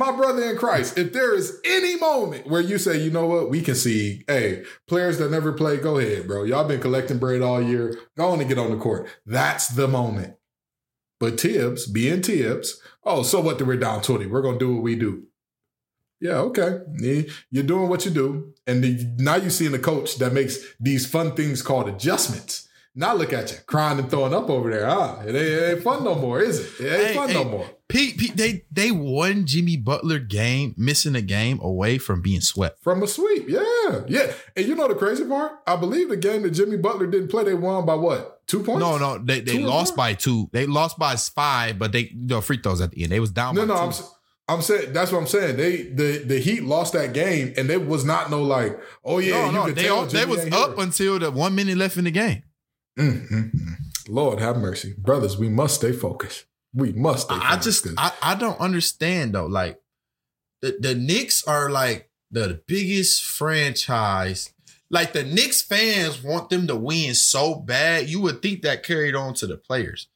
My 0.00 0.12
brother 0.12 0.44
in 0.44 0.56
Christ, 0.56 0.96
if 0.96 1.12
there 1.12 1.34
is 1.34 1.60
any 1.62 1.96
moment 1.96 2.46
where 2.46 2.62
you 2.62 2.78
say, 2.78 2.98
you 2.98 3.10
know 3.10 3.26
what, 3.26 3.50
we 3.50 3.60
can 3.60 3.74
see, 3.74 4.24
hey, 4.26 4.64
players 4.86 5.18
that 5.18 5.30
never 5.30 5.52
play, 5.52 5.76
go 5.76 5.98
ahead, 5.98 6.26
bro. 6.26 6.44
Y'all 6.44 6.66
been 6.66 6.80
collecting 6.80 7.18
bread 7.18 7.42
all 7.42 7.60
year. 7.60 7.94
Go 8.16 8.30
on 8.30 8.40
and 8.40 8.48
get 8.48 8.56
on 8.56 8.70
the 8.70 8.78
court. 8.78 9.10
That's 9.26 9.68
the 9.68 9.86
moment. 9.86 10.36
But 11.18 11.38
Thibs, 11.38 11.86
being 11.86 12.22
Thibs, 12.22 12.80
oh, 13.04 13.22
so 13.22 13.42
what? 13.42 13.58
That 13.58 13.66
we're 13.66 13.76
down 13.76 14.00
20. 14.00 14.24
We're 14.24 14.40
going 14.40 14.58
to 14.58 14.64
do 14.64 14.72
what 14.72 14.82
we 14.82 14.96
do. 14.96 15.24
Yeah, 16.18 16.38
okay. 16.48 16.78
You're 17.50 17.64
doing 17.64 17.90
what 17.90 18.06
you 18.06 18.10
do. 18.10 18.54
And 18.66 18.82
the, 18.82 19.06
now 19.18 19.36
you're 19.36 19.50
seeing 19.50 19.74
a 19.74 19.78
coach 19.78 20.16
that 20.16 20.32
makes 20.32 20.60
these 20.80 21.04
fun 21.06 21.32
things 21.36 21.60
called 21.60 21.90
adjustments. 21.90 22.70
Now 22.94 23.14
look 23.14 23.34
at 23.34 23.52
you, 23.52 23.58
crying 23.66 23.98
and 23.98 24.10
throwing 24.10 24.32
up 24.32 24.48
over 24.48 24.70
there. 24.70 24.88
Ah, 24.88 25.20
it 25.20 25.34
ain't, 25.34 25.36
it 25.36 25.74
ain't 25.74 25.82
fun 25.82 26.04
no 26.04 26.14
more, 26.14 26.40
is 26.40 26.58
it? 26.58 26.86
It 26.86 26.90
ain't 26.90 27.06
Hey, 27.08 27.14
fun 27.16 27.28
hey, 27.28 27.34
no 27.34 27.44
more. 27.44 27.70
Pete, 27.90 28.18
Pete, 28.18 28.36
they 28.36 28.64
they 28.70 28.90
won 28.90 29.46
Jimmy 29.46 29.76
Butler 29.76 30.18
game, 30.18 30.74
missing 30.76 31.14
a 31.16 31.20
game 31.20 31.60
away 31.60 31.98
from 31.98 32.22
being 32.22 32.40
swept. 32.40 32.82
From 32.82 33.02
a 33.02 33.06
sweep, 33.06 33.48
yeah, 33.48 34.02
yeah. 34.06 34.32
And 34.56 34.66
you 34.66 34.74
know 34.74 34.88
the 34.88 34.94
crazy 34.94 35.24
part? 35.24 35.52
I 35.66 35.76
believe 35.76 36.08
the 36.08 36.16
game 36.16 36.42
that 36.42 36.50
Jimmy 36.50 36.76
Butler 36.76 37.06
didn't 37.06 37.28
play, 37.28 37.44
they 37.44 37.54
won 37.54 37.84
by 37.84 37.94
what? 37.94 38.46
Two 38.46 38.62
points? 38.62 38.80
No, 38.80 38.96
no, 38.96 39.18
they 39.18 39.40
they 39.40 39.58
Two 39.58 39.66
lost 39.66 39.96
by 39.96 40.14
two. 40.14 40.48
They 40.52 40.66
lost 40.66 40.98
by 40.98 41.16
five, 41.16 41.78
but 41.78 41.92
they 41.92 42.08
you 42.10 42.26
know, 42.26 42.40
free 42.40 42.58
throws 42.58 42.80
at 42.80 42.92
the 42.92 43.02
end. 43.02 43.12
They 43.12 43.20
was 43.20 43.30
down. 43.30 43.54
no, 43.54 43.64
no. 43.64 43.74
I'm 43.74 43.92
I'm 44.48 44.62
saying 44.62 44.92
that's 44.92 45.12
what 45.12 45.18
I'm 45.18 45.26
saying. 45.28 45.56
They 45.56 45.82
the 45.82 46.24
the 46.26 46.40
Heat 46.40 46.64
lost 46.64 46.92
that 46.94 47.12
game, 47.12 47.54
and 47.56 47.70
it 47.70 47.86
was 47.86 48.04
not 48.04 48.30
no 48.30 48.42
like, 48.42 48.78
oh 49.04 49.18
yeah, 49.18 49.32
no, 49.32 49.46
you 49.46 49.52
no, 49.52 49.64
could 49.66 49.76
they 49.76 49.84
tell 49.84 49.98
all, 49.98 50.06
they 50.06 50.24
was 50.26 50.44
up 50.46 50.74
here. 50.74 50.84
until 50.84 51.18
the 51.20 51.30
one 51.30 51.54
minute 51.54 51.76
left 51.76 51.96
in 51.96 52.04
the 52.04 52.10
game. 52.10 52.42
Mm, 52.98 53.28
mm, 53.30 53.54
mm. 53.54 53.74
Lord 54.08 54.40
have 54.40 54.56
mercy, 54.56 54.94
brothers. 54.98 55.38
We 55.38 55.48
must 55.48 55.76
stay 55.76 55.92
focused. 55.92 56.46
We 56.74 56.92
must. 56.92 57.26
Stay 57.26 57.36
I 57.36 57.56
just 57.56 57.86
I, 57.98 58.12
I 58.22 58.34
don't 58.34 58.60
understand 58.60 59.34
though. 59.34 59.46
Like 59.46 59.80
the, 60.62 60.76
the 60.78 60.94
Knicks 60.94 61.44
are 61.44 61.70
like 61.70 62.10
the 62.30 62.62
biggest 62.66 63.24
franchise. 63.24 64.52
Like 64.90 65.12
the 65.12 65.24
Knicks 65.24 65.62
fans 65.62 66.22
want 66.22 66.50
them 66.50 66.66
to 66.66 66.76
win 66.76 67.14
so 67.14 67.54
bad. 67.54 68.08
You 68.08 68.20
would 68.22 68.42
think 68.42 68.62
that 68.62 68.82
carried 68.82 69.14
on 69.14 69.34
to 69.34 69.46
the 69.46 69.56
players. 69.56 70.08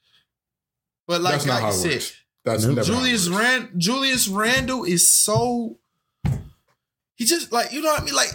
But 1.06 1.20
like, 1.20 1.34
that's 1.34 1.46
not 1.46 1.54
like 1.54 1.62
how 1.62 1.68
you 1.68 1.74
said, 1.74 1.92
works. 1.92 2.16
That's 2.44 2.64
never 2.64 2.82
Julius 2.82 3.28
works. 3.28 3.42
Rand 3.42 3.68
Julius 3.76 4.28
Randle 4.28 4.84
is 4.84 5.10
so 5.10 5.78
he 7.16 7.24
just 7.24 7.52
like 7.52 7.72
you 7.72 7.82
know 7.82 7.90
what 7.90 8.02
I 8.02 8.04
mean? 8.04 8.14
Like 8.14 8.30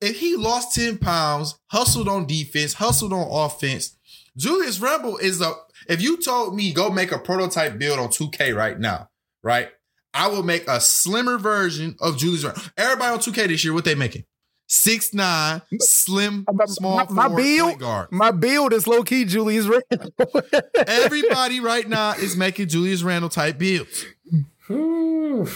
if 0.00 0.20
he 0.20 0.36
lost 0.36 0.74
10 0.74 0.98
pounds, 0.98 1.58
hustled 1.66 2.08
on 2.08 2.26
defense, 2.26 2.74
hustled 2.74 3.12
on 3.12 3.26
offense, 3.30 3.96
Julius 4.36 4.78
Randle 4.78 5.16
is 5.16 5.40
a 5.40 5.52
if 5.88 6.00
you 6.02 6.16
told 6.22 6.54
me 6.54 6.72
go 6.72 6.90
make 6.90 7.10
a 7.12 7.18
prototype 7.18 7.78
build 7.78 7.98
on 7.98 8.08
2K 8.08 8.54
right 8.54 8.78
now, 8.78 9.08
right? 9.42 9.70
I 10.14 10.28
will 10.28 10.42
make 10.42 10.66
a 10.68 10.80
slimmer 10.80 11.38
version 11.38 11.96
of 12.00 12.16
Julius 12.18 12.44
Randle. 12.44 12.62
Everybody 12.76 13.12
on 13.12 13.18
2K 13.18 13.48
this 13.48 13.64
year, 13.64 13.72
what 13.74 13.84
they 13.84 13.94
making? 13.94 14.24
Six 14.70 15.14
nine, 15.14 15.62
slim, 15.80 16.44
small 16.66 16.96
my- 17.06 17.28
my 17.28 17.34
build- 17.34 17.78
guard. 17.78 18.12
My 18.12 18.30
build 18.30 18.74
is 18.74 18.86
low 18.86 19.02
key 19.02 19.24
Julius 19.24 19.66
Randle. 19.66 20.12
Everybody 20.86 21.60
right 21.60 21.88
now 21.88 22.12
is 22.12 22.36
making 22.36 22.68
Julius 22.68 23.02
Randle 23.02 23.30
type 23.30 23.56
builds. 23.58 24.04
Ooh, 24.70 25.48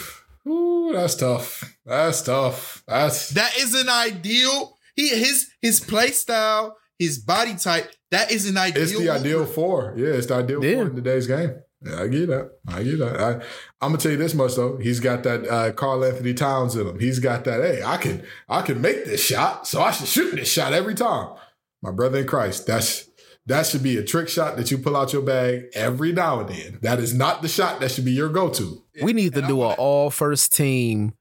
ooh, 0.47 0.91
that's 0.95 1.15
tough. 1.17 1.77
That's 1.85 2.23
tough. 2.23 2.83
That's 2.89 3.31
That 3.31 3.57
is 3.59 3.75
an 3.75 3.89
ideal. 3.91 4.79
He 4.97 5.09
his 5.11 5.49
his 5.61 5.81
play 5.81 6.09
style, 6.09 6.77
his 7.03 7.19
body 7.19 7.55
type. 7.57 7.91
That 8.11 8.31
is 8.31 8.49
an 8.49 8.57
ideal. 8.57 8.83
It's 8.83 8.97
the 8.99 9.11
ideal 9.11 9.41
hooper. 9.41 9.53
four. 9.53 9.95
Yeah, 9.97 10.09
it's 10.09 10.27
the 10.27 10.35
ideal 10.35 10.65
Yeah. 10.65 10.75
four 10.77 10.87
in 10.87 10.97
today's 10.97 11.27
game. 11.27 11.55
Yeah, 11.85 12.03
I 12.03 12.07
get 12.09 12.29
that. 12.29 12.51
I 12.69 12.83
get 12.85 12.99
that. 13.01 13.21
I, 13.21 13.33
I'm 13.81 13.91
gonna 13.91 13.99
tell 13.99 14.13
you 14.13 14.19
this 14.19 14.35
much 14.35 14.55
though. 14.55 14.77
He's 14.77 15.01
got 15.01 15.25
that 15.25 15.47
uh, 15.49 15.73
Karl-Anthony 15.73 16.33
Towns 16.35 16.77
in 16.77 16.87
him. 16.87 16.99
He's 17.01 17.19
got 17.19 17.45
that. 17.45 17.61
Hey, 17.61 17.83
I 17.85 17.97
can 17.97 18.23
I 18.49 18.63
can 18.63 18.81
make 18.81 19.05
this 19.05 19.25
shot, 19.25 19.67
so 19.67 19.83
I 19.83 19.91
should 19.91 20.07
shoot 20.07 20.37
this 20.37 20.51
shot 20.53 20.73
every 20.73 20.95
time. 20.95 21.35
My 21.83 21.91
brother 21.91 22.19
in 22.19 22.27
Christ, 22.29 22.67
that's 22.69 23.09
that 23.47 23.67
should 23.67 23.83
be 23.83 23.97
a 23.97 24.05
trick 24.05 24.29
shot 24.29 24.57
that 24.59 24.71
you 24.71 24.79
pull 24.79 24.97
out 24.97 25.13
your 25.13 25.23
bag 25.23 25.65
every 25.75 26.13
now 26.13 26.39
and 26.41 26.49
then. 26.51 26.79
That 26.83 27.01
is 27.01 27.13
not 27.13 27.43
the 27.43 27.49
shot 27.49 27.81
that 27.81 27.91
should 27.91 28.05
be 28.05 28.13
your 28.13 28.29
go 28.29 28.49
to. 28.51 28.85
we 29.03 29.13
need 29.13 29.33
to 29.33 29.39
And 29.39 29.47
I 29.47 29.49
do 29.49 29.55
an 29.55 29.59
wanna- 29.61 29.75
all 29.81 30.11
first 30.11 30.53
team. 30.55 31.15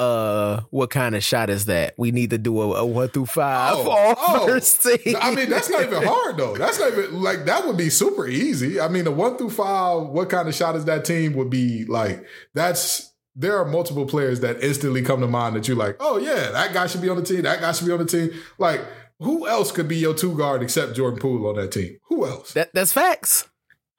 Uh, 0.00 0.62
what 0.70 0.88
kind 0.88 1.14
of 1.14 1.22
shot 1.22 1.50
is 1.50 1.66
that? 1.66 1.92
We 1.98 2.10
need 2.10 2.30
to 2.30 2.38
do 2.38 2.58
a, 2.62 2.78
a 2.78 2.86
one 2.86 3.08
through 3.08 3.26
five 3.26 3.74
Oh, 3.76 3.90
all 3.90 4.14
oh. 4.16 4.46
first 4.46 4.82
team. 5.04 5.14
I 5.20 5.34
mean, 5.34 5.50
that's 5.50 5.68
not 5.68 5.82
even 5.82 6.02
hard 6.02 6.38
though. 6.38 6.56
That's 6.56 6.78
not 6.80 6.92
even 6.92 7.20
like 7.20 7.44
that 7.44 7.66
would 7.66 7.76
be 7.76 7.90
super 7.90 8.26
easy. 8.26 8.80
I 8.80 8.88
mean, 8.88 9.04
the 9.04 9.10
one 9.10 9.36
through 9.36 9.50
five, 9.50 10.08
what 10.08 10.30
kind 10.30 10.48
of 10.48 10.54
shot 10.54 10.74
is 10.74 10.86
that 10.86 11.04
team 11.04 11.34
would 11.34 11.50
be 11.50 11.84
like? 11.84 12.24
That's 12.54 13.12
there 13.36 13.58
are 13.58 13.66
multiple 13.66 14.06
players 14.06 14.40
that 14.40 14.62
instantly 14.62 15.02
come 15.02 15.20
to 15.20 15.26
mind 15.26 15.54
that 15.56 15.68
you're 15.68 15.76
like, 15.76 15.96
oh 16.00 16.16
yeah, 16.16 16.50
that 16.50 16.72
guy 16.72 16.86
should 16.86 17.02
be 17.02 17.10
on 17.10 17.18
the 17.18 17.22
team. 17.22 17.42
That 17.42 17.60
guy 17.60 17.72
should 17.72 17.86
be 17.86 17.92
on 17.92 17.98
the 17.98 18.06
team. 18.06 18.30
Like, 18.56 18.80
who 19.18 19.46
else 19.46 19.70
could 19.70 19.86
be 19.86 19.96
your 19.98 20.14
two 20.14 20.34
guard 20.34 20.62
except 20.62 20.96
Jordan 20.96 21.20
Poole 21.20 21.46
on 21.46 21.56
that 21.56 21.72
team? 21.72 21.98
Who 22.08 22.24
else? 22.24 22.54
That 22.54 22.72
that's 22.72 22.92
facts. 22.92 23.48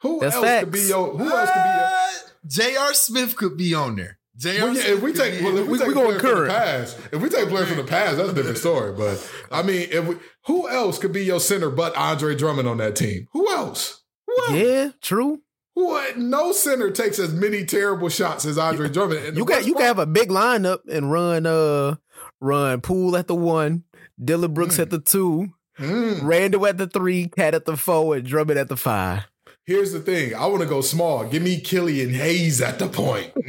Who 0.01 0.19
that's 0.19 0.35
else 0.35 0.61
could 0.61 0.71
be 0.71 0.79
facts. 0.79 0.89
your? 0.89 1.15
Who 1.15 1.29
else 1.29 1.51
could 1.51 1.63
be 1.63 1.69
your? 1.69 2.73
J.R. 2.73 2.93
Smith 2.95 3.35
could 3.35 3.55
be 3.55 3.75
on 3.75 3.97
there. 3.97 4.17
J.R. 4.37 4.67
Well, 4.67 4.75
yeah, 4.75 4.83
if 4.93 5.01
we 5.01 5.13
take 5.13 5.39
be 5.39 5.45
well, 5.45 5.57
in 5.57 5.63
if 5.63 5.67
we, 5.67 5.71
We- 5.73 5.77
take 5.79 5.87
we 5.87 5.93
a 5.93 5.95
going 5.95 6.19
player 6.19 6.35
from 6.35 6.43
the 6.45 6.49
past, 6.49 6.97
if 7.11 7.21
we 7.21 7.29
take 7.29 7.45
a 7.45 7.49
player 7.49 7.65
from 7.65 7.77
the 7.77 7.83
past, 7.83 8.17
that's 8.17 8.29
a 8.29 8.33
different 8.33 8.57
story. 8.65 8.93
But 8.93 9.31
I 9.51 9.61
mean, 9.61 9.87
if 9.91 10.07
we, 10.07 10.15
who 10.45 10.69
else 10.69 10.97
could 10.99 11.11
be 11.13 11.23
your 11.25 11.39
center 11.39 11.69
but 11.69 11.95
Andre 11.97 12.35
Drummond 12.35 12.67
on 12.67 12.77
that 12.77 12.95
team? 12.95 13.27
Who 13.33 13.51
else? 13.51 14.01
Who 14.27 14.35
else? 14.47 14.51
Yeah, 14.53 14.89
true. 15.01 15.41
What? 15.73 16.17
No 16.17 16.51
center 16.51 16.91
takes 16.91 17.17
as 17.19 17.33
many 17.33 17.65
terrible 17.65 18.09
shots 18.09 18.45
as 18.45 18.57
Andre 18.57 18.89
Drummond. 18.89 19.25
And 19.25 19.37
You 19.37 19.45
got 19.45 19.65
you 19.65 19.73
can 19.73 19.83
have 19.83 19.99
a 19.99 20.05
big 20.05 20.29
lineup 20.29 20.79
and 20.91 21.11
run 21.11 21.45
uh 21.45 21.95
run 22.39 22.81
Poole 22.81 23.15
at 23.17 23.27
the 23.27 23.35
one, 23.35 23.83
Dillon 24.23 24.53
Brooks 24.53 24.77
Mm. 24.77 24.81
at 24.81 24.89
the 24.89 24.99
two, 24.99 25.49
Mm. 25.79 26.23
Randle 26.23 26.67
at 26.67 26.77
the 26.77 26.87
three, 26.87 27.27
Cat 27.29 27.53
at 27.55 27.65
the 27.65 27.77
four, 27.77 28.15
and 28.17 28.25
Drummond 28.25 28.59
at 28.59 28.67
the 28.69 28.77
five. 28.77 29.23
Here's 29.71 29.93
the 29.93 30.01
thing. 30.01 30.35
I 30.35 30.47
want 30.47 30.61
to 30.63 30.67
go 30.67 30.81
small. 30.81 31.23
Give 31.23 31.41
me 31.41 31.61
Killian 31.61 32.13
Hayes 32.13 32.61
at 32.61 32.77
the 32.77 32.89
point. 32.89 33.31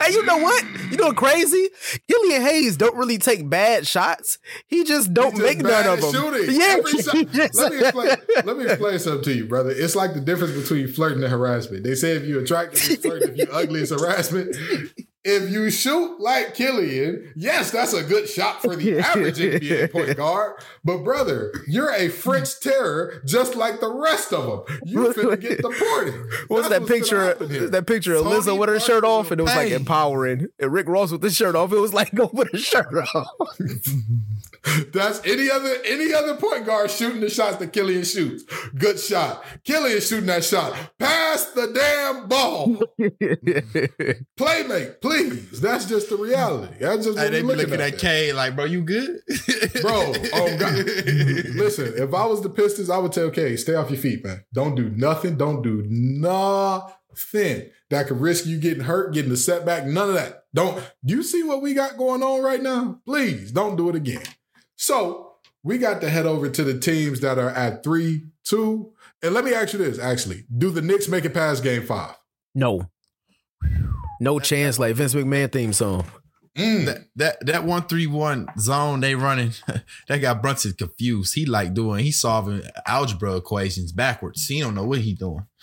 Hey, 0.00 0.12
you 0.12 0.24
know 0.24 0.38
what? 0.38 0.64
You 0.90 0.96
know 0.96 1.12
crazy? 1.12 1.68
Killian 2.08 2.42
Hayes 2.42 2.76
don't 2.76 2.96
really 2.96 3.18
take 3.18 3.48
bad 3.48 3.86
shots. 3.86 4.38
He 4.66 4.84
just 4.84 5.12
don't 5.12 5.36
just 5.36 5.42
make 5.42 5.58
none 5.58 5.86
of 5.86 6.00
them. 6.00 6.12
Shooting. 6.12 6.54
Yeah, 6.58 6.76
let 7.54 7.72
me 7.72 7.78
explain. 7.80 8.16
Let 8.44 8.56
me 8.56 8.64
explain 8.64 8.98
something 8.98 9.22
to 9.24 9.34
you, 9.34 9.46
brother. 9.46 9.70
It's 9.70 9.94
like 9.94 10.14
the 10.14 10.20
difference 10.20 10.54
between 10.54 10.88
flirting 10.88 11.22
and 11.22 11.30
harassment. 11.30 11.84
They 11.84 11.94
say 11.94 12.12
if 12.12 12.24
you're 12.24 12.42
attractive, 12.42 12.80
it's 12.90 13.02
flirting. 13.02 13.30
If 13.30 13.36
you're 13.36 13.54
ugly, 13.54 13.80
it's 13.80 13.90
harassment. 13.90 14.56
If 15.30 15.50
you 15.50 15.68
shoot 15.68 16.18
like 16.18 16.54
Killian, 16.54 17.34
yes, 17.36 17.70
that's 17.70 17.92
a 17.92 18.02
good 18.02 18.28
shot 18.30 18.62
for 18.62 18.74
the 18.74 18.98
average 18.98 19.36
NBA 19.36 19.92
point 19.92 20.16
guard. 20.16 20.54
But 20.82 21.04
brother, 21.04 21.52
you're 21.66 21.92
a 21.92 22.08
French 22.08 22.58
terror, 22.60 23.22
just 23.26 23.54
like 23.54 23.80
the 23.80 23.92
rest 23.92 24.32
of 24.32 24.66
them. 24.66 24.78
You 24.86 25.12
finna 25.12 25.38
get 25.38 25.60
deported. 25.60 26.14
What's 26.48 26.70
that 26.70 26.86
picture? 26.86 27.34
finna 27.34 27.50
happen. 27.50 27.70
That 27.72 27.86
picture 27.86 28.14
of 28.14 28.24
Lizzo 28.24 28.58
with 28.58 28.70
her 28.70 28.80
shirt 28.80 29.04
off, 29.04 29.30
and 29.30 29.38
it 29.38 29.44
was 29.44 29.54
like 29.54 29.70
empowering. 29.70 30.48
And 30.58 30.72
Rick 30.72 30.88
Ross 30.88 31.12
with 31.12 31.20
the 31.20 31.30
shirt 31.30 31.54
off, 31.54 31.72
it 31.72 31.78
was 31.78 31.92
like 31.92 32.14
go 32.14 32.28
put 32.28 32.48
a 32.54 32.58
shirt 32.58 32.94
off. 33.14 33.28
That's 34.92 35.20
any 35.24 35.50
other 35.50 35.74
any 35.84 36.12
other 36.12 36.36
point 36.36 36.66
guard 36.66 36.90
shooting 36.90 37.20
the 37.20 37.30
shots 37.30 37.56
that 37.56 37.72
Killian 37.72 38.04
shoots. 38.04 38.44
Good 38.76 38.98
shot. 38.98 39.44
Killian 39.64 40.00
shooting 40.00 40.26
that 40.26 40.44
shot. 40.44 40.74
Pass 40.98 41.28
Pass 41.38 41.50
the 41.52 41.66
damn 41.72 42.26
ball. 42.26 42.78
Playmate, 44.36 45.00
please. 45.00 45.60
That's 45.60 45.84
just 45.84 46.08
the 46.08 46.16
reality. 46.16 46.74
That's 46.80 47.04
just 47.04 47.18
what 47.18 47.30
they 47.30 47.42
we 47.42 47.54
be 47.54 47.56
looking 47.56 47.74
at 47.74 47.98
there. 47.98 47.98
K 47.98 48.32
like, 48.32 48.56
bro, 48.56 48.64
you 48.64 48.82
good? 48.82 49.20
Bro, 49.82 50.14
oh 50.32 50.56
God. 50.58 50.74
Listen, 51.54 51.92
if 51.96 52.14
I 52.14 52.24
was 52.24 52.40
the 52.40 52.48
Pistons, 52.48 52.90
I 52.90 52.98
would 52.98 53.12
tell 53.12 53.30
K, 53.30 53.56
stay 53.56 53.74
off 53.74 53.90
your 53.90 54.00
feet, 54.00 54.24
man. 54.24 54.44
Don't 54.52 54.74
do 54.74 54.88
nothing. 54.88 55.36
Don't 55.36 55.62
do 55.62 55.84
nothing 55.86 57.70
that 57.90 58.06
could 58.06 58.20
risk 58.20 58.46
you 58.46 58.58
getting 58.58 58.84
hurt, 58.84 59.12
getting 59.14 59.30
a 59.30 59.36
setback. 59.36 59.84
None 59.86 60.08
of 60.08 60.14
that. 60.14 60.44
Don't 60.54 60.82
you 61.02 61.22
see 61.22 61.42
what 61.42 61.62
we 61.62 61.74
got 61.74 61.98
going 61.98 62.22
on 62.22 62.42
right 62.42 62.62
now? 62.62 63.00
Please 63.04 63.52
don't 63.52 63.76
do 63.76 63.88
it 63.90 63.94
again. 63.94 64.22
So 64.78 65.32
we 65.62 65.76
got 65.76 66.00
to 66.00 66.08
head 66.08 66.24
over 66.24 66.48
to 66.48 66.64
the 66.64 66.78
teams 66.78 67.20
that 67.20 67.38
are 67.38 67.50
at 67.50 67.82
three, 67.82 68.22
two. 68.44 68.92
And 69.22 69.34
let 69.34 69.44
me 69.44 69.52
ask 69.52 69.72
you 69.72 69.78
this 69.80 69.98
actually. 69.98 70.44
Do 70.56 70.70
the 70.70 70.80
Knicks 70.80 71.08
make 71.08 71.24
it 71.24 71.34
past 71.34 71.62
game 71.62 71.84
five? 71.84 72.16
no. 72.54 72.88
No 74.20 74.40
chance 74.40 74.80
like 74.80 74.96
Vince 74.96 75.14
McMahon 75.14 75.52
theme 75.52 75.72
song. 75.72 76.04
Mm. 76.56 76.86
that 76.86 76.98
that 77.14 77.46
that 77.46 77.64
one 77.64 77.82
three 77.84 78.08
one 78.08 78.48
zone 78.58 78.98
they 78.98 79.14
running, 79.14 79.52
that 80.08 80.18
got 80.18 80.42
Brunson 80.42 80.72
confused. 80.72 81.36
He 81.36 81.46
like 81.46 81.72
doing, 81.72 82.04
he 82.04 82.10
solving 82.10 82.62
algebra 82.84 83.36
equations 83.36 83.92
backwards. 83.92 84.44
He 84.48 84.60
don't 84.60 84.74
know 84.74 84.84
what 84.84 84.98
he 84.98 85.14
doing. 85.14 85.46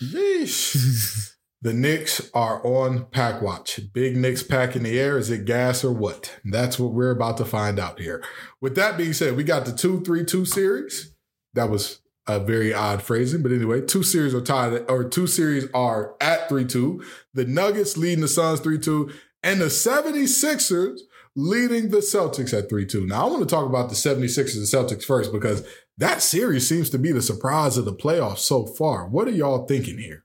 The 1.66 1.74
Knicks 1.74 2.30
are 2.32 2.64
on 2.64 3.06
pack 3.06 3.42
watch. 3.42 3.80
Big 3.92 4.16
Knicks 4.16 4.44
pack 4.44 4.76
in 4.76 4.84
the 4.84 5.00
air. 5.00 5.18
Is 5.18 5.30
it 5.30 5.46
gas 5.46 5.82
or 5.82 5.90
what? 5.90 6.38
That's 6.44 6.78
what 6.78 6.92
we're 6.92 7.10
about 7.10 7.38
to 7.38 7.44
find 7.44 7.80
out 7.80 7.98
here. 7.98 8.22
With 8.60 8.76
that 8.76 8.96
being 8.96 9.12
said, 9.12 9.34
we 9.36 9.42
got 9.42 9.64
the 9.64 9.72
2 9.72 10.02
3 10.02 10.24
2 10.24 10.44
series. 10.44 11.12
That 11.54 11.68
was 11.68 12.02
a 12.28 12.38
very 12.38 12.72
odd 12.72 13.02
phrasing, 13.02 13.42
but 13.42 13.50
anyway, 13.50 13.80
two 13.80 14.04
series 14.04 14.32
are 14.32 14.40
tied, 14.40 14.88
or 14.88 15.02
two 15.02 15.26
series 15.26 15.66
are 15.74 16.14
at 16.20 16.48
3 16.48 16.66
2. 16.66 17.02
The 17.34 17.46
Nuggets 17.46 17.96
leading 17.96 18.20
the 18.20 18.28
Suns 18.28 18.60
3 18.60 18.78
2, 18.78 19.10
and 19.42 19.60
the 19.60 19.64
76ers 19.64 21.00
leading 21.34 21.90
the 21.90 21.96
Celtics 21.96 22.56
at 22.56 22.68
3 22.68 22.86
2. 22.86 23.08
Now, 23.08 23.26
I 23.26 23.28
want 23.28 23.40
to 23.40 23.52
talk 23.52 23.66
about 23.66 23.88
the 23.88 23.96
76ers 23.96 24.54
and 24.54 24.88
Celtics 24.88 25.02
first 25.02 25.32
because 25.32 25.66
that 25.98 26.22
series 26.22 26.68
seems 26.68 26.90
to 26.90 26.98
be 26.98 27.10
the 27.10 27.20
surprise 27.20 27.76
of 27.76 27.84
the 27.84 27.92
playoffs 27.92 28.38
so 28.38 28.66
far. 28.66 29.08
What 29.08 29.26
are 29.26 29.32
y'all 29.32 29.66
thinking 29.66 29.98
here? 29.98 30.22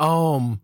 Um, 0.00 0.60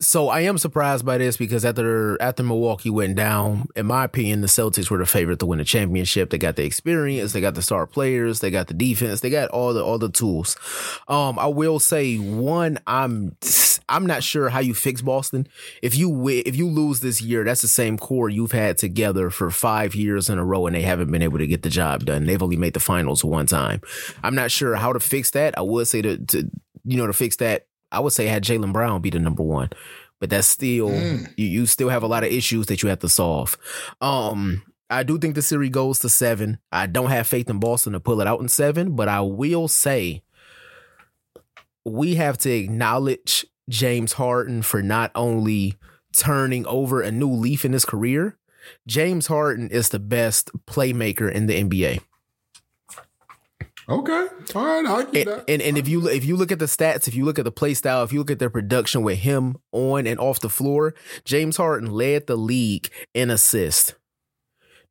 so 0.00 0.28
I 0.28 0.40
am 0.40 0.58
surprised 0.58 1.06
by 1.06 1.16
this 1.16 1.36
because 1.36 1.64
after 1.64 2.20
after 2.20 2.42
Milwaukee 2.42 2.90
went 2.90 3.16
down, 3.16 3.66
in 3.74 3.86
my 3.86 4.04
opinion, 4.04 4.42
the 4.42 4.46
Celtics 4.46 4.90
were 4.90 4.98
the 4.98 5.06
favorite 5.06 5.38
to 5.38 5.46
win 5.46 5.58
the 5.58 5.64
championship. 5.64 6.28
They 6.30 6.38
got 6.38 6.56
the 6.56 6.64
experience, 6.64 7.32
they 7.32 7.40
got 7.40 7.54
the 7.54 7.62
star 7.62 7.86
players, 7.86 8.40
they 8.40 8.50
got 8.50 8.66
the 8.66 8.74
defense, 8.74 9.20
they 9.20 9.30
got 9.30 9.48
all 9.50 9.72
the 9.72 9.82
all 9.82 9.98
the 9.98 10.10
tools. 10.10 10.56
Um, 11.08 11.38
I 11.38 11.46
will 11.46 11.78
say 11.78 12.16
one, 12.16 12.78
I'm 12.86 13.36
I'm 13.88 14.04
not 14.04 14.22
sure 14.22 14.50
how 14.50 14.60
you 14.60 14.74
fix 14.74 15.00
Boston. 15.00 15.46
If 15.82 15.96
you 15.96 16.10
wi- 16.10 16.42
if 16.44 16.56
you 16.56 16.68
lose 16.68 17.00
this 17.00 17.22
year, 17.22 17.44
that's 17.44 17.62
the 17.62 17.68
same 17.68 17.96
core 17.96 18.28
you've 18.28 18.52
had 18.52 18.76
together 18.76 19.30
for 19.30 19.50
five 19.50 19.94
years 19.94 20.28
in 20.28 20.38
a 20.38 20.44
row, 20.44 20.66
and 20.66 20.76
they 20.76 20.82
haven't 20.82 21.10
been 21.10 21.22
able 21.22 21.38
to 21.38 21.46
get 21.46 21.62
the 21.62 21.70
job 21.70 22.04
done. 22.04 22.26
They've 22.26 22.42
only 22.42 22.56
made 22.56 22.74
the 22.74 22.80
finals 22.80 23.24
one 23.24 23.46
time. 23.46 23.80
I'm 24.22 24.34
not 24.34 24.50
sure 24.50 24.74
how 24.74 24.92
to 24.92 25.00
fix 25.00 25.30
that. 25.30 25.56
I 25.56 25.62
would 25.62 25.88
say 25.88 26.02
to, 26.02 26.18
to 26.18 26.50
you 26.84 26.96
know 26.98 27.06
to 27.06 27.14
fix 27.14 27.36
that 27.36 27.66
I 27.96 28.00
would 28.00 28.12
say 28.12 28.26
had 28.26 28.44
Jaylen 28.44 28.72
Brown 28.72 29.00
be 29.00 29.10
the 29.10 29.18
number 29.18 29.42
one, 29.42 29.70
but 30.20 30.30
that's 30.30 30.46
still 30.46 30.90
Mm. 30.90 31.32
you, 31.36 31.46
you 31.46 31.66
still 31.66 31.88
have 31.88 32.02
a 32.02 32.06
lot 32.06 32.24
of 32.24 32.30
issues 32.32 32.66
that 32.66 32.82
you 32.82 32.88
have 32.88 33.00
to 33.00 33.08
solve. 33.08 33.56
Um, 34.00 34.62
I 34.88 35.02
do 35.02 35.18
think 35.18 35.34
the 35.34 35.42
series 35.42 35.70
goes 35.70 35.98
to 36.00 36.08
seven. 36.08 36.58
I 36.70 36.86
don't 36.86 37.10
have 37.10 37.26
faith 37.26 37.50
in 37.50 37.58
Boston 37.58 37.94
to 37.94 38.00
pull 38.00 38.20
it 38.20 38.26
out 38.26 38.40
in 38.40 38.48
seven, 38.48 38.94
but 38.94 39.08
I 39.08 39.20
will 39.20 39.66
say 39.68 40.22
we 41.84 42.16
have 42.16 42.38
to 42.38 42.50
acknowledge 42.50 43.44
James 43.68 44.14
Harden 44.14 44.62
for 44.62 44.82
not 44.82 45.10
only 45.14 45.74
turning 46.16 46.66
over 46.66 47.00
a 47.02 47.10
new 47.10 47.30
leaf 47.30 47.64
in 47.64 47.72
his 47.72 47.84
career. 47.84 48.36
James 48.86 49.26
Harden 49.28 49.68
is 49.70 49.88
the 49.90 49.98
best 49.98 50.50
playmaker 50.66 51.30
in 51.30 51.46
the 51.46 51.62
NBA. 51.62 52.00
Okay. 53.88 54.26
All 54.54 54.64
right. 54.64 54.84
I'll 54.86 55.04
give 55.04 55.28
And, 55.28 55.38
that. 55.38 55.44
and 55.48 55.62
and 55.62 55.78
if 55.78 55.86
you 55.88 56.08
if 56.08 56.24
you 56.24 56.36
look 56.36 56.50
at 56.50 56.58
the 56.58 56.64
stats, 56.64 57.06
if 57.06 57.14
you 57.14 57.24
look 57.24 57.38
at 57.38 57.44
the 57.44 57.52
play 57.52 57.72
style, 57.72 58.02
if 58.02 58.12
you 58.12 58.18
look 58.18 58.30
at 58.32 58.40
their 58.40 58.50
production 58.50 59.02
with 59.02 59.18
him 59.18 59.56
on 59.70 60.06
and 60.08 60.18
off 60.18 60.40
the 60.40 60.48
floor, 60.48 60.94
James 61.24 61.56
Harden 61.56 61.92
led 61.92 62.26
the 62.26 62.36
league 62.36 62.88
in 63.14 63.30
assists. 63.30 63.94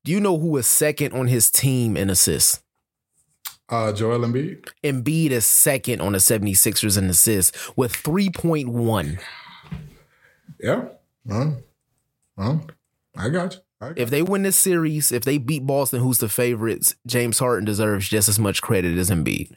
Do 0.05 0.11
you 0.13 0.19
know 0.21 0.37
who 0.37 0.47
was 0.47 0.65
second 0.67 1.13
on 1.13 1.27
his 1.27 1.51
team 1.51 1.97
in 1.97 2.09
assists? 2.09 2.61
Uh, 3.67 3.91
Joel 3.91 4.19
Embiid. 4.19 4.69
Embiid 4.83 5.31
is 5.31 5.45
second 5.45 5.99
on 5.99 6.11
the 6.11 6.19
76ers 6.19 6.97
in 6.99 7.09
assists 7.09 7.75
with 7.75 7.91
3.1. 7.93 9.19
Yeah. 10.59 10.85
Well, 11.25 11.57
well, 12.37 12.67
I 13.17 13.29
got 13.29 13.55
you. 13.55 13.59
I 13.81 13.89
got 13.89 13.97
If 13.99 14.09
they 14.09 14.21
win 14.21 14.43
this 14.43 14.55
series, 14.55 15.11
if 15.11 15.23
they 15.23 15.37
beat 15.37 15.65
Boston, 15.65 15.99
who's 15.99 16.19
the 16.19 16.29
favorites, 16.29 16.95
James 17.05 17.39
Harden 17.39 17.65
deserves 17.65 18.07
just 18.09 18.29
as 18.29 18.39
much 18.39 18.61
credit 18.61 18.97
as 18.97 19.09
Embiid. 19.09 19.55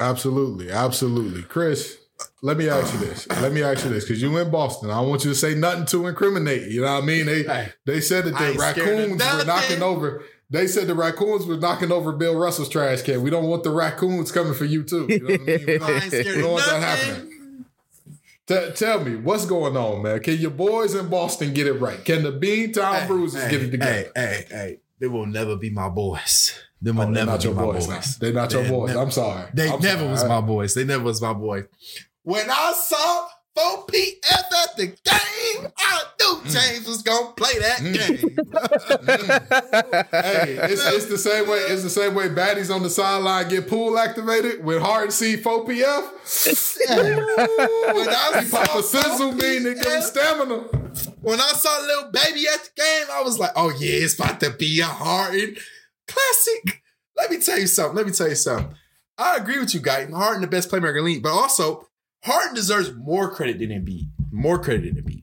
Absolutely, 0.00 0.70
absolutely. 0.70 1.42
Chris, 1.42 1.98
let 2.42 2.56
me 2.56 2.68
ask 2.68 2.92
you 2.94 3.00
this. 3.00 3.28
Let 3.28 3.52
me 3.52 3.62
ask 3.62 3.84
you 3.84 3.90
this, 3.90 4.04
because 4.04 4.20
you 4.20 4.36
in 4.38 4.50
Boston. 4.50 4.90
I 4.90 4.94
don't 5.00 5.08
want 5.08 5.24
you 5.24 5.30
to 5.30 5.36
say 5.36 5.54
nothing 5.54 5.86
to 5.86 6.06
incriminate. 6.06 6.70
You 6.70 6.80
know 6.80 6.94
what 6.94 7.02
I 7.02 7.06
mean? 7.06 7.26
They 7.26 7.42
Hey, 7.42 7.68
they 7.84 8.00
said 8.00 8.24
that 8.24 8.34
the 8.36 8.46
ain't 8.48 8.58
scared 8.60 8.78
of 8.78 8.86
raccoons 8.86 9.22
were 9.38 9.44
knocking 9.44 9.82
over. 9.82 10.24
They 10.48 10.66
said 10.68 10.86
the 10.86 10.94
raccoons 10.94 11.44
were 11.46 11.56
knocking 11.56 11.90
over 11.92 12.12
Bill 12.12 12.36
Russell's 12.36 12.68
trash 12.68 13.02
can. 13.02 13.22
We 13.22 13.30
don't 13.30 13.46
want 13.46 13.64
the 13.64 13.70
raccoons 13.70 14.30
coming 14.32 14.54
for 14.54 14.64
you 14.64 14.82
too. 14.84 15.06
You 15.08 15.20
know 15.20 15.26
what 15.32 15.40
I 15.40 15.44
mean? 15.44 15.66
We 15.66 15.78
don't- 15.78 15.90
I 15.90 15.92
ain't 15.94 16.04
scared 16.04 16.26
we 16.36 16.42
don't 16.42 16.52
want 16.52 16.66
that 16.66 16.82
happening. 16.82 17.32
T- 18.46 18.70
tell 18.74 19.02
me 19.02 19.16
what's 19.16 19.44
going 19.44 19.76
on, 19.76 20.02
man. 20.02 20.20
Can 20.20 20.36
your 20.38 20.52
boys 20.52 20.94
in 20.94 21.08
Boston 21.08 21.52
get 21.52 21.66
it 21.66 21.74
right? 21.74 22.04
Can 22.04 22.22
the 22.22 22.32
Beantown 22.32 23.00
Hey, 23.00 23.06
Bruisers 23.06 23.42
hey, 23.42 23.50
get 23.50 23.62
it 23.62 23.70
together? 23.72 24.12
Hey, 24.14 24.20
hey, 24.20 24.44
hey. 24.48 24.78
They 25.00 25.08
will 25.08 25.26
never 25.26 25.56
be 25.56 25.70
my 25.70 25.88
boys. 25.88 26.58
They 26.80 26.90
will 26.92 27.02
Oh, 27.02 27.10
never 27.10 27.32
not 27.32 27.40
be 27.40 27.46
your 27.46 27.54
my 27.54 27.62
boys. 27.64 27.86
boys. 27.86 28.18
They're 28.18 28.32
not 28.32 28.52
your 28.52 28.62
They 28.62 28.70
boys. 28.70 28.88
never- 28.90 29.00
I'm 29.00 29.10
sorry. 29.10 29.50
They 29.52 29.68
I'm 29.68 29.80
never 29.80 29.98
sorry. 30.00 30.10
was 30.12 30.24
my 30.24 30.40
boys. 30.40 30.74
They 30.74 30.84
never 30.84 31.02
was 31.04 31.20
my 31.20 31.32
boy. 31.32 31.64
When 32.22 32.48
I 32.48 32.72
saw 32.72 33.26
4PF 33.56 34.52
at 34.62 34.76
the 34.76 34.86
game, 34.86 35.72
I 35.78 36.02
knew 36.20 36.40
mm. 36.42 36.52
James 36.52 36.86
was 36.86 37.02
gonna 37.02 37.32
play 37.32 37.58
that 37.58 37.78
mm. 37.78 37.94
game. 37.94 38.36
Mm. 39.06 40.24
hey, 40.24 40.58
it's, 40.70 40.84
it's 40.86 41.06
the 41.06 41.18
same 41.18 41.48
way. 41.48 41.58
It's 41.58 41.82
the 41.82 41.90
same 41.90 42.14
way 42.14 42.28
baddies 42.28 42.74
on 42.74 42.82
the 42.82 42.90
sideline 42.90 43.48
get 43.48 43.68
pool 43.68 43.98
activated 43.98 44.64
with 44.64 44.82
hard 44.82 45.12
C 45.12 45.36
4PF. 45.36 46.86
when 47.94 48.08
I 48.08 48.42
He 48.42 48.50
pop 48.50 48.74
a 48.74 48.82
saw 48.82 49.00
sizzle 49.02 49.32
mean 49.32 49.64
to 49.64 49.74
give 49.74 50.02
stamina. 50.02 50.56
when 51.22 51.40
I 51.40 51.52
saw 51.54 51.78
Lil 51.80 52.10
Baby 52.10 52.46
at 52.52 52.64
the 52.64 52.70
game, 52.76 53.06
I 53.12 53.22
was 53.22 53.38
like, 53.38 53.52
oh 53.56 53.70
yeah, 53.70 54.04
it's 54.04 54.14
about 54.14 54.40
to 54.40 54.50
be 54.50 54.80
a 54.80 54.86
Harden 54.86 55.56
classic. 56.08 56.82
Let 57.16 57.30
me 57.30 57.38
tell 57.38 57.58
you 57.58 57.66
something. 57.66 57.96
Let 57.96 58.06
me 58.06 58.12
tell 58.12 58.28
you 58.28 58.34
something. 58.34 58.74
I 59.18 59.36
agree 59.36 59.58
with 59.58 59.74
you, 59.74 59.80
guy. 59.80 60.06
Harden, 60.10 60.42
the 60.42 60.46
best 60.46 60.70
playmaker 60.70 60.90
in 60.90 60.96
the 60.96 61.02
league, 61.02 61.22
but 61.22 61.32
also 61.32 61.86
Harden 62.26 62.56
deserves 62.56 62.92
more 62.92 63.30
credit 63.30 63.60
than 63.60 63.68
Embiid. 63.68 64.08
More 64.32 64.58
credit 64.58 64.94
than 64.94 65.04
Embiid. 65.04 65.22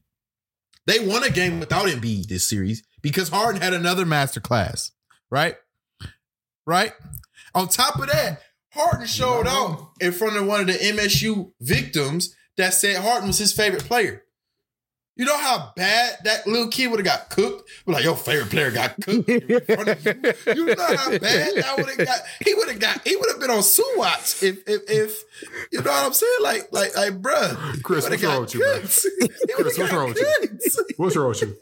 They 0.87 1.05
won 1.05 1.23
a 1.23 1.29
game 1.29 1.59
without 1.59 1.87
Embiid 1.87 2.27
this 2.27 2.47
series 2.47 2.81
because 3.01 3.27
Harden 3.27 3.61
had 3.61 3.73
another 3.73 4.05
masterclass, 4.05 4.91
right? 5.29 5.57
Right? 6.65 6.93
On 7.53 7.67
top 7.67 7.99
of 7.99 8.07
that, 8.07 8.39
Harden 8.69 9.05
showed 9.05 9.47
out 9.47 9.91
in 9.99 10.13
front 10.13 10.37
of 10.37 10.45
one 10.47 10.61
of 10.61 10.67
the 10.67 10.73
MSU 10.73 11.51
victims 11.59 12.33
that 12.55 12.73
said 12.73 13.01
Harden 13.01 13.27
was 13.27 13.37
his 13.37 13.51
favorite 13.51 13.83
player. 13.83 14.23
You 15.15 15.25
know 15.25 15.37
how 15.37 15.71
bad 15.75 16.17
that 16.23 16.47
little 16.47 16.69
kid 16.69 16.89
would 16.89 16.99
have 16.99 17.05
got 17.05 17.29
cooked? 17.29 17.69
We're 17.85 17.93
like, 17.93 18.03
your 18.03 18.15
favorite 18.17 18.49
player 18.49 18.71
got 18.71 18.95
cooked 18.99 19.29
in 19.29 19.61
front 19.61 19.89
of 19.89 20.05
you. 20.05 20.33
You 20.55 20.65
know 20.65 20.75
how 20.97 21.11
bad 21.17 21.55
that 21.55 21.73
would 21.77 21.87
have 21.89 21.97
got. 22.07 22.19
He 22.43 22.55
would 22.55 22.67
have 22.67 22.79
got. 22.79 23.07
He 23.07 23.15
would 23.15 23.29
have 23.29 23.39
been 23.39 23.51
on 23.51 23.59
Suwatch 23.59 24.41
if, 24.41 24.67
if, 24.67 24.81
if 24.89 25.23
you 25.71 25.81
know 25.83 25.91
what 25.91 26.05
I'm 26.05 26.13
saying. 26.13 26.31
Like, 26.41 26.67
like, 26.71 26.95
like, 26.95 27.21
bruh. 27.21 27.83
Chris, 27.83 28.09
what's 28.09 28.23
wrong 28.23 28.41
with 28.41 28.55
you, 28.55 28.61
man? 28.61 28.81
cooked. 28.81 29.03
He 29.03 29.53
would've 29.55 29.73
Chris, 29.75 29.77
what's 29.77 29.93
wrong 29.93 30.07
with 30.09 30.17
you? 30.17 30.93
What's 30.97 31.15
wrong 31.15 31.29
with 31.29 31.41
you? 31.41 31.55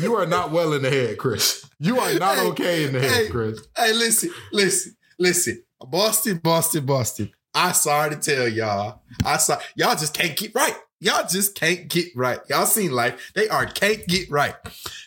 You 0.00 0.14
are 0.16 0.26
not 0.26 0.50
well 0.50 0.72
in 0.72 0.82
the 0.82 0.90
head, 0.90 1.18
Chris. 1.18 1.68
You 1.78 1.98
are 1.98 2.14
not 2.14 2.36
Hey, 2.36 2.46
okay 2.48 2.84
in 2.84 2.92
the 2.92 3.00
head, 3.00 3.10
hey. 3.10 3.28
Chris. 3.28 3.60
Hey, 3.76 3.92
listen, 3.92 4.30
listen, 4.52 4.96
listen. 5.18 5.62
Boston, 5.80 6.38
Boston, 6.38 6.86
Boston. 6.86 7.32
I 7.54 7.72
sorry 7.72 8.10
to 8.10 8.16
tell 8.16 8.48
y'all. 8.48 9.02
I 9.24 9.36
saw 9.36 9.58
y'all 9.76 9.94
just 9.94 10.14
can't 10.14 10.36
get 10.36 10.54
right. 10.54 10.74
Y'all 11.04 11.26
just 11.28 11.54
can't 11.54 11.88
get 11.88 12.06
right. 12.16 12.40
Y'all 12.48 12.66
seen 12.66 12.90
life. 12.92 13.32
They 13.34 13.48
are 13.48 13.66
can't 13.66 14.06
get 14.06 14.30
right. 14.30 14.54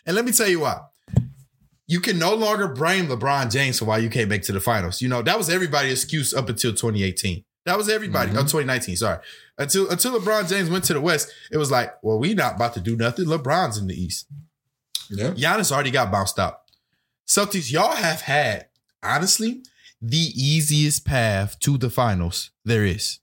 And 0.06 0.14
let 0.14 0.24
me 0.24 0.30
tell 0.32 0.48
you 0.48 0.60
why. 0.60 0.80
You 1.88 2.00
can 2.00 2.18
no 2.18 2.34
longer 2.34 2.68
blame 2.68 3.08
LeBron 3.08 3.50
James 3.50 3.78
for 3.78 3.86
why 3.86 3.98
you 3.98 4.08
can't 4.10 4.28
make 4.28 4.42
to 4.42 4.52
the 4.52 4.60
finals. 4.60 5.02
You 5.02 5.08
know, 5.08 5.22
that 5.22 5.36
was 5.36 5.48
everybody's 5.50 5.92
excuse 6.04 6.32
up 6.32 6.48
until 6.48 6.70
2018. 6.72 7.44
That 7.64 7.76
was 7.76 7.88
everybody. 7.88 8.30
Mhm. 8.30 8.36
Oh, 8.36 8.42
2019, 8.42 8.96
sorry. 8.96 9.18
Until 9.58 9.88
until 9.90 10.18
LeBron 10.20 10.48
James 10.48 10.70
went 10.70 10.84
to 10.84 10.94
the 10.94 11.00
West, 11.00 11.30
it 11.50 11.56
was 11.56 11.70
like, 11.70 11.92
well, 12.02 12.18
we 12.18 12.32
not 12.34 12.54
about 12.54 12.74
to 12.74 12.80
do 12.80 12.94
nothing. 12.96 13.24
LeBron's 13.26 13.76
in 13.76 13.88
the 13.88 14.00
East. 14.00 14.26
Yeah. 15.10 15.30
Giannis 15.30 15.72
already 15.72 15.90
got 15.90 16.12
bounced 16.12 16.38
out. 16.38 16.60
Celtics, 17.26 17.72
y'all 17.72 17.96
have 17.96 18.20
had, 18.22 18.66
honestly, 19.02 19.62
the 20.00 20.16
easiest 20.34 21.04
path 21.04 21.58
to 21.60 21.76
the 21.76 21.90
finals 21.90 22.50
there 22.64 22.84
is. 22.84 23.18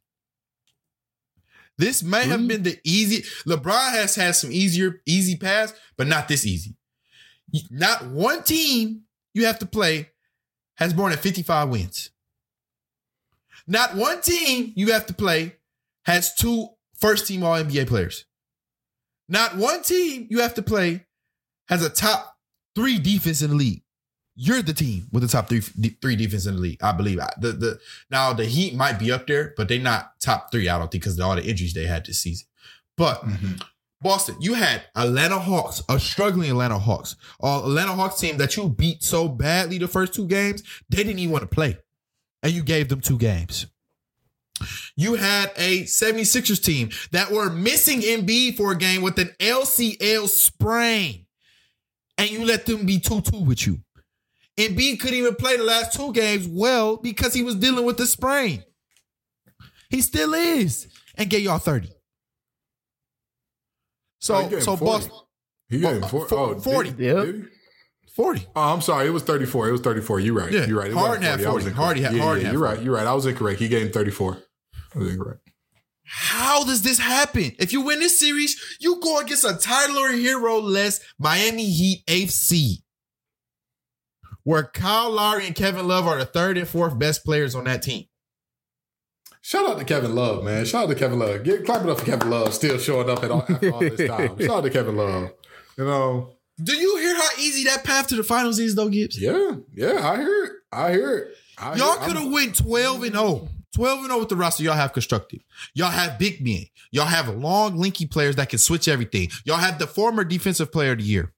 This 1.78 2.04
may 2.04 2.26
have 2.26 2.40
mm-hmm. 2.40 2.48
been 2.48 2.64
the 2.64 2.80
easy. 2.84 3.24
LeBron 3.46 3.92
has 3.92 4.16
had 4.16 4.36
some 4.36 4.52
easier, 4.52 5.02
easy 5.06 5.36
pass, 5.36 5.74
but 5.98 6.08
not 6.08 6.28
this 6.28 6.46
easy. 6.46 6.76
Not 7.70 8.08
one 8.08 8.44
team 8.44 9.02
you 9.34 9.46
have 9.46 9.60
to 9.60 9.66
play 9.66 10.10
has 10.76 10.96
more 10.96 11.10
than 11.10 11.20
55 11.20 11.70
wins. 11.70 12.12
Not 13.68 13.96
one 13.96 14.22
team 14.22 14.74
you 14.76 14.92
have 14.94 15.06
to 15.08 15.14
play 15.14 15.56
has 16.06 16.34
two 16.36 16.68
first 16.98 17.28
team 17.28 17.44
All 17.44 17.62
NBA 17.62 17.88
players. 17.88 18.26
Not 19.28 19.58
one 19.58 19.82
team 19.82 20.28
you 20.30 20.42
have 20.42 20.54
to 20.56 20.62
play 20.62 21.06
has 21.68 21.84
a 21.84 21.90
top 21.90 22.36
three 22.76 23.00
defense 23.00 23.42
in 23.42 23.52
the 23.52 23.56
league. 23.56 23.82
You're 24.36 24.62
the 24.62 24.74
team 24.74 25.08
with 25.12 25.24
the 25.24 25.30
top 25.30 25.48
three 25.48 25.62
three 25.62 26.16
defense 26.16 26.46
in 26.46 26.56
the 26.56 26.62
league, 26.62 26.84
I 26.84 26.92
believe. 26.92 27.20
The 27.40 27.54
the 27.54 27.80
now 28.10 28.34
the 28.34 28.46
Heat 28.46 28.76
might 28.76 29.00
be 29.00 29.12
up 29.12 29.28
there, 29.28 29.54
but 29.56 29.70
they're 29.70 29.80
not 29.80 30.20
top 30.20 30.52
three. 30.52 30.68
I 30.68 30.78
don't 30.78 30.92
think 30.92 31.04
because 31.04 31.18
of 31.18 31.26
all 31.26 31.36
the 31.36 31.46
injuries 31.46 31.74
they 31.74 31.86
had 31.86 32.06
this 32.06 32.22
season. 32.22 32.48
But 32.98 33.24
Boston, 34.02 34.36
you 34.40 34.54
had 34.54 34.84
Atlanta 34.96 35.40
Hawks, 35.40 35.82
a 35.90 36.00
struggling 36.00 36.50
Atlanta 36.50 36.78
Hawks, 36.78 37.16
uh, 37.42 37.60
Atlanta 37.60 37.94
Hawks 37.94 38.20
team 38.20 38.38
that 38.38 38.56
you 38.56 38.70
beat 38.70 39.04
so 39.04 39.28
badly 39.28 39.78
the 39.78 39.88
first 39.88 40.14
two 40.14 40.28
games, 40.28 40.64
they 40.90 40.98
didn't 40.98 41.20
even 41.20 41.32
want 41.32 41.42
to 41.42 41.48
play. 41.48 41.78
And 42.44 42.54
you 42.54 42.62
gave 42.62 42.90
them 42.90 43.02
two 43.02 43.18
games. 43.18 43.68
You 44.96 45.16
had 45.16 45.52
a 45.58 45.84
76ers 45.84 46.64
team 46.64 46.90
that 47.12 47.32
were 47.32 47.50
missing 47.50 48.02
Embiid 48.02 48.58
for 48.58 48.72
a 48.72 48.78
game 48.78 49.02
with 49.02 49.18
an 49.18 49.32
LCL 49.40 50.28
sprain. 50.28 51.26
And 52.18 52.30
you 52.30 52.46
let 52.46 52.66
them 52.66 52.86
be 52.86 53.00
2-2 53.00 53.46
with 53.46 53.68
you. 53.68 53.80
Embiid 54.58 55.00
couldn't 55.00 55.18
even 55.18 55.36
play 55.36 55.58
the 55.58 55.64
last 55.64 55.94
two 55.94 56.14
games 56.14 56.48
well 56.48 56.98
because 56.98 57.34
he 57.34 57.44
was 57.44 57.56
dealing 57.56 57.86
with 57.86 57.98
the 57.98 58.08
sprain. 58.08 58.64
He 59.90 60.02
still 60.02 60.34
is. 60.34 60.88
And 61.18 61.30
get 61.30 61.42
y'all 61.42 61.60
30. 61.60 61.88
Oh, 61.88 61.92
he 61.92 61.96
So 64.20 64.50
gave 64.50 64.64
so 64.64 64.76
40. 64.76 64.86
Boston 64.86 65.12
He 65.70 65.80
gave 65.80 65.96
him 65.98 66.04
Oh, 66.04 66.08
four, 66.08 66.28
fo- 66.28 66.38
oh, 66.38 66.54
did- 66.56 66.64
40. 66.64 66.90
Yeah. 66.98 67.14
did 67.26 67.36
he? 67.36 67.42
40. 68.16 68.48
Oh, 68.56 68.74
I'm 68.74 68.82
sorry. 68.82 69.08
It 69.08 69.12
was 69.12 69.24
34. 69.24 69.70
It 69.70 69.72
was 69.74 69.82
34. 69.82 70.20
You're 70.22 70.34
right. 70.36 70.52
Yeah. 70.52 70.66
You're 70.66 70.80
right. 70.80 70.92
It 70.92 70.94
Harden 70.94 71.24
had 71.24 71.34
I 71.34 71.36
was 71.38 71.46
40. 71.46 71.58
incorrect. 71.68 71.76
Harden 71.78 72.04
had- 72.04 72.14
yeah, 72.16 72.22
Harden 72.22 72.42
yeah, 72.42 72.48
had 72.48 72.54
You're 72.54 72.62
40. 72.66 72.76
right. 72.78 72.86
You're 72.86 72.96
right. 72.96 73.08
I 73.08 73.14
was 73.14 73.26
incorrect. 73.26 73.60
He 73.60 73.68
gave 73.68 73.86
him 73.88 73.92
34. 73.92 74.38
I 74.96 75.00
was 75.00 75.10
incorrect. 75.12 75.42
How 76.08 76.64
does 76.64 76.82
this 76.84 77.00
happen? 77.00 77.56
If 77.60 77.74
you 77.74 77.82
win 77.82 78.00
this 78.00 78.20
series, 78.20 78.56
you 78.80 79.00
go 79.02 79.20
against 79.20 79.44
a 79.44 79.56
Tyler 79.58 80.10
Herro 80.12 80.62
less 80.62 81.00
Miami 81.20 81.70
Heat 81.70 82.04
eighth 82.08 82.32
seed. 82.32 82.80
Where 84.46 84.64
Kyle 84.64 85.10
Lowry 85.12 85.48
and 85.48 85.56
Kevin 85.56 85.88
Love 85.88 86.08
are 86.08 86.18
the 86.18 86.26
third 86.26 86.58
and 86.58 86.68
fourth 86.68 86.98
best 86.98 87.26
players 87.26 87.54
on 87.56 87.66
that 87.66 87.82
team. 87.82 88.06
Shout 89.42 89.70
out 89.70 89.78
to 89.80 89.86
Kevin 89.86 90.16
Love, 90.16 90.44
man. 90.44 90.66
Shout 90.66 90.84
out 90.86 90.90
to 90.90 90.96
Kevin 90.96 91.20
Love. 91.20 91.44
Get 91.44 91.66
clap 91.66 91.84
it 91.84 91.90
up 91.90 92.00
for 92.00 92.06
Kevin 92.06 92.30
Love 92.30 92.54
still 92.54 92.78
showing 92.78 93.10
up 93.10 93.24
at 93.24 93.32
all, 93.32 93.44
after 93.48 93.72
all 93.72 93.80
this 93.80 94.08
time. 94.08 94.40
Shout 94.40 94.50
out 94.58 94.64
to 94.64 94.70
Kevin 94.70 94.96
Love. 94.96 95.32
You 95.78 95.86
know, 95.86 96.36
Do 96.64 96.74
you 96.76 96.98
hear 96.98 97.16
how 97.16 97.28
easy 97.40 97.64
that 97.66 97.84
path 97.84 98.08
to 98.08 98.16
the 98.16 98.24
finals 98.24 98.58
is, 98.60 98.74
though, 98.76 98.90
Gibbs? 98.90 99.20
yeah, 99.22 99.52
yeah. 99.74 100.08
I 100.10 100.18
hear 100.18 100.44
it. 100.46 100.52
I 100.72 100.92
hear 100.94 101.18
it. 101.18 101.28
I 101.58 101.76
Y'all 101.76 101.98
could 101.98 102.16
have 102.18 102.32
went 102.32 102.56
12 102.56 103.04
and 103.04 103.14
0. 103.14 103.50
12 103.76 104.00
and 104.00 104.08
0 104.08 104.20
with 104.20 104.30
the 104.30 104.36
roster 104.36 104.64
y'all 104.64 104.74
have 104.74 104.94
constructed. 104.94 105.42
Y'all 105.74 105.92
have 105.92 106.18
big 106.18 106.44
men. 106.44 106.66
Y'all 106.92 107.06
have 107.06 107.28
long, 107.36 107.78
linky 107.78 108.10
players 108.10 108.36
that 108.38 108.50
can 108.50 108.60
switch 108.60 108.88
everything. 108.88 109.30
Y'all 109.44 109.58
have 109.58 109.80
the 109.80 109.88
former 109.88 110.24
defensive 110.24 110.72
player 110.72 110.94
of 110.94 111.00
the 111.00 111.04
year. 111.04 111.34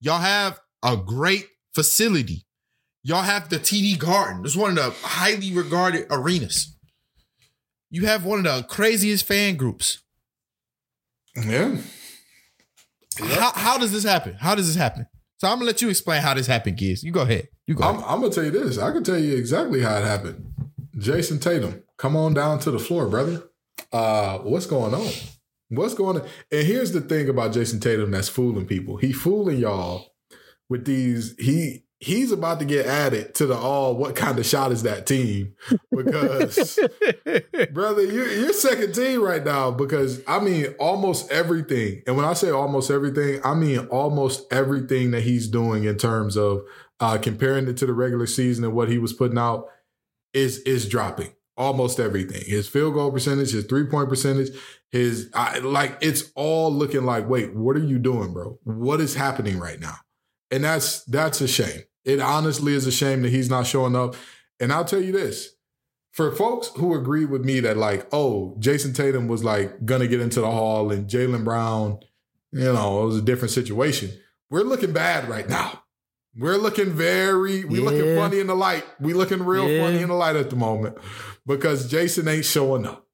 Y'all 0.00 0.20
have 0.20 0.58
a 0.82 0.96
great 0.96 1.46
facility. 1.78 2.44
Y'all 3.04 3.22
have 3.22 3.50
the 3.50 3.56
TD 3.56 4.00
Garden. 4.00 4.44
It's 4.44 4.56
one 4.56 4.70
of 4.70 4.76
the 4.76 4.90
highly 5.06 5.52
regarded 5.52 6.08
arenas. 6.10 6.76
You 7.88 8.06
have 8.06 8.24
one 8.24 8.44
of 8.44 8.44
the 8.44 8.66
craziest 8.68 9.24
fan 9.24 9.54
groups. 9.54 10.02
Yeah. 11.36 11.76
How, 13.20 13.52
how 13.54 13.78
does 13.78 13.92
this 13.92 14.02
happen? 14.02 14.34
How 14.34 14.56
does 14.56 14.66
this 14.66 14.74
happen? 14.74 15.06
So 15.36 15.46
I'm 15.46 15.58
gonna 15.58 15.66
let 15.66 15.80
you 15.80 15.88
explain 15.88 16.20
how 16.20 16.34
this 16.34 16.48
happened, 16.48 16.78
Giz. 16.78 17.04
You 17.04 17.12
go 17.12 17.20
ahead. 17.20 17.46
You 17.68 17.76
go. 17.76 17.84
I'm, 17.84 17.94
ahead. 17.94 18.06
I'm 18.08 18.20
gonna 18.20 18.32
tell 18.32 18.44
you 18.44 18.50
this. 18.50 18.76
I 18.76 18.90
can 18.90 19.04
tell 19.04 19.18
you 19.18 19.36
exactly 19.36 19.80
how 19.80 19.98
it 19.98 20.04
happened. 20.04 20.52
Jayson 20.96 21.38
Tatum, 21.40 21.84
come 21.96 22.16
on 22.16 22.34
down 22.34 22.58
to 22.60 22.72
the 22.72 22.80
floor, 22.80 23.06
brother. 23.06 23.44
Uh, 23.92 24.38
what's 24.38 24.66
going 24.66 24.94
on? 24.94 25.12
What's 25.68 25.94
going 25.94 26.20
on? 26.20 26.28
And 26.50 26.66
here's 26.66 26.90
the 26.90 27.00
thing 27.00 27.28
about 27.28 27.52
Jayson 27.52 27.78
Tatum 27.78 28.10
that's 28.10 28.28
fooling 28.28 28.66
people. 28.66 28.96
He 28.96 29.12
fooling 29.12 29.58
y'all 29.58 30.08
with 30.68 30.84
these. 30.84 31.34
He 31.38 31.84
he's 32.00 32.30
about 32.30 32.60
to 32.60 32.64
get 32.64 32.86
added 32.86 33.34
to 33.36 33.46
the 33.46 33.56
all. 33.56 33.96
What 33.96 34.16
kind 34.16 34.38
of 34.38 34.46
shot 34.46 34.72
is 34.72 34.82
that 34.84 35.06
team? 35.06 35.54
Because 35.90 36.78
brother, 37.72 38.04
you're, 38.04 38.30
you're 38.32 38.52
second 38.52 38.94
team 38.94 39.22
right 39.22 39.44
now 39.44 39.70
because 39.70 40.22
I 40.26 40.38
mean 40.40 40.74
almost 40.78 41.30
everything. 41.30 42.02
And 42.06 42.16
when 42.16 42.24
I 42.24 42.34
say 42.34 42.50
almost 42.50 42.90
everything, 42.90 43.40
I 43.44 43.54
mean 43.54 43.80
almost 43.88 44.50
everything 44.52 45.10
that 45.10 45.22
he's 45.22 45.48
doing 45.48 45.84
in 45.84 45.96
terms 45.96 46.36
of 46.36 46.62
uh, 47.00 47.18
comparing 47.18 47.68
it 47.68 47.76
to 47.78 47.86
the 47.86 47.92
regular 47.92 48.26
season 48.26 48.64
and 48.64 48.74
what 48.74 48.88
he 48.88 48.98
was 48.98 49.12
putting 49.12 49.38
out 49.38 49.66
is 50.32 50.58
is 50.60 50.88
dropping. 50.88 51.32
Almost 51.56 51.98
everything. 51.98 52.42
His 52.46 52.68
field 52.68 52.94
goal 52.94 53.10
percentage, 53.10 53.50
his 53.50 53.64
three 53.64 53.86
point 53.86 54.08
percentage, 54.08 54.50
his 54.92 55.28
I, 55.34 55.58
like 55.58 55.98
it's 56.00 56.30
all 56.36 56.72
looking 56.72 57.04
like, 57.04 57.28
wait, 57.28 57.54
what 57.54 57.74
are 57.74 57.84
you 57.84 57.98
doing, 57.98 58.32
bro? 58.32 58.60
What 58.62 59.00
is 59.00 59.16
happening 59.16 59.58
right 59.58 59.80
now? 59.80 59.96
And 60.50 60.64
that's 60.64 61.04
that's 61.04 61.40
a 61.40 61.48
shame. 61.48 61.82
It 62.04 62.20
honestly 62.20 62.74
is 62.74 62.86
a 62.86 62.92
shame 62.92 63.22
that 63.22 63.30
he's 63.30 63.50
not 63.50 63.66
showing 63.66 63.94
up. 63.94 64.16
And 64.60 64.72
I'll 64.72 64.84
tell 64.84 65.02
you 65.02 65.12
this 65.12 65.50
for 66.12 66.34
folks 66.34 66.68
who 66.76 66.94
agree 66.94 67.24
with 67.26 67.44
me 67.44 67.60
that 67.60 67.76
like, 67.76 68.06
oh, 68.12 68.56
Jayson 68.58 68.94
Tatum 68.94 69.28
was 69.28 69.44
like 69.44 69.84
gonna 69.84 70.06
get 70.06 70.20
into 70.20 70.40
the 70.40 70.50
hall 70.50 70.90
and 70.90 71.08
Jaylen 71.08 71.44
Brown, 71.44 71.98
you 72.50 72.64
know, 72.72 73.02
it 73.02 73.06
was 73.06 73.16
a 73.18 73.22
different 73.22 73.52
situation. 73.52 74.10
We're 74.50 74.62
looking 74.62 74.92
bad 74.92 75.28
right 75.28 75.48
now. 75.48 75.82
We're 76.36 76.56
looking 76.56 76.90
very, 76.92 77.64
we 77.64 77.80
looking 77.80 78.04
Yeah. 78.06 78.16
funny 78.16 78.38
in 78.40 78.46
the 78.46 78.54
light. 78.54 78.84
We 79.00 79.12
looking 79.12 79.42
real 79.42 79.68
Yeah. 79.68 79.84
funny 79.84 80.00
in 80.02 80.08
the 80.08 80.14
light 80.14 80.36
at 80.36 80.50
the 80.50 80.56
moment 80.56 80.96
because 81.46 81.90
Jason 81.90 82.26
ain't 82.28 82.44
showing 82.44 82.86
up. 82.86 83.06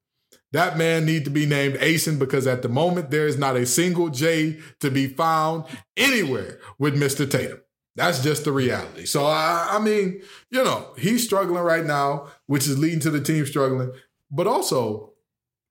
That 0.55 0.77
man 0.77 1.05
need 1.05 1.25
to 1.25 1.29
be 1.29 1.45
named 1.45 1.75
Asen 1.79 2.17
because 2.17 2.47
at 2.47 2.61
the 2.61 2.69
moment 2.69 3.11
there 3.11 3.27
is 3.27 3.37
not 3.37 3.57
a 3.57 3.65
single 3.65 4.07
J 4.07 4.57
to 4.79 4.89
be 4.89 5.05
found 5.05 5.65
anywhere 5.97 6.59
with 6.79 6.97
Mr. 6.97 7.29
Tatum. 7.29 7.59
That's 7.97 8.23
just 8.23 8.45
the 8.45 8.53
reality. 8.53 9.05
So 9.05 9.25
I, 9.25 9.67
I 9.71 9.79
mean, 9.79 10.21
you 10.49 10.63
know, 10.63 10.93
he's 10.97 11.25
struggling 11.25 11.61
right 11.61 11.85
now, 11.85 12.29
which 12.45 12.69
is 12.69 12.79
leading 12.79 13.01
to 13.01 13.11
the 13.11 13.19
team 13.19 13.45
struggling. 13.45 13.91
But 14.31 14.47
also, 14.47 15.11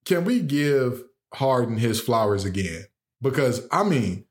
can 0.05 0.27
we 0.27 0.41
give 0.41 1.03
Harden 1.33 1.79
his 1.79 1.99
flowers 1.99 2.45
again? 2.45 2.85
Because 3.23 3.67
I 3.73 3.85
mean, 3.85 4.27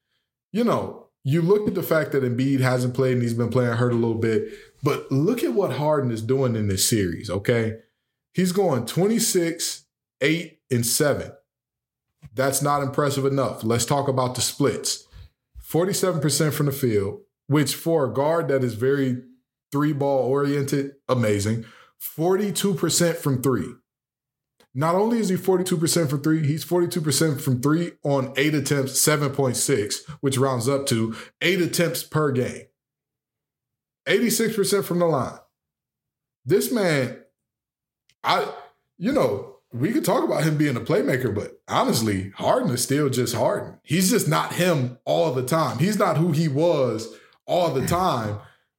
you 0.52 0.64
know, 0.64 1.08
you 1.24 1.42
look 1.42 1.68
at 1.68 1.74
the 1.74 1.82
fact 1.82 2.12
that 2.12 2.22
Embiid 2.22 2.60
hasn't 2.60 2.94
played 2.94 3.14
and 3.14 3.24
he's 3.24 3.34
been 3.34 3.50
playing 3.50 3.72
hurt 3.72 3.92
a 3.92 3.96
little 3.96 4.20
bit, 4.20 4.50
but 4.84 5.12
look 5.12 5.44
at 5.44 5.54
what 5.54 5.78
Harden 5.78 6.12
is 6.12 6.22
doing 6.22 6.56
in 6.56 6.68
this 6.68 6.88
series, 6.88 7.32
okay? 7.32 7.78
He's 8.36 8.52
going 8.52 8.86
26, 8.86 9.83
8, 10.24 10.60
and 10.72 10.86
7. 10.86 11.32
That's 12.34 12.62
not 12.62 12.82
impressive 12.82 13.26
enough. 13.26 13.64
Let's 13.64 13.86
talk 13.86 14.08
about 14.08 14.36
the 14.36 14.42
splits. 14.42 15.06
47% 15.70 16.54
from 16.54 16.66
the 16.68 16.72
field, 16.72 17.22
which 17.48 17.76
for 17.76 18.06
a 18.06 18.14
guard 18.14 18.48
that 18.48 18.64
is 18.64 18.76
very 18.76 19.22
three 19.72 19.94
ball 19.94 20.28
oriented, 20.30 20.94
amazing. 21.08 21.66
42% 22.02 23.16
from 23.18 23.42
three. 23.42 23.74
Not 24.76 24.96
only 24.96 25.20
is 25.20 25.30
he 25.30 25.36
42% 25.36 26.10
from 26.10 26.22
three, 26.22 26.46
he's 26.46 26.66
42% 26.66 27.40
from 27.40 27.62
three 27.62 27.92
on 28.04 28.34
eight 28.38 28.56
attempts, 28.56 28.94
7.6, 28.94 30.10
which 30.22 30.38
rounds 30.38 30.68
up 30.68 30.88
to 30.88 31.16
eight 31.42 31.62
attempts 31.62 32.04
per 32.04 32.32
game. 32.32 32.64
86% 34.08 34.84
from 34.84 35.00
the 35.00 35.06
line. 35.06 35.38
This 36.46 36.72
man, 36.72 37.20
I, 38.24 38.52
you 38.98 39.12
know, 39.12 39.53
we 39.74 39.92
could 39.92 40.06
talk 40.06 40.24
about 40.24 40.44
him 40.44 40.58
being 40.58 40.78
a 40.78 40.82
playmaker, 40.82 41.34
but 41.34 41.60
honestly, 41.68 42.32
Harden 42.36 42.70
is 42.72 42.84
still 42.84 43.10
just 43.10 43.36
Harden. 43.36 43.80
He's 43.84 44.12
just 44.12 44.28
not 44.28 44.54
him 44.54 45.00
all 45.04 45.32
the 45.32 45.44
time. 45.44 45.80
He's 45.80 45.98
not 45.98 46.18
who 46.18 46.32
he 46.32 46.48
was 46.48 47.14
all 47.48 47.72
the 47.72 47.86
time, 47.88 48.38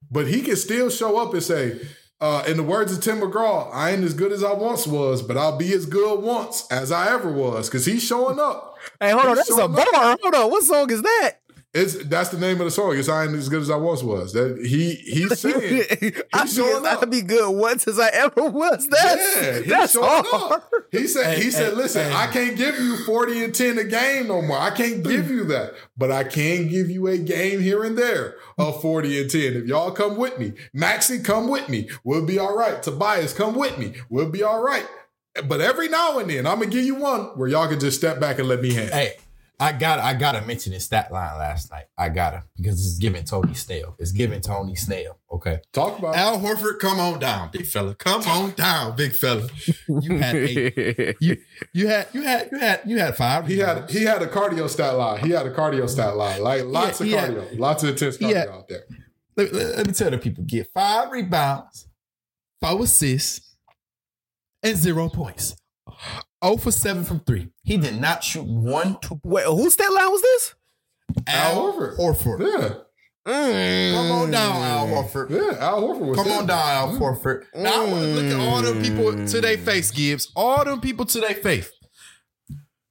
but 0.09 0.27
he 0.27 0.41
can 0.41 0.55
still 0.55 0.89
show 0.89 1.17
up 1.17 1.33
and 1.33 1.43
say, 1.43 1.81
uh, 2.21 2.43
in 2.47 2.55
the 2.55 2.63
words 2.63 2.95
of 2.95 3.03
Tim 3.03 3.19
McGraw, 3.19 3.69
I 3.73 3.91
ain't 3.91 4.03
as 4.03 4.13
good 4.13 4.31
as 4.31 4.43
I 4.43 4.53
once 4.53 4.87
was, 4.87 5.21
but 5.21 5.37
I'll 5.37 5.57
be 5.57 5.73
as 5.73 5.85
good 5.85 6.21
once 6.21 6.65
as 6.71 6.91
I 6.91 7.13
ever 7.13 7.31
was. 7.31 7.69
Cause 7.69 7.85
he's 7.85 8.03
showing 8.03 8.39
up. 8.39 8.77
Hey, 9.01 9.11
hold 9.11 9.25
on, 9.25 9.35
that's 9.35 9.49
a 9.49 9.55
showing 9.55 9.77
up. 9.77 9.91
bar. 9.91 10.17
Hold 10.21 10.35
on, 10.35 10.49
what 10.49 10.63
song 10.63 10.89
is 10.91 11.01
that? 11.01 11.39
It's 11.77 12.05
that's 12.05 12.29
the 12.29 12.37
name 12.39 12.61
of 12.61 12.65
the 12.65 12.71
song. 12.71 12.97
It's 12.97 13.09
I 13.09 13.25
ain't 13.25 13.33
as 13.35 13.49
good 13.49 13.61
as 13.61 13.69
I 13.69 13.75
once 13.75 14.01
was. 14.01 14.31
That 14.31 14.57
he 14.65 14.95
he's 14.95 15.37
saying 15.39 16.13
I 16.33 16.43
he's 16.43 16.55
showing 16.55 16.85
up. 16.85 17.01
I'll 17.01 17.05
be 17.05 17.21
good 17.21 17.51
once 17.53 17.85
as 17.85 17.99
I 17.99 18.07
ever 18.13 18.49
was. 18.49 18.87
That's 18.87 19.35
yeah, 19.35 19.57
he's 19.59 19.67
that's 19.67 19.91
showing 19.91 20.07
hard. 20.07 20.61
up. 20.61 20.71
He 20.91 21.05
said, 21.07 21.37
he 21.37 21.51
said, 21.51 21.71
hey, 21.71 21.75
listen, 21.75 22.09
hey. 22.09 22.15
I 22.15 22.27
can't 22.27 22.55
give 22.55 22.79
you 22.79 22.95
40 23.03 23.43
and 23.43 23.53
10 23.53 23.77
a 23.79 23.83
game 23.83 24.27
no 24.29 24.41
more. 24.41 24.57
I 24.57 24.71
can't 24.71 25.03
give 25.03 25.29
you 25.29 25.43
that. 25.45 25.73
But 25.97 26.11
I 26.11 26.23
can 26.23 26.69
give 26.69 26.89
you 26.89 27.07
a 27.07 27.17
game 27.17 27.59
here 27.59 27.83
and 27.83 27.97
there 27.97 28.35
of 28.57 28.81
40 28.81 29.21
and 29.23 29.29
10. 29.29 29.41
If 29.41 29.65
y'all 29.65 29.91
come 29.91 30.15
with 30.15 30.39
me, 30.39 30.53
Maxey, 30.73 31.19
come 31.19 31.49
with 31.49 31.67
me. 31.67 31.89
We'll 32.05 32.25
be 32.25 32.39
all 32.39 32.55
right. 32.55 32.81
Tobias, 32.81 33.33
come 33.33 33.53
with 33.55 33.77
me. 33.77 33.95
We'll 34.09 34.29
be 34.29 34.43
all 34.43 34.63
right. 34.63 34.87
but 35.47 35.59
every 35.59 35.89
now 35.89 36.17
and 36.19 36.29
then, 36.29 36.47
I'm 36.47 36.59
gonna 36.59 36.71
give 36.71 36.85
you 36.85 36.95
one 36.95 37.21
where 37.37 37.49
y'all 37.49 37.67
can 37.67 37.81
just 37.81 37.97
step 37.97 38.21
back 38.21 38.39
and 38.39 38.47
let 38.47 38.61
me 38.61 38.73
handle. 38.73 38.95
Hey, 38.95 39.15
I 39.59 39.71
got 39.71 39.99
I 39.99 40.13
gotta 40.13 40.41
mention 40.45 40.73
his 40.73 40.83
stat 40.83 41.11
line 41.11 41.37
last 41.37 41.71
night. 41.71 41.85
I 41.97 42.09
gotta 42.09 42.43
because 42.57 42.85
it's 42.85 42.97
giving 42.97 43.23
Tony 43.23 43.53
Snell. 43.53 43.95
It's 43.99 44.11
giving 44.11 44.41
Tony 44.41 44.75
Snell. 44.75 45.19
Okay. 45.31 45.59
Talk 45.71 45.97
about. 45.99 46.15
Al 46.15 46.39
Horford, 46.39 46.79
come 46.79 46.99
on 46.99 47.19
down, 47.19 47.51
big 47.51 47.65
fella. 47.65 47.95
Come 47.95 48.21
on 48.23 48.51
down, 48.51 48.95
big 48.95 49.13
fella. 49.13 49.47
You 49.87 50.17
had 50.17 50.35
eight. 50.35 51.15
You, 51.21 51.37
you 51.73 51.87
had 51.87 52.07
you 52.13 52.21
had 52.23 52.49
you 52.51 52.59
had 52.59 52.81
you 52.85 52.99
had 52.99 53.15
five. 53.15 53.47
He 53.47 53.59
had 53.59 53.89
he 53.89 54.03
had 54.03 54.21
a 54.21 54.27
cardio 54.27 54.69
stat 54.69 54.97
line. 54.97 55.23
He 55.23 55.31
had 55.31 55.45
a 55.45 55.53
cardio 55.53 55.89
stat 55.89 56.17
line. 56.17 56.41
Like 56.41 56.63
lots 56.65 56.99
he 56.99 57.13
of 57.13 57.19
had- 57.19 57.31
cardio, 57.31 57.59
lots 57.59 57.83
of 57.83 57.89
intense 57.89 58.17
cardio 58.17 58.35
had- 58.35 58.47
out 58.49 58.67
there. 58.67 58.83
let, 59.37 59.53
let- 59.53 59.77
let 59.77 59.87
me 59.87 59.93
tell 59.93 60.11
the 60.11 60.17
people: 60.17 60.43
get 60.45 60.67
five 60.73 61.11
rebounds, 61.11 61.87
four 62.61 62.83
assists, 62.83 63.55
and 64.63 64.77
zero 64.77 65.07
points. 65.09 65.55
Oh 66.41 66.57
for 66.57 66.71
seven 66.71 67.03
from 67.03 67.21
three. 67.21 67.49
He 67.63 67.77
did 67.77 67.99
not 67.99 68.23
shoot 68.23 68.45
one 68.45 68.97
two. 69.01 69.19
Wait, 69.23 69.45
whose 69.45 69.73
stat 69.73 69.91
line 69.91 70.11
was 70.11 70.21
this? 70.21 70.55
Al 71.27 71.73
Horford. 71.73 71.97
Horford. 71.97 72.39
Yeah, 72.39 73.93
Come 73.95 74.11
on 74.11 74.31
down, 74.31 74.55
Al 74.61 74.87
mm. 74.87 75.03
Horford. 75.03 75.29
yeah. 75.31 75.65
Al 75.65 75.81
Horford 75.81 75.99
was. 75.99 76.17
Come 76.17 76.31
on 76.31 76.45
down, 76.45 76.59
Al 76.59 76.89
mm. 76.93 76.99
Horford. 76.99 77.45
Now 77.55 77.85
I 77.85 77.91
want 77.91 78.03
to 78.03 78.07
look 78.07 78.25
at 78.25 78.39
all 78.39 78.61
them 78.61 78.81
people 78.81 79.25
to 79.27 79.41
their 79.41 79.57
face, 79.57 79.89
Gibbs. 79.91 80.31
All 80.35 80.63
them 80.63 80.81
people 80.81 81.05
to 81.05 81.19
their 81.19 81.33
face. 81.33 81.71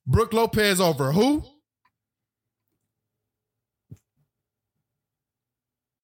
Brook 0.07 0.33
Lopez 0.33 0.81
over 0.81 1.13
who? 1.13 1.45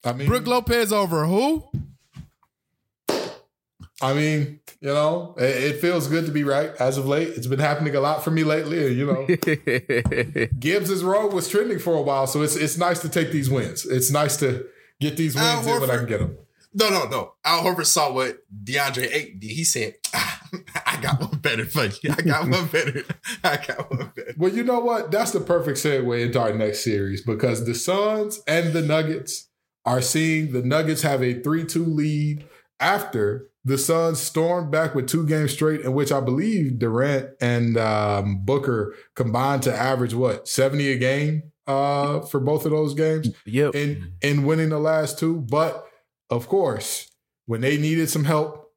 I 0.04 0.12
mean, 0.12 0.28
Brook 0.28 0.46
Lopez 0.46 0.92
over 0.92 1.26
who? 1.26 1.64
I 4.02 4.14
mean, 4.14 4.60
you 4.80 4.88
know, 4.88 5.34
it, 5.38 5.74
it 5.74 5.80
feels 5.80 6.08
good 6.08 6.26
to 6.26 6.32
be 6.32 6.44
right 6.44 6.70
as 6.80 6.96
of 6.96 7.06
late. 7.06 7.28
It's 7.28 7.46
been 7.46 7.58
happening 7.58 7.94
a 7.94 8.00
lot 8.00 8.24
for 8.24 8.30
me 8.30 8.44
lately. 8.44 8.92
You 8.94 9.06
know, 9.06 9.26
Gibbs's 10.58 11.04
road 11.04 11.32
was 11.32 11.48
trending 11.48 11.78
for 11.78 11.94
a 11.94 12.02
while, 12.02 12.26
so 12.26 12.42
it's 12.42 12.56
it's 12.56 12.78
nice 12.78 13.00
to 13.00 13.08
take 13.08 13.30
these 13.30 13.50
wins. 13.50 13.84
It's 13.84 14.10
nice 14.10 14.36
to 14.38 14.66
get 15.00 15.16
these 15.16 15.36
Al 15.36 15.56
wins 15.56 15.66
in 15.66 15.80
when 15.80 15.90
I 15.90 15.96
can 15.96 16.06
get 16.06 16.20
them. 16.20 16.38
No, 16.72 16.88
no, 16.88 17.08
no. 17.08 17.34
Al 17.44 17.64
Horford 17.64 17.86
saw 17.86 18.12
what 18.12 18.38
DeAndre 18.64 19.08
ate. 19.12 19.42
He 19.42 19.64
said, 19.64 19.94
"Ah, 20.14 20.40
I 20.86 21.00
got 21.00 21.20
one 21.20 21.38
better 21.38 21.66
for 21.66 21.84
you. 21.84 22.14
I 22.16 22.22
got 22.22 22.48
one 22.48 22.66
better. 22.68 23.02
I 23.44 23.56
got 23.56 23.90
one 23.90 24.12
better. 24.14 24.34
Well, 24.38 24.52
you 24.52 24.64
know 24.64 24.80
what? 24.80 25.10
That's 25.10 25.32
the 25.32 25.40
perfect 25.40 25.78
segue 25.78 26.24
into 26.24 26.40
our 26.40 26.52
next 26.54 26.84
series 26.84 27.22
because 27.24 27.66
the 27.66 27.74
Suns 27.74 28.40
and 28.46 28.72
the 28.72 28.82
Nuggets 28.82 29.48
are 29.84 30.00
seeing 30.00 30.52
the 30.52 30.62
Nuggets 30.62 31.02
have 31.02 31.22
a 31.22 31.40
3 31.42 31.64
2 31.64 31.84
lead 31.84 32.44
after 32.78 33.49
the 33.64 33.76
Suns 33.76 34.18
stormed 34.18 34.70
back 34.70 34.94
with 34.94 35.08
two 35.08 35.26
games 35.26 35.52
straight, 35.52 35.82
in 35.82 35.92
which 35.92 36.12
I 36.12 36.20
believe 36.20 36.78
Durant 36.78 37.30
and 37.40 37.76
um, 37.76 38.44
Booker 38.44 38.94
combined 39.14 39.62
to 39.64 39.74
average 39.74 40.14
what, 40.14 40.48
70 40.48 40.92
a 40.92 40.98
game 40.98 41.42
uh, 41.66 42.20
for 42.20 42.40
both 42.40 42.64
of 42.64 42.70
those 42.70 42.94
games 42.94 43.28
yep. 43.44 43.74
in, 43.74 44.14
in 44.22 44.44
winning 44.44 44.70
the 44.70 44.78
last 44.78 45.18
two. 45.18 45.36
But 45.36 45.86
of 46.30 46.48
course, 46.48 47.10
when 47.46 47.60
they 47.60 47.76
needed 47.76 48.08
some 48.08 48.24
help, 48.24 48.72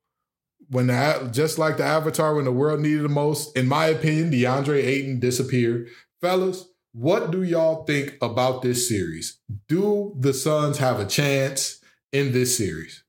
when 0.69 0.88
the 0.88 1.29
just 1.31 1.57
like 1.57 1.77
the 1.77 1.84
Avatar, 1.84 2.36
when 2.36 2.45
the 2.45 2.51
world 2.51 2.79
needed 2.79 3.03
the 3.03 3.09
most, 3.09 3.55
in 3.55 3.67
my 3.67 3.86
opinion, 3.86 4.31
DeAndre 4.31 4.84
Ayton 4.84 5.19
disappeared. 5.19 5.88
Fellas, 6.19 6.65
what 6.93 7.31
do 7.31 7.43
y'all 7.43 7.86
think 7.86 8.17
about 8.21 8.61
this 8.61 8.88
series? 8.88 9.39
Do 9.67 10.15
the 10.19 10.34
Suns 10.34 10.77
have 10.77 10.99
a 10.99 11.05
chance 11.05 11.79
in 12.11 12.31
this 12.31 12.57
series? 12.57 13.03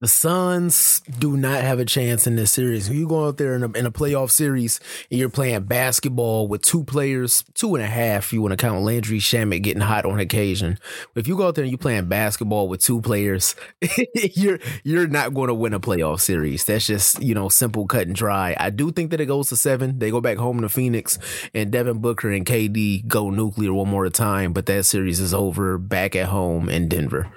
The 0.00 0.08
Suns 0.08 1.02
do 1.18 1.36
not 1.36 1.62
have 1.62 1.78
a 1.78 1.84
chance 1.84 2.26
in 2.26 2.34
this 2.34 2.52
series. 2.52 2.88
You 2.88 3.06
go 3.06 3.26
out 3.26 3.36
there 3.36 3.54
in 3.54 3.62
a, 3.62 3.70
in 3.72 3.84
a 3.84 3.92
playoff 3.92 4.30
series 4.30 4.80
and 5.10 5.20
you're 5.20 5.28
playing 5.28 5.64
basketball 5.64 6.48
with 6.48 6.62
two 6.62 6.84
players, 6.84 7.44
two 7.52 7.74
and 7.74 7.84
a 7.84 7.86
half, 7.86 8.32
you 8.32 8.40
want 8.40 8.52
to 8.52 8.56
count 8.56 8.82
Landry 8.82 9.18
Shamet 9.18 9.62
getting 9.62 9.82
hot 9.82 10.06
on 10.06 10.18
occasion. 10.18 10.78
If 11.14 11.28
you 11.28 11.36
go 11.36 11.48
out 11.48 11.54
there 11.54 11.64
and 11.64 11.70
you're 11.70 11.76
playing 11.76 12.06
basketball 12.06 12.66
with 12.66 12.80
two 12.80 13.02
players, 13.02 13.54
you're 14.14 14.58
you're 14.84 15.06
not 15.06 15.34
going 15.34 15.48
to 15.48 15.54
win 15.54 15.74
a 15.74 15.80
playoff 15.80 16.20
series. 16.20 16.64
That's 16.64 16.86
just 16.86 17.22
you 17.22 17.34
know 17.34 17.50
simple, 17.50 17.86
cut 17.86 18.06
and 18.06 18.16
dry. 18.16 18.56
I 18.58 18.70
do 18.70 18.90
think 18.90 19.10
that 19.10 19.20
it 19.20 19.26
goes 19.26 19.50
to 19.50 19.56
seven. 19.56 19.98
They 19.98 20.10
go 20.10 20.22
back 20.22 20.38
home 20.38 20.62
to 20.62 20.70
Phoenix, 20.70 21.18
and 21.52 21.70
Devin 21.70 21.98
Booker 21.98 22.30
and 22.30 22.46
KD 22.46 23.06
go 23.06 23.28
nuclear 23.28 23.74
one 23.74 23.88
more 23.90 24.08
time. 24.08 24.54
But 24.54 24.64
that 24.64 24.84
series 24.84 25.20
is 25.20 25.34
over 25.34 25.76
back 25.76 26.16
at 26.16 26.28
home 26.28 26.70
in 26.70 26.88
Denver. 26.88 27.30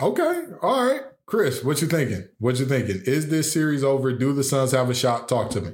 Okay, 0.00 0.42
all 0.62 0.86
right. 0.86 1.02
Chris, 1.26 1.64
what 1.64 1.80
you 1.82 1.88
thinking? 1.88 2.28
What 2.38 2.58
you 2.58 2.66
thinking? 2.66 3.02
Is 3.04 3.28
this 3.28 3.52
series 3.52 3.82
over? 3.82 4.12
Do 4.12 4.32
the 4.32 4.44
Suns 4.44 4.72
have 4.72 4.88
a 4.90 4.94
shot? 4.94 5.28
Talk 5.28 5.50
to 5.50 5.60
me. 5.60 5.70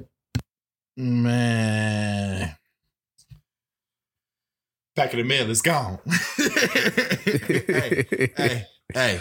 Man. 0.97 2.55
Back 4.95 5.11
of 5.13 5.17
the 5.17 5.23
mail 5.23 5.49
is 5.49 5.61
gone. 5.61 5.99
hey, 6.37 8.05
hey, 8.37 8.65
hey. 8.93 9.19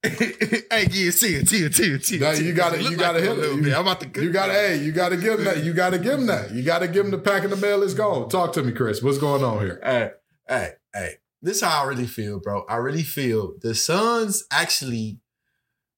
hey, 0.04 0.86
yeah, 0.90 1.10
see 1.10 1.34
it, 1.34 1.48
see 1.48 1.64
it, 1.64 1.74
see 1.74 1.92
it, 1.92 2.04
see 2.04 2.16
it. 2.16 2.20
Now, 2.20 2.30
you 2.32 2.52
gotta- 2.52 2.82
you 2.82 2.96
gotta 2.96 3.20
hit 3.20 3.30
a 3.30 3.34
little 3.34 3.56
You- 3.56 3.62
bit. 3.62 3.74
I'm 3.74 3.80
about 3.86 4.00
to. 4.00 4.22
You 4.22 4.30
gotta, 4.32 4.52
hey, 4.52 4.76
you 4.82 4.92
gotta 4.92 5.16
give 5.16 5.38
him 5.38 5.44
that. 5.44 5.64
You 5.64 5.72
gotta 5.72 5.98
give 5.98 6.14
him 6.20 6.26
that. 6.26 6.52
You 6.52 6.62
gotta 6.62 6.86
give 6.88 7.04
him 7.04 7.10
the 7.10 7.18
pack 7.18 7.42
in 7.44 7.50
the 7.50 7.56
mail 7.56 7.82
is 7.82 7.94
gone. 7.94 8.28
Talk 8.28 8.52
to 8.54 8.62
me, 8.62 8.72
Chris. 8.72 9.02
What's 9.02 9.18
going 9.18 9.42
on 9.44 9.58
here? 9.60 9.80
Hey, 9.82 10.10
hey, 10.48 10.70
hey. 10.94 11.14
This 11.40 11.58
is 11.58 11.62
how 11.62 11.84
I 11.84 11.86
really 11.86 12.06
feel, 12.06 12.40
bro. 12.40 12.64
I 12.68 12.76
really 12.76 13.02
feel 13.04 13.54
the 13.60 13.74
Suns 13.74 14.44
actually 14.50 15.20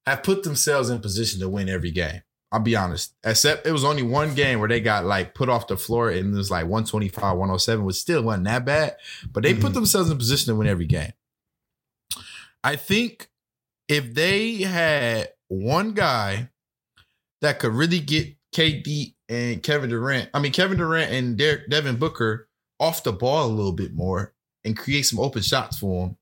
have 0.07 0.22
put 0.22 0.43
themselves 0.43 0.91
in 0.91 1.01
position 1.01 1.41
to 1.41 1.49
win 1.49 1.68
every 1.68 1.91
game. 1.91 2.22
I'll 2.53 2.61
be 2.61 2.74
honest. 2.74 3.14
Except 3.22 3.64
it 3.66 3.70
was 3.72 3.84
only 3.84 4.03
one 4.03 4.34
game 4.34 4.59
where 4.59 4.68
they 4.68 4.80
got 4.80 5.05
like 5.05 5.34
put 5.34 5.49
off 5.49 5.68
the 5.68 5.76
floor 5.76 6.11
and 6.11 6.34
it 6.34 6.36
was 6.36 6.51
like 6.51 6.64
125, 6.66 7.36
107, 7.38 7.84
which 7.84 7.97
still 7.97 8.22
wasn't 8.22 8.45
that 8.47 8.64
bad. 8.64 8.97
But 9.32 9.45
they 9.45 9.55
put 9.55 9.70
Mhm. 9.70 9.74
themselves 9.74 10.11
in 10.11 10.18
position 10.18 10.49
to 10.53 10.57
win 10.57 10.66
every 10.66 10.86
game. 10.86 11.12
I 12.64 12.76
think 12.76 13.30
if 13.88 14.12
they 14.14 14.57
had 14.62 15.30
one 15.49 15.93
guy 15.95 16.51
that 17.41 17.59
could 17.61 17.72
really 17.72 18.01
get 18.01 18.34
KD 18.53 19.14
and 19.28 19.62
Kevin 19.62 19.91
Durant, 19.91 20.28
I 20.34 20.41
mean 20.41 20.53
Kevin 20.53 20.76
Durant 20.78 21.12
and 21.12 21.38
Derek, 21.38 21.70
Devin 21.70 21.97
Booker 21.97 22.49
off 22.80 23.05
the 23.05 23.12
ball 23.12 23.47
a 23.47 23.53
little 23.55 23.72
bit 23.72 23.95
more 23.95 24.34
and 24.64 24.76
create 24.76 25.02
some 25.02 25.18
open 25.18 25.42
shots 25.42 25.78
for 25.78 26.06
them, 26.06 26.16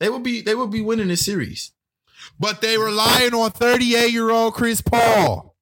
they 0.00 0.08
would 0.08 0.22
be 0.22 0.40
they 0.42 0.54
would 0.54 0.70
be 0.70 0.80
winning 0.80 1.08
this 1.08 1.24
series. 1.24 1.72
But 2.38 2.60
they 2.60 2.78
relying 2.78 3.34
on 3.34 3.50
38 3.50 4.10
year 4.10 4.30
old 4.30 4.54
Chris 4.54 4.80
Paul. 4.80 5.54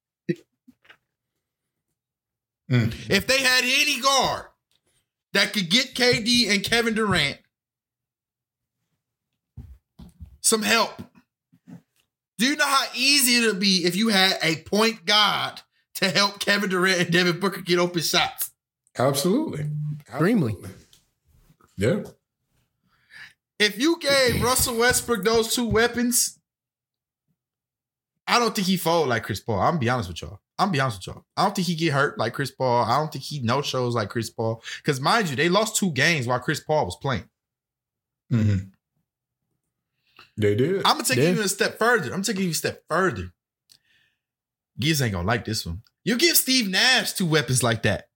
Mm. 2.71 3.11
If 3.11 3.27
they 3.27 3.39
had 3.39 3.65
any 3.65 4.01
guard 4.01 4.47
that 5.33 5.53
could 5.53 5.69
get 5.69 5.95
KD 5.95 6.51
and 6.51 6.65
Kevin 6.65 6.95
Durant 6.95 7.39
some 10.41 10.63
help, 10.63 11.03
do 12.39 12.47
you 12.47 12.57
know 12.57 12.67
how 12.67 12.87
easy 12.95 13.37
it'd 13.37 13.61
be 13.61 13.85
if 13.85 13.95
you 13.95 14.09
had 14.09 14.39
a 14.43 14.57
point 14.63 15.05
guard 15.05 15.61
to 15.97 16.09
help 16.09 16.41
Kevin 16.41 16.71
Durant 16.71 17.01
and 17.01 17.13
Devin 17.13 17.41
Booker 17.41 17.61
get 17.61 17.79
open 17.79 18.01
shots? 18.01 18.51
Absolutely. 18.99 19.67
Extremely. 20.01 20.53
Absolutely. 20.53 20.82
Yeah. 21.83 22.03
If 23.59 23.77
you 23.79 23.99
gave 23.99 24.41
Russell 24.43 24.77
Westbrook 24.77 25.25
those 25.25 25.53
two 25.53 25.67
weapons, 25.67 26.39
I 28.27 28.39
don't 28.39 28.55
think 28.55 28.69
he 28.69 28.77
fold 28.77 29.09
like 29.09 29.25
Chris 29.25 29.41
Paul. 29.41 29.59
I'm 29.59 29.71
gonna 29.73 29.81
be 29.81 29.89
honest 29.89 30.09
with 30.09 30.23
y'all. 30.23 30.41
I'm 30.59 30.67
gonna 30.69 30.73
be 30.75 30.81
honest 30.81 30.99
with 30.99 31.09
y'all. 31.17 31.25
I 31.37 31.43
don't 31.45 31.57
think 31.57 31.67
he 31.67 31.75
get 31.75 31.93
hurt 31.93 32.19
like 32.19 32.35
Chris 32.35 32.53
Paul. 32.53 32.85
I 32.85 32.99
don't 32.99 33.13
think 33.13 33.25
he 33.25 33.41
no 33.41 33.63
shows 33.63 33.97
like 33.97 34.11
Chris 34.11 34.31
Paul. 34.31 34.63
Because 34.77 35.01
mind 35.01 35.29
you, 35.29 35.35
they 35.35 35.49
lost 35.49 35.75
two 35.77 35.91
games 35.91 36.27
while 36.29 36.39
Chris 36.39 36.61
Paul 36.61 36.85
was 36.85 36.97
playing. 37.03 37.29
Mm-hmm. 38.33 38.69
They 40.37 40.55
did. 40.55 40.77
I'm 40.85 40.93
gonna 40.99 41.05
take 41.05 41.19
Yeah. 41.19 41.31
you 41.33 41.43
a 41.43 41.49
step 41.49 41.79
further. 41.81 42.15
I'm 42.15 42.23
taking 42.23 42.45
you 42.45 42.51
a 42.51 42.55
step 42.55 42.83
further. 42.89 43.33
Gibbs 44.79 45.03
ain't 45.03 45.13
gonna 45.13 45.27
like 45.27 45.45
this 45.45 45.67
one. 45.67 45.83
You 46.05 46.17
give 46.17 46.37
Steve 46.37 46.69
Nash 46.71 47.13
two 47.13 47.27
weapons 47.27 47.63
like 47.65 47.83
that. 47.83 48.09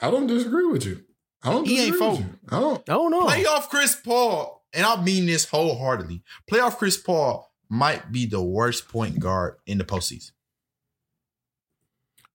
I 0.00 0.10
don't 0.12 0.28
disagree 0.28 0.66
with 0.66 0.84
you. 0.86 1.05
I 1.46 1.52
don't 1.52 1.66
He 1.66 1.80
ain't 1.80 1.92
disagree 1.92 2.08
with 2.08 2.18
folding. 2.18 2.38
I 2.50 2.60
don't. 2.60 2.90
I 2.90 2.92
don't 2.94 3.10
know. 3.10 3.26
Playoff 3.26 3.68
Chris 3.68 3.94
Paul, 3.94 4.64
and 4.72 4.84
I 4.84 5.00
mean 5.02 5.26
this 5.26 5.44
wholeheartedly. 5.48 6.22
Playoff 6.50 6.76
Chris 6.76 6.96
Paul 6.96 7.52
might 7.68 8.10
be 8.12 8.26
the 8.26 8.42
worst 8.42 8.88
point 8.88 9.20
guard 9.20 9.56
in 9.66 9.78
the 9.78 9.84
postseason. 9.84 10.32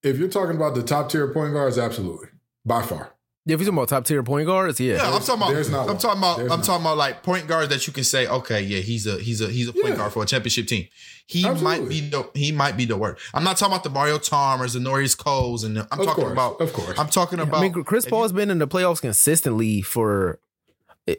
If 0.02 0.18
you're 0.18 0.28
talking 0.28 0.56
about 0.56 0.74
the 0.74 0.82
top 0.82 1.10
tier 1.10 1.28
point 1.32 1.52
guards, 1.52 1.78
absolutely. 1.78 2.28
By 2.64 2.82
far. 2.82 3.11
Yeah, 3.44 3.54
if 3.54 3.60
you're 3.60 3.66
talking 3.66 3.78
about 3.78 3.88
top 3.88 4.04
tier 4.04 4.22
point 4.22 4.46
guards, 4.46 4.78
yeah. 4.78 4.94
Yeah, 4.96 5.14
I'm 5.14 5.20
talking 5.20 5.34
about. 5.42 5.52
there's 5.52 5.68
not 5.68 5.80
I'm 5.82 5.86
one. 5.88 5.98
talking 5.98 6.18
about. 6.18 6.36
There's 6.38 6.52
I'm 6.52 6.58
not. 6.60 6.64
talking 6.64 6.82
about 6.86 6.96
like 6.96 7.22
point 7.24 7.48
guards 7.48 7.70
that 7.70 7.84
you 7.88 7.92
can 7.92 8.04
say, 8.04 8.26
okay, 8.28 8.60
yeah, 8.62 8.78
he's 8.78 9.04
a 9.06 9.18
he's 9.18 9.40
a 9.40 9.48
he's 9.48 9.66
a 9.68 9.72
point 9.72 9.88
Yeah. 9.88 9.96
guard 9.96 10.12
for 10.12 10.22
a 10.22 10.26
championship 10.26 10.68
team. 10.68 10.86
He 11.26 11.44
Absolutely. 11.44 11.80
might 11.80 11.88
be 11.88 12.00
the 12.08 12.30
he 12.34 12.52
might 12.52 12.76
be 12.76 12.84
the 12.84 12.96
worst. 12.96 13.20
I'm 13.34 13.42
not 13.42 13.56
talking 13.56 13.72
about 13.74 13.82
the 13.82 13.90
Mario 13.90 14.18
Chalmers, 14.18 14.74
the 14.74 14.80
Norris 14.80 15.16
Coles, 15.16 15.64
and 15.64 15.76
the, 15.76 15.88
I'm 15.90 15.98
of 16.00 16.06
talking 16.06 16.22
course. 16.24 16.32
about. 16.32 16.60
of 16.60 16.72
course. 16.72 16.96
I'm 16.98 17.08
talking 17.08 17.40
about. 17.40 17.58
I 17.58 17.62
mean, 17.68 17.72
Chris 17.84 18.04
if 18.04 18.10
Paul 18.10 18.20
you- 18.20 18.24
has 18.24 18.32
been 18.32 18.48
in 18.50 18.58
the 18.58 18.68
playoffs 18.68 19.00
consistently 19.00 19.82
for 19.82 20.38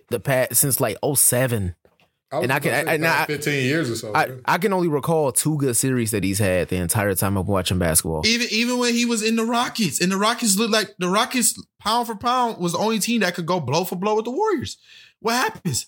the 0.10 0.20
past 0.22 0.56
since 0.56 0.80
like 0.80 0.98
07. 1.04 1.76
Was 2.38 2.44
And 2.44 2.52
I 2.54 2.60
can- 2.60 2.72
gonna 2.72 2.92
I- 2.92 2.94
and 2.96 3.06
I- 3.06 3.26
15 3.26 3.66
years 3.66 3.90
or 3.90 3.96
so. 3.96 4.12
I, 4.16 4.32
I 4.46 4.58
can 4.58 4.74
only 4.74 4.88
recall 4.88 5.32
two 5.32 5.58
good 5.58 5.76
series 5.76 6.12
that 6.12 6.24
he's 6.24 6.40
had 6.40 6.70
the 6.70 6.78
entire 6.78 7.14
time 7.16 7.38
of 7.38 7.48
watching 7.48 7.80
basketball. 7.80 8.26
Even 8.26 8.48
even 8.52 8.78
when 8.80 8.94
he 8.94 9.06
was 9.06 9.22
in 9.24 9.36
the 9.36 9.46
Rockets, 9.46 10.02
and 10.02 10.12
the 10.12 10.18
Rockets 10.18 10.58
looked 10.58 10.72
like 10.74 10.94
the 11.00 11.10
Rockets 11.10 11.60
pound 11.80 12.08
for 12.08 12.16
pound 12.16 12.58
was 12.58 12.72
the 12.74 12.78
only 12.80 13.00
team 13.00 13.22
that 13.22 13.36
could 13.36 13.46
go 13.46 13.60
blow 13.60 13.84
for 13.84 13.96
blow 13.96 14.16
with 14.16 14.26
the 14.26 14.32
Warriors. 14.32 14.78
What 15.20 15.34
happens? 15.36 15.86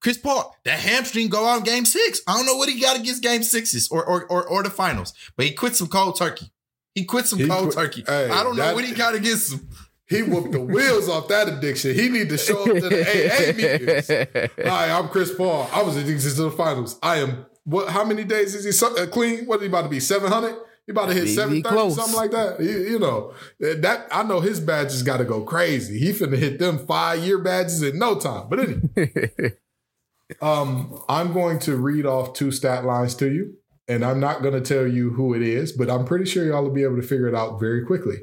Chris 0.00 0.16
Paul, 0.16 0.54
that 0.64 0.78
hamstring 0.78 1.28
go 1.28 1.44
out 1.44 1.58
in 1.58 1.64
game 1.64 1.84
six. 1.84 2.20
I 2.28 2.36
don't 2.36 2.46
know 2.46 2.54
what 2.56 2.68
he 2.68 2.80
got 2.80 2.98
against 3.00 3.22
game 3.22 3.42
sixes 3.42 3.88
or 3.88 4.04
or 4.04 4.24
or, 4.26 4.46
or 4.48 4.62
the 4.62 4.70
finals, 4.70 5.12
but 5.36 5.44
he 5.46 5.52
quit 5.52 5.74
some 5.74 5.88
cold 5.88 6.16
turkey. 6.16 6.52
He 6.94 7.04
quit 7.04 7.26
some 7.26 7.38
He 7.40 7.46
cold 7.48 7.72
quit- 7.72 7.74
turkey. 7.74 8.04
Hey, 8.06 8.28
I 8.30 8.42
don't 8.44 8.56
know 8.56 8.62
that- 8.62 8.74
what 8.76 8.84
he 8.84 8.92
got 8.92 9.14
against 9.14 9.52
him. 9.52 9.68
He 10.08 10.22
whooped 10.22 10.52
the 10.52 10.60
wheels 10.60 11.08
off 11.08 11.28
that 11.28 11.48
addiction. 11.48 11.94
He 11.94 12.08
need 12.08 12.28
to 12.30 12.38
show 12.38 12.60
up 12.60 12.66
to 12.66 12.88
the 12.88 13.02
AA 13.02 13.52
meetings. 13.56 14.50
Hi, 14.68 14.90
I'm 14.90 15.08
Chris 15.08 15.34
Paul. 15.34 15.68
I 15.72 15.82
was 15.82 15.96
addicted 15.96 16.34
to 16.34 16.42
the 16.42 16.50
finals. 16.50 16.98
I 17.02 17.16
am. 17.18 17.46
What? 17.64 17.90
How 17.90 18.04
many 18.04 18.24
days 18.24 18.54
is 18.54 18.64
he 18.64 18.72
so- 18.72 18.96
uh, 18.96 19.06
clean? 19.06 19.44
What 19.46 19.56
is 19.56 19.62
he 19.62 19.68
about 19.68 19.82
to 19.82 19.88
be? 19.88 20.00
Seven 20.00 20.32
hundred? 20.32 20.56
He 20.86 20.92
about 20.92 21.08
to 21.08 21.14
hit 21.14 21.28
seven 21.28 21.62
thirty, 21.62 21.90
something 21.90 22.14
like 22.14 22.30
that. 22.30 22.60
You, 22.60 22.78
you 22.78 22.98
know 22.98 23.34
that. 23.60 24.06
I 24.10 24.22
know 24.22 24.40
his 24.40 24.58
badges 24.58 25.02
got 25.02 25.18
to 25.18 25.24
go 25.24 25.42
crazy. 25.42 25.98
He 25.98 26.12
finna 26.12 26.38
hit 26.38 26.58
them 26.58 26.78
five 26.86 27.18
year 27.18 27.36
badges 27.38 27.82
in 27.82 27.98
no 27.98 28.18
time. 28.18 28.48
But 28.48 28.60
anyway, 28.60 29.52
um, 30.40 31.02
I'm 31.10 31.34
going 31.34 31.58
to 31.60 31.76
read 31.76 32.06
off 32.06 32.32
two 32.32 32.50
stat 32.50 32.86
lines 32.86 33.14
to 33.16 33.30
you, 33.30 33.56
and 33.86 34.02
I'm 34.02 34.18
not 34.20 34.40
going 34.40 34.54
to 34.54 34.62
tell 34.62 34.86
you 34.86 35.10
who 35.10 35.34
it 35.34 35.42
is, 35.42 35.72
but 35.72 35.90
I'm 35.90 36.06
pretty 36.06 36.24
sure 36.24 36.46
y'all 36.46 36.62
will 36.62 36.70
be 36.70 36.84
able 36.84 36.96
to 36.96 37.06
figure 37.06 37.28
it 37.28 37.34
out 37.34 37.60
very 37.60 37.84
quickly. 37.84 38.16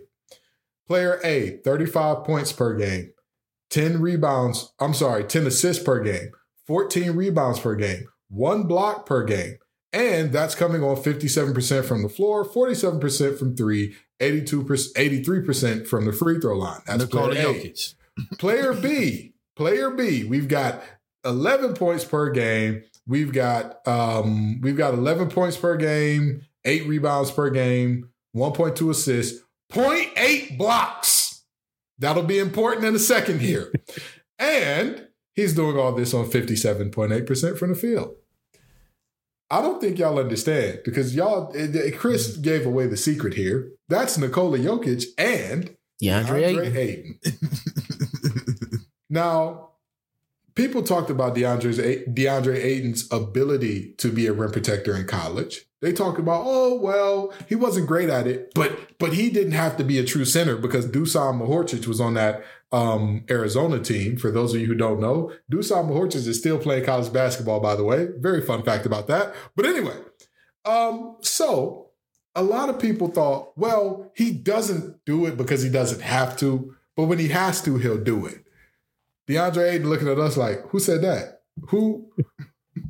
Player 0.88 1.20
A, 1.24 1.58
35 1.64 2.24
points 2.24 2.52
per 2.52 2.76
game, 2.76 3.12
10 3.72 4.02
rebounds. 4.02 4.74
I'm 4.80 4.94
sorry, 4.94 5.24
10 5.24 5.48
assists 5.48 5.84
per 5.84 6.00
game, 6.02 6.32
14 6.68 7.12
rebounds 7.12 7.60
per 7.60 7.76
game, 7.76 8.06
one 8.30 8.64
block 8.64 9.06
per 9.06 9.24
game. 9.24 9.58
And 9.92 10.34
that's 10.34 10.56
coming 10.56 10.84
on 10.84 10.98
57% 10.98 11.86
from 11.86 12.04
the 12.04 12.10
floor, 12.10 12.44
47% 12.46 13.40
from 13.40 13.56
three, 13.56 13.96
82%, 14.20 14.94
83% 14.94 15.88
from 15.88 16.06
the 16.06 16.12
free 16.12 16.38
throw 16.40 16.58
line. 16.58 16.82
That's 16.86 17.04
Nikola 17.04 17.34
player 17.34 17.50
A. 17.50 17.74
Player 18.38 18.74
B, 18.74 19.34
player 19.58 19.92
B, 19.92 20.24
we've 20.24 20.48
got 20.48 20.82
11 21.26 21.74
points 21.74 22.06
per 22.06 22.30
game. 22.30 22.84
We've 23.08 23.34
got 23.34 23.86
um 23.88 24.62
we've 24.62 24.78
got 24.78 24.94
11 24.94 25.30
points 25.30 25.58
per 25.58 25.76
game, 25.76 26.42
8 26.64 26.88
rebounds 26.88 27.30
per 27.32 27.50
game, 27.50 28.10
1.2 28.36 28.90
assists, 28.90 29.44
0.8 29.72 30.58
blocks. 30.58 31.44
That'll 31.98 32.24
be 32.24 32.40
important 32.40 32.86
in 32.86 32.96
a 32.96 33.00
second 33.00 33.42
here. 33.42 33.72
and 34.40 35.08
he's 35.34 35.54
doing 35.54 35.78
all 35.78 35.94
this 35.94 36.14
on 36.14 36.26
57.8% 36.26 37.58
from 37.58 37.70
the 37.70 37.76
field. 37.76 38.16
I 39.50 39.62
don't 39.62 39.80
think 39.80 40.00
y'all 40.00 40.20
understand 40.20 40.82
because 40.84 41.16
y'all 41.16 41.54
eh, 41.56 41.68
eh, 41.74 41.92
Chris 41.92 42.34
mm-hmm. 42.34 42.42
gave 42.42 42.66
away 42.66 42.88
the 42.88 42.98
secret 42.98 43.36
here. 43.36 43.72
That's 43.88 44.18
Nikola 44.18 44.58
Jokic 44.58 45.06
and 45.18 45.76
DeAndre 46.02 46.44
Ayton. 46.44 46.66
DeAndre 46.66 46.76
Ayton. 46.76 47.20
Now, 49.10 49.70
people 50.56 50.84
talked 50.84 51.10
about 51.10 51.36
DeAndre's 51.36 51.78
DeAndre 51.78 52.56
Ayton's 52.56 53.08
ability 53.12 53.94
to 53.98 54.12
be 54.12 54.28
a 54.28 54.34
rim 54.34 54.52
protector 54.52 54.96
in 54.96 55.08
college. 55.08 55.66
They 55.86 55.94
talk 55.94 56.18
about, 56.18 56.42
oh 56.48 56.74
well, 56.74 57.32
he 57.48 57.54
wasn't 57.54 57.86
great 57.86 58.10
at 58.10 58.26
it, 58.26 58.52
but 58.56 58.98
but 58.98 59.14
he 59.14 59.30
didn't 59.30 59.52
have 59.52 59.78
to 59.78 59.84
be 59.84 60.00
a 60.00 60.04
true 60.04 60.26
center 60.26 60.58
because 60.58 60.88
Dusan 60.88 61.40
Mahorcic 61.40 61.86
was 61.86 62.02
on 62.02 62.16
that 62.16 62.44
um, 62.72 63.24
Arizona 63.30 63.78
team. 63.78 64.18
For 64.18 64.32
those 64.32 64.56
of 64.56 64.60
you 64.60 64.66
who 64.66 64.74
don't 64.74 65.00
know, 65.00 65.32
Dusan 65.52 65.88
Mahorcic 65.88 66.26
is 66.28 66.40
still 66.40 66.58
playing 66.58 66.86
college 66.86 67.14
basketball, 67.14 67.60
by 67.60 67.76
the 67.76 67.84
way. 67.84 68.08
Very 68.18 68.42
fun 68.42 68.64
fact 68.64 68.88
about 68.88 69.06
that. 69.10 69.36
But 69.56 69.68
anyway, 69.68 69.96
um, 70.66 71.18
so 71.22 71.92
a 72.34 72.42
lot 72.42 72.70
of 72.70 72.80
people 72.80 73.10
thought, 73.10 73.56
well, 73.56 74.12
he 74.16 74.32
doesn't 74.32 75.06
do 75.06 75.28
it 75.28 75.38
because 75.38 75.62
he 75.62 75.70
doesn't 75.70 76.02
have 76.02 76.36
to, 76.38 76.76
but 76.96 77.04
when 77.04 77.20
he 77.20 77.28
has 77.28 77.62
to, 77.62 77.78
he'll 77.78 78.04
do 78.04 78.26
it. 78.26 78.44
DeAndre 79.30 79.74
Ayton 79.74 79.88
looking 79.88 80.08
at 80.08 80.18
us 80.18 80.36
like, 80.36 80.68
who 80.70 80.80
said 80.80 81.04
that? 81.04 81.42
Who? 81.70 82.10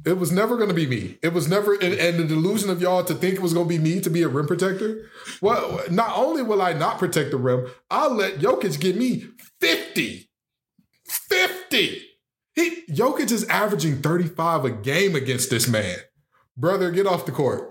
It 0.06 0.18
was 0.18 0.32
never 0.32 0.58
going 0.58 0.70
to 0.70 0.76
be 0.76 0.88
me. 0.88 1.18
It 1.22 1.34
was 1.34 1.48
never, 1.48 1.74
and, 1.74 1.94
and 1.94 2.18
the 2.18 2.24
delusion 2.24 2.70
of 2.70 2.82
y'all 2.82 3.04
to 3.04 3.14
think 3.14 3.36
it 3.36 3.42
was 3.42 3.54
going 3.54 3.68
to 3.68 3.78
be 3.78 3.78
me 3.78 4.00
to 4.02 4.10
be 4.10 4.24
a 4.24 4.28
rim 4.28 4.48
protector. 4.48 5.10
Well, 5.42 5.82
not 5.92 6.18
only 6.18 6.42
will 6.42 6.62
I 6.62 6.74
not 6.74 6.98
protect 6.98 7.32
the 7.32 7.38
rim, 7.38 7.68
I'll 7.92 8.14
let 8.14 8.40
Jokic 8.40 8.80
give 8.80 8.96
me 8.96 9.26
50. 9.60 10.30
50. 11.08 12.02
He, 12.56 12.84
Jokic 12.90 13.32
is 13.32 13.44
averaging 13.46 14.02
35 14.02 14.66
a 14.66 14.72
game 14.72 15.16
against 15.16 15.50
this 15.50 15.68
man. 15.68 15.98
Brother, 16.58 16.90
get 16.90 17.06
off 17.06 17.26
the 17.26 17.32
court. 17.32 17.70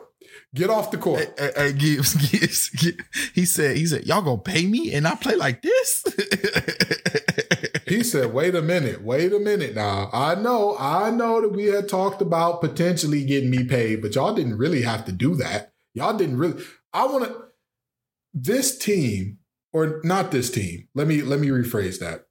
Get 0.54 0.70
off 0.70 0.90
the 0.90 0.98
court. 0.98 1.34
Hey, 1.36 1.50
hey, 1.56 1.72
Gibbs, 1.72 2.14
Gibbs, 2.30 2.68
Gibbs. 2.70 3.02
He 3.34 3.44
said, 3.44 3.76
he 3.76 3.86
said, 3.86 4.06
y'all 4.06 4.22
gonna 4.22 4.38
pay 4.38 4.66
me 4.66 4.94
and 4.94 5.06
I 5.06 5.16
play 5.16 5.34
like 5.34 5.62
this? 5.62 6.04
He 7.94 8.02
said, 8.02 8.34
wait 8.34 8.56
a 8.56 8.62
minute, 8.62 9.02
wait 9.02 9.32
a 9.32 9.38
minute 9.38 9.76
now. 9.76 10.10
I 10.12 10.34
know, 10.34 10.76
I 10.80 11.10
know 11.10 11.40
that 11.40 11.52
we 11.52 11.66
had 11.66 11.88
talked 11.88 12.20
about 12.20 12.60
potentially 12.60 13.24
getting 13.24 13.50
me 13.50 13.62
paid, 13.62 14.02
but 14.02 14.16
y'all 14.16 14.34
didn't 14.34 14.58
really 14.58 14.82
have 14.82 15.04
to 15.04 15.12
do 15.12 15.36
that. 15.36 15.72
Y'all 15.94 16.16
didn't 16.16 16.38
really. 16.38 16.60
I 16.92 17.06
want 17.06 17.26
to 17.26 17.44
this 18.32 18.76
team, 18.76 19.38
or 19.72 20.00
not 20.02 20.32
this 20.32 20.50
team. 20.50 20.88
Let 20.96 21.06
me 21.06 21.22
let 21.22 21.38
me 21.38 21.48
rephrase 21.48 22.00
that. 22.00 22.26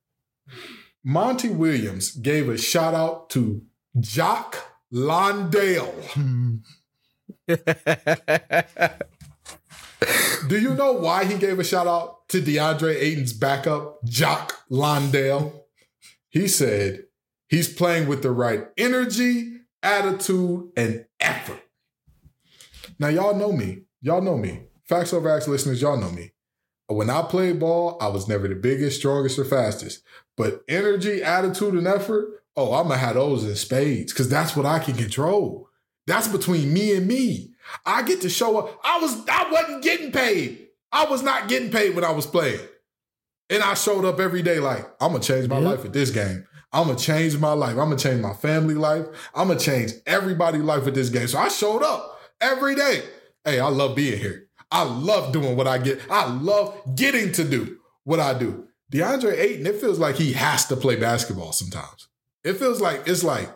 Monty 1.02 1.48
Williams 1.48 2.12
gave 2.12 2.50
a 2.50 2.58
shout 2.58 2.94
out 2.94 3.30
to 3.30 3.62
Jock 4.02 4.58
Landale. 4.92 5.96
Do 10.48 10.60
you 10.60 10.74
know 10.74 10.94
why 10.94 11.26
he 11.26 11.38
gave 11.38 11.60
a 11.60 11.64
shout 11.64 11.88
out 11.88 12.28
to 12.30 12.42
DeAndre 12.42 12.96
Ayton's 12.96 13.34
backup, 13.34 14.04
Jock 14.04 14.64
Landale? 14.70 15.66
He 16.30 16.48
said 16.48 17.06
he's 17.48 17.72
playing 17.72 18.08
with 18.08 18.24
the 18.24 18.32
right 18.32 18.68
energy, 18.78 19.58
attitude, 19.82 20.70
and 20.76 21.06
effort. 21.20 21.62
Now, 23.00 23.08
y'all 23.08 23.36
know 23.36 23.52
me. 23.52 23.84
Y'all 24.02 24.22
know 24.22 24.38
me. 24.38 24.62
Facts 24.86 25.14
over 25.14 25.30
Acts 25.30 25.48
listeners, 25.48 25.82
y'all 25.82 25.98
know 25.98 26.12
me. 26.12 26.32
When 26.88 27.10
I 27.10 27.22
played 27.24 27.60
ball, 27.60 27.98
I 28.02 28.08
was 28.08 28.28
never 28.28 28.48
the 28.48 28.56
biggest, 28.56 29.00
strongest, 29.00 29.40
or 29.40 29.46
fastest. 29.46 30.04
But 30.36 30.64
energy, 30.68 31.24
attitude, 31.24 31.76
and 31.76 31.88
effort, 31.88 32.44
oh, 32.56 32.74
I'm 32.74 32.88
gonna 32.88 32.98
have 32.98 33.16
those 33.16 33.44
in 33.44 33.56
spades 33.56 34.12
because 34.12 34.30
that's 34.30 34.56
what 34.56 34.66
I 34.66 34.80
can 34.80 34.96
control. 34.96 35.70
That's 36.06 36.28
between 36.28 36.74
me 36.74 36.96
and 36.96 37.08
me. 37.08 37.53
I 37.86 38.04
get 38.04 38.22
to 38.22 38.30
show 38.30 38.58
up. 38.58 38.80
I 38.84 39.00
was 39.00 39.28
I 39.30 39.50
wasn't 39.52 39.84
getting 39.84 40.12
paid. 40.12 40.68
I 40.92 41.06
was 41.06 41.24
not 41.24 41.48
getting 41.48 41.72
paid 41.72 41.96
when 41.96 42.04
I 42.04 42.12
was 42.12 42.26
playing. 42.26 42.60
And 43.50 43.62
I 43.64 43.74
showed 43.74 44.06
up 44.06 44.20
every 44.20 44.42
day 44.42 44.60
like, 44.60 44.86
I'm 45.02 45.12
gonna 45.12 45.24
change 45.24 45.48
my 45.48 45.60
Yeah. 45.60 45.70
life 45.70 45.84
with 45.84 45.94
this 45.94 46.10
game. 46.10 46.46
I'm 46.72 46.88
gonna 46.88 46.98
change 47.00 47.38
my 47.38 47.54
life. 47.54 47.72
I'm 47.72 47.90
gonna 47.90 47.98
change 47.98 48.22
my 48.22 48.34
family 48.34 48.74
life. 48.76 49.06
I'm 49.36 49.48
gonna 49.48 49.60
change 49.60 49.92
everybody's 50.06 50.62
life 50.64 50.86
with 50.86 50.96
this 50.96 51.10
game. 51.10 51.28
So 51.28 51.38
I 51.38 51.50
showed 51.50 51.84
up 51.84 52.20
every 52.42 52.76
day. 52.76 53.04
Hey, 53.44 53.60
I 53.60 53.68
love 53.68 53.96
being 53.96 54.20
here. 54.20 54.48
I 54.72 54.84
love 54.84 55.32
doing 55.34 55.56
what 55.56 55.68
I 55.68 55.78
get. 55.78 56.00
I 56.10 56.26
love 56.32 56.76
getting 56.96 57.32
to 57.34 57.44
do 57.44 57.78
what 58.06 58.20
I 58.20 58.34
do. 58.38 58.68
DeAndre 58.92 59.38
Ayton, 59.38 59.68
it 59.68 59.80
feels 59.80 60.00
like 60.00 60.16
he 60.16 60.34
has 60.34 60.66
to 60.68 60.76
play 60.76 60.96
basketball 60.96 61.52
sometimes. 61.52 62.08
It 62.44 62.54
feels 62.58 62.82
like 62.82 63.08
it's 63.08 63.24
like, 63.24 63.50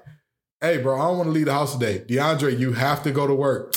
hey, 0.62 0.78
bro, 0.78 1.00
I 1.00 1.08
don't 1.08 1.18
want 1.18 1.28
to 1.28 1.32
leave 1.32 1.46
the 1.46 1.54
house 1.54 1.74
today. 1.74 2.04
DeAndre, 2.08 2.58
you 2.58 2.74
have 2.74 3.04
to 3.04 3.12
go 3.12 3.28
to 3.28 3.34
work. 3.34 3.76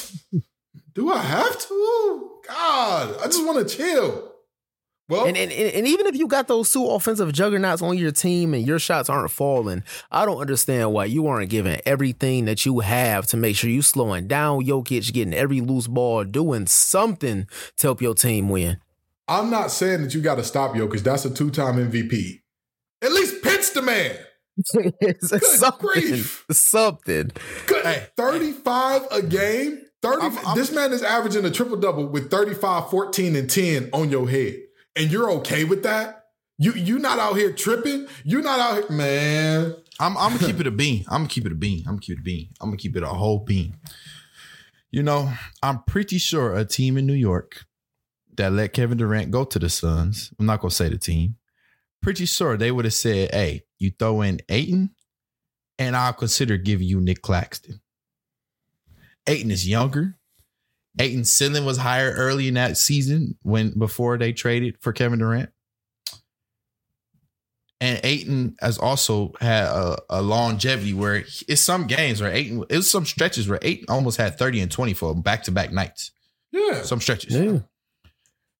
Do 0.94 1.12
I 1.12 1.18
have 1.18 1.58
to? 1.68 2.30
God, 2.48 3.16
I 3.20 3.26
just 3.26 3.44
want 3.44 3.68
to 3.68 3.76
chill. 3.76 4.30
Well, 5.08 5.26
And, 5.26 5.36
and 5.36 5.50
and 5.50 5.88
even 5.88 6.06
if 6.06 6.14
you 6.14 6.28
got 6.28 6.46
those 6.46 6.72
two 6.72 6.86
offensive 6.86 7.32
juggernauts 7.32 7.82
on 7.82 7.98
your 7.98 8.12
team 8.12 8.54
and 8.54 8.64
your 8.64 8.78
shots 8.78 9.10
aren't 9.10 9.32
falling, 9.32 9.82
I 10.08 10.24
don't 10.24 10.40
understand 10.40 10.92
why 10.92 11.06
you 11.06 11.26
aren't 11.26 11.50
giving 11.50 11.80
everything 11.84 12.44
that 12.44 12.64
you 12.64 12.78
have 12.78 13.26
to 13.26 13.36
make 13.36 13.56
sure 13.56 13.70
you 13.70 13.82
slowing 13.82 14.28
down 14.28 14.64
Jokic, 14.64 15.12
getting 15.12 15.34
every 15.34 15.60
loose 15.60 15.88
ball, 15.88 16.22
doing 16.22 16.68
something 16.68 17.48
to 17.78 17.86
help 17.88 18.00
your 18.00 18.14
team 18.14 18.48
win. 18.48 18.78
I'm 19.26 19.50
not 19.50 19.72
saying 19.72 20.02
that 20.02 20.14
you 20.14 20.20
got 20.20 20.36
to 20.36 20.44
stop 20.44 20.74
Jokic. 20.74 21.00
That's 21.00 21.24
a 21.24 21.30
two-time 21.34 21.90
MVP. 21.90 22.42
At 23.02 23.12
least 23.12 23.42
pinch 23.42 23.72
the 23.72 23.82
man. 23.82 24.16
It's 24.74 25.58
something. 25.58 25.88
grief. 25.88 26.44
Something. 26.50 27.30
Good. 27.66 27.84
Hey. 27.84 28.06
35 28.16 29.02
a 29.10 29.22
game. 29.22 29.82
30. 30.02 30.22
I'm- 30.22 30.38
I'm- 30.46 30.56
this 30.56 30.72
man 30.72 30.92
is 30.92 31.02
averaging 31.02 31.44
a 31.44 31.50
triple 31.50 31.76
double 31.76 32.06
with 32.08 32.30
35, 32.30 32.90
14, 32.90 33.36
and 33.36 33.48
10 33.50 33.90
on 33.92 34.10
your 34.10 34.28
head. 34.28 34.56
And 34.96 35.10
you're 35.10 35.30
okay 35.32 35.64
with 35.64 35.82
that? 35.84 36.16
You 36.58 36.72
you 36.74 36.98
not 36.98 37.18
out 37.18 37.36
here 37.36 37.52
tripping? 37.52 38.06
You 38.24 38.42
not 38.42 38.60
out 38.60 38.74
here, 38.74 38.90
man. 38.96 39.74
I'm, 39.98 40.16
I'm 40.18 40.34
gonna 40.36 40.46
keep 40.46 40.60
it 40.60 40.66
a 40.66 40.70
bean. 40.70 41.04
I'm 41.08 41.20
gonna 41.22 41.28
keep 41.28 41.46
it 41.46 41.52
a 41.52 41.54
bean. 41.54 41.80
I'm 41.86 41.92
gonna 41.94 42.00
keep 42.00 42.18
it 42.18 42.20
a 42.20 42.24
bean. 42.24 42.48
I'm 42.60 42.68
gonna 42.68 42.76
keep 42.76 42.96
it 42.96 43.02
a 43.02 43.06
whole 43.08 43.38
bean. 43.38 43.76
You 44.90 45.02
know, 45.02 45.32
I'm 45.62 45.82
pretty 45.84 46.18
sure 46.18 46.54
a 46.54 46.64
team 46.64 46.96
in 46.98 47.06
New 47.06 47.14
York 47.14 47.64
that 48.36 48.52
let 48.52 48.72
Kevin 48.72 48.98
Durant 48.98 49.30
go 49.30 49.44
to 49.44 49.58
the 49.58 49.68
Suns. 49.70 50.32
I'm 50.38 50.46
not 50.46 50.60
gonna 50.60 50.70
say 50.70 50.88
the 50.88 50.98
team. 50.98 51.36
Pretty 52.02 52.24
sure 52.26 52.56
they 52.56 52.70
would 52.72 52.84
have 52.86 52.94
said, 52.94 53.30
"Hey, 53.32 53.62
you 53.80 53.90
throw 53.90 54.20
in 54.22 54.40
Ayton 54.48 54.90
and 55.78 55.96
I'll 55.96 56.12
consider 56.12 56.56
giving 56.56 56.86
you 56.86 57.00
Nick 57.00 57.22
Claxton. 57.22 57.80
Ayton 59.26 59.50
is 59.50 59.66
younger. 59.66 60.16
Ayton's 60.98 61.32
ceiling 61.32 61.64
was 61.64 61.78
higher 61.78 62.12
early 62.12 62.48
in 62.48 62.54
that 62.54 62.76
season 62.76 63.36
when 63.42 63.78
before 63.78 64.18
they 64.18 64.32
traded 64.32 64.76
for 64.80 64.92
Kevin 64.92 65.20
Durant. 65.20 65.50
And 67.80 67.98
Ayton 68.04 68.56
has 68.60 68.76
also 68.76 69.32
had 69.40 69.64
a, 69.64 69.98
a 70.10 70.20
longevity 70.20 70.92
where 70.92 71.24
it's 71.48 71.62
some 71.62 71.86
games 71.86 72.20
where 72.20 72.30
Ayton, 72.30 72.64
it 72.68 72.76
was 72.76 72.90
some 72.90 73.06
stretches 73.06 73.48
where 73.48 73.58
Ayton 73.62 73.86
almost 73.88 74.18
had 74.18 74.36
30 74.36 74.60
and 74.60 74.70
20 74.70 74.92
for 74.92 75.14
back 75.14 75.44
to 75.44 75.50
back 75.50 75.72
nights. 75.72 76.10
Yeah. 76.52 76.82
Some 76.82 77.00
stretches. 77.00 77.34
Yeah. 77.34 77.60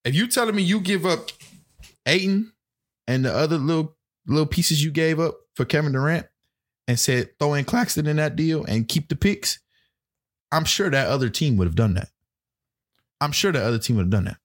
If 0.05 0.15
you 0.15 0.27
telling 0.27 0.55
me 0.55 0.63
you 0.63 0.81
give 0.81 1.05
up 1.05 1.31
Ayton 2.07 2.53
and 3.07 3.25
the 3.27 3.35
other 3.35 3.59
little 3.59 3.97
little 4.27 4.47
pieces 4.47 4.85
you 4.85 4.91
gave 4.91 5.19
up 5.19 5.35
for 5.55 5.65
Kevin 5.65 5.93
Durant 5.93 6.27
and 6.87 6.99
said 6.99 7.39
throw 7.39 7.55
in 7.55 7.65
Claxton 7.65 8.07
in 8.07 8.17
that 8.17 8.37
deal 8.37 8.65
and 8.65 8.89
keep 8.89 9.09
the 9.09 9.17
picks, 9.17 9.61
I'm 10.53 10.65
sure 10.65 10.91
that 10.91 11.07
other 11.07 11.29
team 11.29 11.57
would 11.57 11.67
have 11.67 11.75
done 11.75 11.95
that. 11.95 12.09
I'm 13.21 13.33
sure 13.33 13.53
that 13.53 13.63
other 13.63 13.79
team 13.79 13.97
would 13.97 14.05
have 14.05 14.11
done 14.11 14.25
that. 14.25 14.39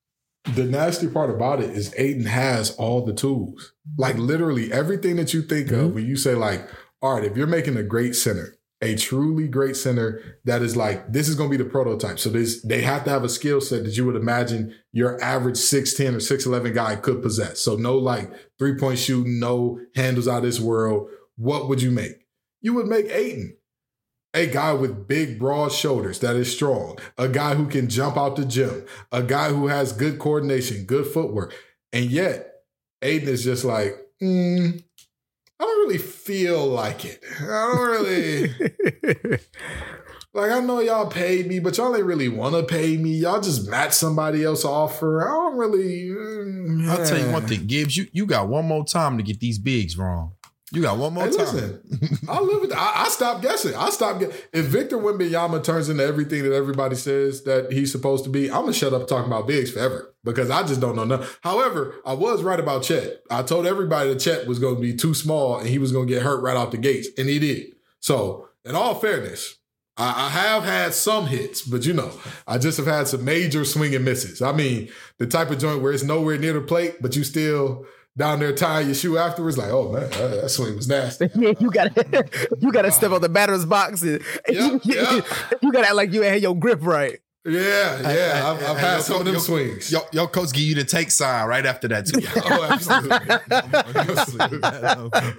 The 0.54 0.66
nasty 0.66 1.08
part 1.08 1.32
about 1.32 1.62
it 1.62 1.72
is 1.72 1.94
Ayton 1.98 2.26
has 2.26 2.76
all 2.76 3.04
the 3.04 3.14
tools. 3.14 3.74
Like 3.98 4.18
literally 4.18 4.72
everything 4.72 5.16
that 5.16 5.34
you 5.34 5.42
think 5.42 5.72
of 5.72 5.80
mm-hmm. 5.80 5.96
when 5.96 6.06
you 6.06 6.16
say 6.16 6.36
like, 6.36 6.70
all 7.02 7.16
right, 7.16 7.24
if 7.24 7.36
you're 7.36 7.48
making 7.48 7.78
a 7.78 7.84
great 7.84 8.16
center, 8.16 8.56
a 8.86 8.96
truly 8.96 9.48
great 9.48 9.76
center 9.76 10.40
that 10.46 10.62
is 10.62 10.78
like, 10.78 11.12
this 11.12 11.28
is 11.28 11.36
going 11.36 11.50
to 11.50 11.58
be 11.58 11.64
the 11.64 11.70
prototype. 11.70 12.20
So 12.20 12.30
this, 12.30 12.62
they 12.62 12.82
have 12.82 13.04
to 13.06 13.10
have 13.10 13.24
a 13.24 13.30
skill 13.30 13.60
set 13.60 13.84
that 13.84 13.98
you 13.98 14.06
would 14.06 14.16
imagine 14.16 14.76
your 14.92 15.22
average 15.24 15.56
6'10 15.56 16.14
or 16.14 16.18
6'11 16.18 16.74
guy 16.74 16.96
could 16.96 17.24
possess. 17.24 17.60
So 17.60 17.76
no 17.76 17.98
like 17.98 18.32
three 18.60 18.78
point 18.78 19.00
shooting, 19.00 19.40
no 19.40 19.80
handles 19.96 20.28
out 20.28 20.38
of 20.38 20.44
this 20.44 20.60
world. 20.60 21.10
What 21.36 21.68
would 21.68 21.82
you 21.82 21.90
make? 21.90 22.28
You 22.62 22.76
would 22.76 22.88
make 22.88 23.08
Ayton 23.08 23.58
a 24.36 24.46
guy 24.46 24.74
with 24.74 25.08
big, 25.08 25.40
broad 25.40 25.72
shoulders 25.72 26.20
that 26.20 26.36
is 26.36 26.52
strong, 26.52 27.00
a 27.18 27.28
guy 27.28 27.56
who 27.56 27.68
can 27.68 27.90
jump 27.90 28.18
out 28.18 28.36
the 28.36 28.46
gym, 28.46 28.86
a 29.12 29.24
guy 29.24 29.50
who 29.50 29.68
has 29.68 29.94
good 29.94 30.20
coordination, 30.20 30.86
good 30.86 31.08
footwork. 31.08 31.56
And 31.92 32.06
yet, 32.06 32.52
Ayton 33.02 33.30
is 33.30 33.46
just 33.46 33.64
like, 33.64 33.96
mm, 34.22 34.84
I 35.60 35.64
don't 35.64 35.88
really 35.88 35.98
feel 35.98 36.66
like 36.66 37.06
it. 37.06 37.24
I 37.40 37.46
don't 37.46 37.90
really. 37.90 39.40
Like 40.36 40.52
I 40.52 40.60
know 40.60 40.82
y'all 40.82 41.08
paid 41.10 41.48
me, 41.48 41.60
but 41.60 41.78
y'all 41.78 41.96
ain't 41.96 42.04
really 42.04 42.28
want 42.28 42.56
to 42.56 42.64
pay 42.64 42.98
me. 42.98 43.12
Y'all 43.12 43.40
just 43.40 43.70
match 43.70 43.94
somebody 43.94 44.44
else 44.44 44.66
offer. 44.66 45.26
I 45.26 45.32
don't 45.32 45.58
really. 45.58 46.10
mm, 46.10 46.90
I'll 46.90 47.06
tell 47.06 47.18
you 47.18 47.32
one 47.32 47.48
thing, 47.48 47.68
Gibbs, 47.68 47.96
you, 47.96 48.08
you 48.12 48.26
got 48.26 48.50
one 48.50 48.66
more 48.66 48.84
time 48.84 49.16
to 49.16 49.24
get 49.24 49.40
these 49.40 49.58
bigs 49.58 49.98
wrong. 49.98 50.34
You 50.72 50.82
got 50.82 50.98
one 50.98 51.14
more 51.14 51.26
Hey, 51.26 51.32
time. 51.32 51.40
listen, 51.46 52.20
I 52.28 52.40
live 52.40 52.62
with. 52.62 52.74
I, 52.74 53.06
I 53.06 53.10
stopped 53.10 53.44
guessing. 53.44 53.76
I 53.76 53.90
stopped. 53.92 54.24
If 54.52 54.66
Victor 54.66 54.98
Wembanyama 54.98 55.64
turns 55.64 55.90
into 55.90 56.04
everything 56.04 56.42
that 56.44 56.54
everybody 56.54 56.96
says 56.96 57.44
that 57.44 57.72
he's 57.72 57.92
supposed 57.92 58.24
to 58.24 58.32
be, 58.32 58.50
I'm 58.50 58.62
gonna 58.62 58.74
shut 58.74 58.92
up 58.94 59.08
talking 59.08 59.32
about 59.32 59.46
bigs 59.48 59.72
forever 59.72 60.14
because 60.24 60.50
I 60.50 60.64
just 60.64 60.82
don't 60.82 60.96
know 60.96 61.04
nothing. 61.04 61.28
However, 61.42 61.96
I 62.04 62.14
was 62.14 62.42
right 62.42 62.60
about 62.60 62.82
Chet. 62.84 63.22
I 63.30 63.44
told 63.44 63.68
everybody 63.68 64.10
that 64.10 64.20
Chet 64.20 64.48
was 64.48 64.58
going 64.58 64.76
to 64.76 64.82
be 64.82 64.96
too 64.96 65.14
small 65.14 65.60
and 65.60 65.70
he 65.70 65.78
was 65.78 65.92
going 65.92 66.08
to 66.08 66.14
get 66.14 66.24
hurt 66.24 66.42
right 66.42 66.58
off 66.58 66.72
the 66.72 66.78
gates, 66.78 67.10
and 67.18 67.30
he 67.30 67.38
did. 67.38 67.68
So, 68.00 68.50
in 68.66 68.76
all 68.76 68.96
fairness. 68.96 69.56
I 69.98 70.26
I 70.26 70.30
have 70.30 70.64
had 70.64 70.94
some 70.94 71.28
hits, 71.28 71.62
but 71.62 71.86
you 71.86 71.94
know, 71.94 72.12
I 72.48 72.58
just 72.58 72.78
have 72.78 72.88
had 72.88 73.08
some 73.08 73.24
major 73.24 73.64
swing 73.66 73.96
and 73.96 74.04
misses. 74.04 74.42
I 74.42 74.52
mean, 74.52 74.90
the 75.20 75.28
type 75.28 75.52
of 75.52 75.60
joint 75.60 75.82
where 75.82 75.94
it's 75.94 76.04
nowhere 76.04 76.38
near 76.38 76.52
the 76.54 76.60
plate, 76.62 76.96
but 77.02 77.16
you 77.16 77.24
still 77.24 77.86
down 78.18 78.40
there 78.40 78.54
tying 78.54 78.88
your 78.88 78.96
shoe 78.96 79.18
afterwards, 79.18 79.58
like, 79.58 79.72
oh 79.72 79.92
man, 79.92 80.10
that, 80.10 80.42
that 80.42 80.50
swing 80.50 80.76
was 80.76 80.88
nasty. 80.88 81.30
Yeah, 81.36 81.54
you 81.60 81.70
gotta 81.70 82.28
you 82.60 82.72
gotta 82.72 82.92
step 82.92 83.12
on 83.12 83.22
the 83.22 83.30
batter's 83.30 83.66
box 83.66 84.02
and 84.02 84.22
Yeah, 84.50 84.78
yeah. 84.84 85.22
you 85.62 85.72
gotta 85.72 85.88
act 85.88 85.96
like 85.96 86.14
you 86.14 86.22
had 86.22 86.42
your 86.42 86.56
grip 86.58 86.80
right. 86.82 87.20
Yeah, 87.48 88.12
yeah, 88.12 88.42
I've, 88.44 88.64
I've 88.72 88.78
had 88.78 89.02
some 89.04 89.22
of 89.22 89.28
yo, 89.28 89.34
them 89.34 89.42
swings. 89.42 89.92
Your, 89.92 90.02
your 90.12 90.28
coach 90.28 90.52
give 90.52 90.64
you 90.64 90.74
the 90.74 90.84
take 90.84 91.12
sign 91.12 91.48
right 91.48 91.64
after 91.64 91.88
that 91.90 92.08
too. 92.08 92.22
Oh, 92.44 92.64
absolutely. 92.64 93.12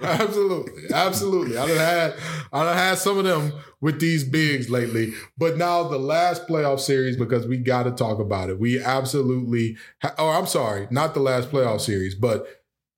absolutely. 0.07 0.83
Absolutely. 0.93 1.57
I 1.57 1.67
done 1.67 1.77
had 1.77 2.13
I 2.53 2.63
done 2.63 2.77
had 2.77 2.97
some 2.97 3.17
of 3.17 3.25
them 3.25 3.51
with 3.81 3.99
these 3.99 4.23
bigs 4.23 4.69
lately. 4.69 5.13
But 5.37 5.57
now 5.57 5.83
the 5.83 5.99
last 5.99 6.47
playoff 6.47 6.79
series, 6.79 7.17
because 7.17 7.45
we 7.45 7.57
gotta 7.57 7.91
talk 7.91 8.19
about 8.19 8.49
it. 8.49 8.57
We 8.57 8.81
absolutely 8.81 9.75
ha- 10.01 10.15
oh, 10.17 10.29
I'm 10.29 10.47
sorry, 10.47 10.87
not 10.89 11.13
the 11.13 11.19
last 11.19 11.51
playoff 11.51 11.81
series, 11.81 12.15
but 12.15 12.47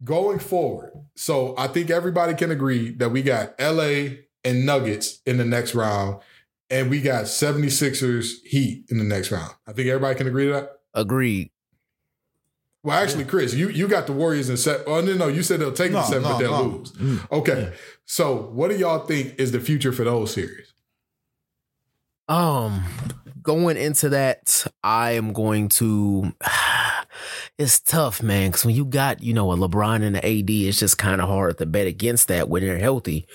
going 0.03 0.39
forward. 0.39 0.91
So 1.15 1.55
I 1.57 1.67
think 1.67 1.89
everybody 1.89 2.33
can 2.33 2.51
agree 2.51 2.91
that 2.95 3.09
we 3.09 3.21
got 3.21 3.59
LA 3.59 4.15
and 4.43 4.65
Nuggets 4.65 5.21
in 5.25 5.37
the 5.37 5.45
next 5.45 5.75
round, 5.75 6.21
and 6.69 6.89
we 6.89 7.01
got 7.01 7.25
76ers 7.25 8.43
Heat 8.45 8.85
in 8.89 8.97
the 8.97 9.03
next 9.03 9.31
round. 9.31 9.53
I 9.67 9.73
think 9.73 9.87
everybody 9.87 10.15
can 10.15 10.27
agree 10.27 10.47
to 10.47 10.53
that. 10.53 10.71
Agreed. 10.93 11.51
Well, 12.81 12.97
actually, 12.97 13.25
Chris, 13.25 13.53
you 13.53 13.67
you 13.69 13.89
got 13.89 14.07
the 14.07 14.13
Warriors 14.13 14.49
in 14.49 14.55
set. 14.55 14.81
Oh 14.87 15.01
no, 15.01 15.13
no, 15.13 15.27
you 15.27 15.43
said 15.43 15.59
they'll 15.59 15.73
take 15.73 15.91
the 15.91 16.01
seven, 16.03 16.23
but 16.23 16.37
they'll 16.37 16.63
lose. 16.63 16.91
Mm. 16.93 17.31
Okay, 17.31 17.73
so 18.05 18.35
what 18.53 18.69
do 18.69 18.77
y'all 18.77 19.05
think 19.05 19.35
is 19.37 19.51
the 19.51 19.59
future 19.59 19.91
for 19.91 20.05
those 20.05 20.33
series? 20.33 20.73
Um, 22.29 22.85
going 23.41 23.75
into 23.75 24.09
that, 24.09 24.65
I 24.81 25.11
am 25.11 25.33
going 25.33 25.67
to. 25.69 26.33
It's 27.59 27.81
tough, 27.81 28.23
man, 28.23 28.51
because 28.51 28.63
when 28.63 28.73
you 28.73 28.85
got 28.85 29.21
you 29.21 29.33
know 29.33 29.51
a 29.51 29.57
LeBron 29.57 29.95
and 30.01 30.15
an 30.15 30.23
AD, 30.23 30.49
it's 30.49 30.79
just 30.79 30.97
kind 30.97 31.19
of 31.19 31.27
hard 31.27 31.57
to 31.57 31.65
bet 31.65 31.87
against 31.87 32.29
that 32.29 32.47
when 32.47 32.63
they're 32.63 32.79
healthy. 32.79 33.27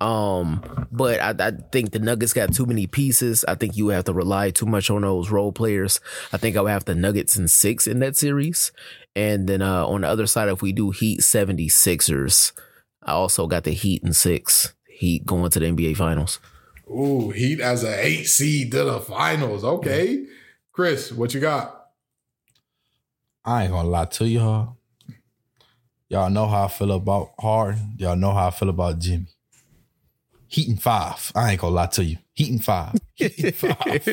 Um, 0.00 0.86
but 0.92 1.20
I, 1.20 1.48
I 1.48 1.50
think 1.72 1.90
the 1.90 1.98
Nuggets 1.98 2.32
got 2.32 2.54
too 2.54 2.64
many 2.64 2.86
pieces. 2.86 3.44
I 3.48 3.56
think 3.56 3.76
you 3.76 3.88
have 3.88 4.04
to 4.04 4.12
rely 4.12 4.50
too 4.50 4.66
much 4.66 4.88
on 4.88 5.02
those 5.02 5.30
role 5.32 5.50
players. 5.50 5.98
I 6.32 6.36
think 6.36 6.56
I 6.56 6.60
would 6.60 6.70
have 6.70 6.84
the 6.84 6.94
Nuggets 6.94 7.36
in 7.36 7.48
six 7.48 7.88
in 7.88 7.98
that 7.98 8.16
series, 8.16 8.70
and 9.16 9.48
then 9.48 9.62
uh 9.62 9.84
on 9.84 10.02
the 10.02 10.08
other 10.08 10.28
side, 10.28 10.48
if 10.48 10.62
we 10.62 10.70
do 10.70 10.92
Heat 10.92 11.18
76ers, 11.18 12.52
I 13.02 13.10
also 13.10 13.48
got 13.48 13.64
the 13.64 13.72
Heat 13.72 14.04
in 14.04 14.12
six. 14.12 14.74
Heat 14.86 15.26
going 15.26 15.50
to 15.50 15.58
the 15.58 15.66
NBA 15.66 15.96
Finals. 15.96 16.38
Ooh, 16.88 17.30
Heat 17.30 17.58
as 17.58 17.82
an 17.82 17.98
eight 17.98 18.26
seed 18.26 18.70
to 18.70 18.84
the 18.84 19.00
finals. 19.00 19.64
Okay, 19.64 20.24
Chris, 20.70 21.10
what 21.10 21.34
you 21.34 21.40
got? 21.40 21.81
I 23.44 23.64
ain't 23.64 23.72
gonna 23.72 23.88
lie 23.88 24.04
to 24.06 24.28
y'all. 24.28 24.76
Y'all 26.08 26.30
know 26.30 26.46
how 26.46 26.64
I 26.64 26.68
feel 26.68 26.92
about 26.92 27.30
Harden. 27.40 27.94
Y'all 27.98 28.16
know 28.16 28.32
how 28.32 28.48
I 28.48 28.50
feel 28.50 28.68
about 28.68 28.98
Jimmy. 28.98 29.26
Heat 30.46 30.68
and 30.68 30.82
five. 30.82 31.32
I 31.34 31.52
ain't 31.52 31.60
gonna 31.60 31.74
lie 31.74 31.86
to 31.86 32.04
you. 32.04 32.18
Heat 32.34 32.50
and 32.50 32.62
five. 32.64 32.94
Heat 33.14 33.38
and 33.44 33.54
five. 33.54 34.06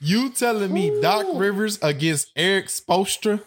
you 0.00 0.30
telling 0.30 0.72
me 0.72 1.00
Doc 1.00 1.26
Rivers 1.34 1.78
against 1.82 2.30
Erik 2.36 2.66
Spoelstra? 2.66 3.42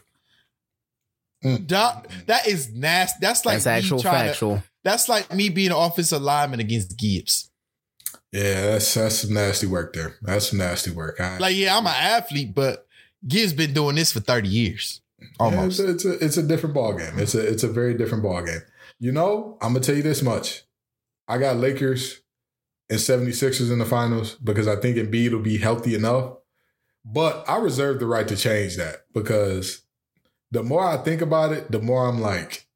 Mm. 1.44 1.68
Doc, 1.68 2.08
that 2.28 2.48
is 2.48 2.72
nasty. 2.74 3.18
That's 3.22 3.46
like 3.46 3.56
That's 3.62 3.66
me 3.66 3.72
actual 3.72 4.00
trying 4.00 4.24
to- 4.26 4.30
factual. 4.30 4.64
that's 4.84 5.10
like 5.10 5.34
me 5.34 5.50
being 5.50 5.72
an 5.72 5.78
offensive 5.78 6.22
lineman 6.22 6.60
against 6.60 6.98
Gibbs. 6.98 7.50
Yeah, 8.32 8.62
that's 8.72 8.94
that's 8.94 9.16
some 9.20 9.34
nasty 9.34 9.68
work 9.68 9.94
there. 9.94 10.16
That's 10.22 10.50
some 10.50 10.60
nasty 10.60 10.92
work. 10.92 11.20
I, 11.20 11.38
Like, 11.38 11.56
yeah, 11.56 11.78
I'm 11.78 11.86
an 11.88 11.94
athlete, 11.96 12.54
but 12.54 12.85
Gibbs 13.28 13.54
been 13.54 13.74
doing 13.74 13.96
this 13.96 14.12
for 14.12 14.20
30 14.20 14.48
years. 14.48 15.02
Yeah, 15.20 15.28
Almost. 15.40 15.80
it's, 15.80 16.06
a, 16.06 16.12
it's 16.14 16.22
a 16.22 16.26
it's 16.26 16.38
a 16.38 16.44
different 16.44 16.76
ball 16.76 16.94
game. 16.94 17.18
It's 17.18 17.36
a 17.36 17.40
it's 17.40 17.64
a 17.64 17.70
very 17.70 17.94
different 17.94 18.24
ball 18.24 18.44
game. 18.44 18.62
You 19.00 19.12
know, 19.12 19.58
I'm 19.62 19.74
gonna 19.74 19.84
tell 19.84 19.96
you 19.96 20.04
this 20.04 20.22
much. 20.22 20.64
I 21.28 21.38
got 21.38 21.58
Lakers 21.58 22.22
and 22.90 23.00
76ers 23.00 23.72
in 23.72 23.80
the 23.80 23.86
finals 23.86 24.36
because 24.36 24.68
I 24.68 24.76
think 24.76 24.98
Embiid 24.98 25.32
will 25.32 25.40
be 25.40 25.58
healthy 25.58 25.96
enough. 25.96 26.34
But 27.04 27.48
I 27.48 27.58
reserve 27.58 28.00
the 28.00 28.08
right 28.08 28.28
to 28.28 28.36
change 28.36 28.78
that 28.78 29.06
because 29.14 29.82
the 30.52 30.64
more 30.64 30.84
I 30.86 30.98
think 30.98 31.22
about 31.22 31.54
it, 31.54 31.72
the 31.72 31.82
more 31.82 32.08
I'm 32.08 32.20
like, 32.22 32.68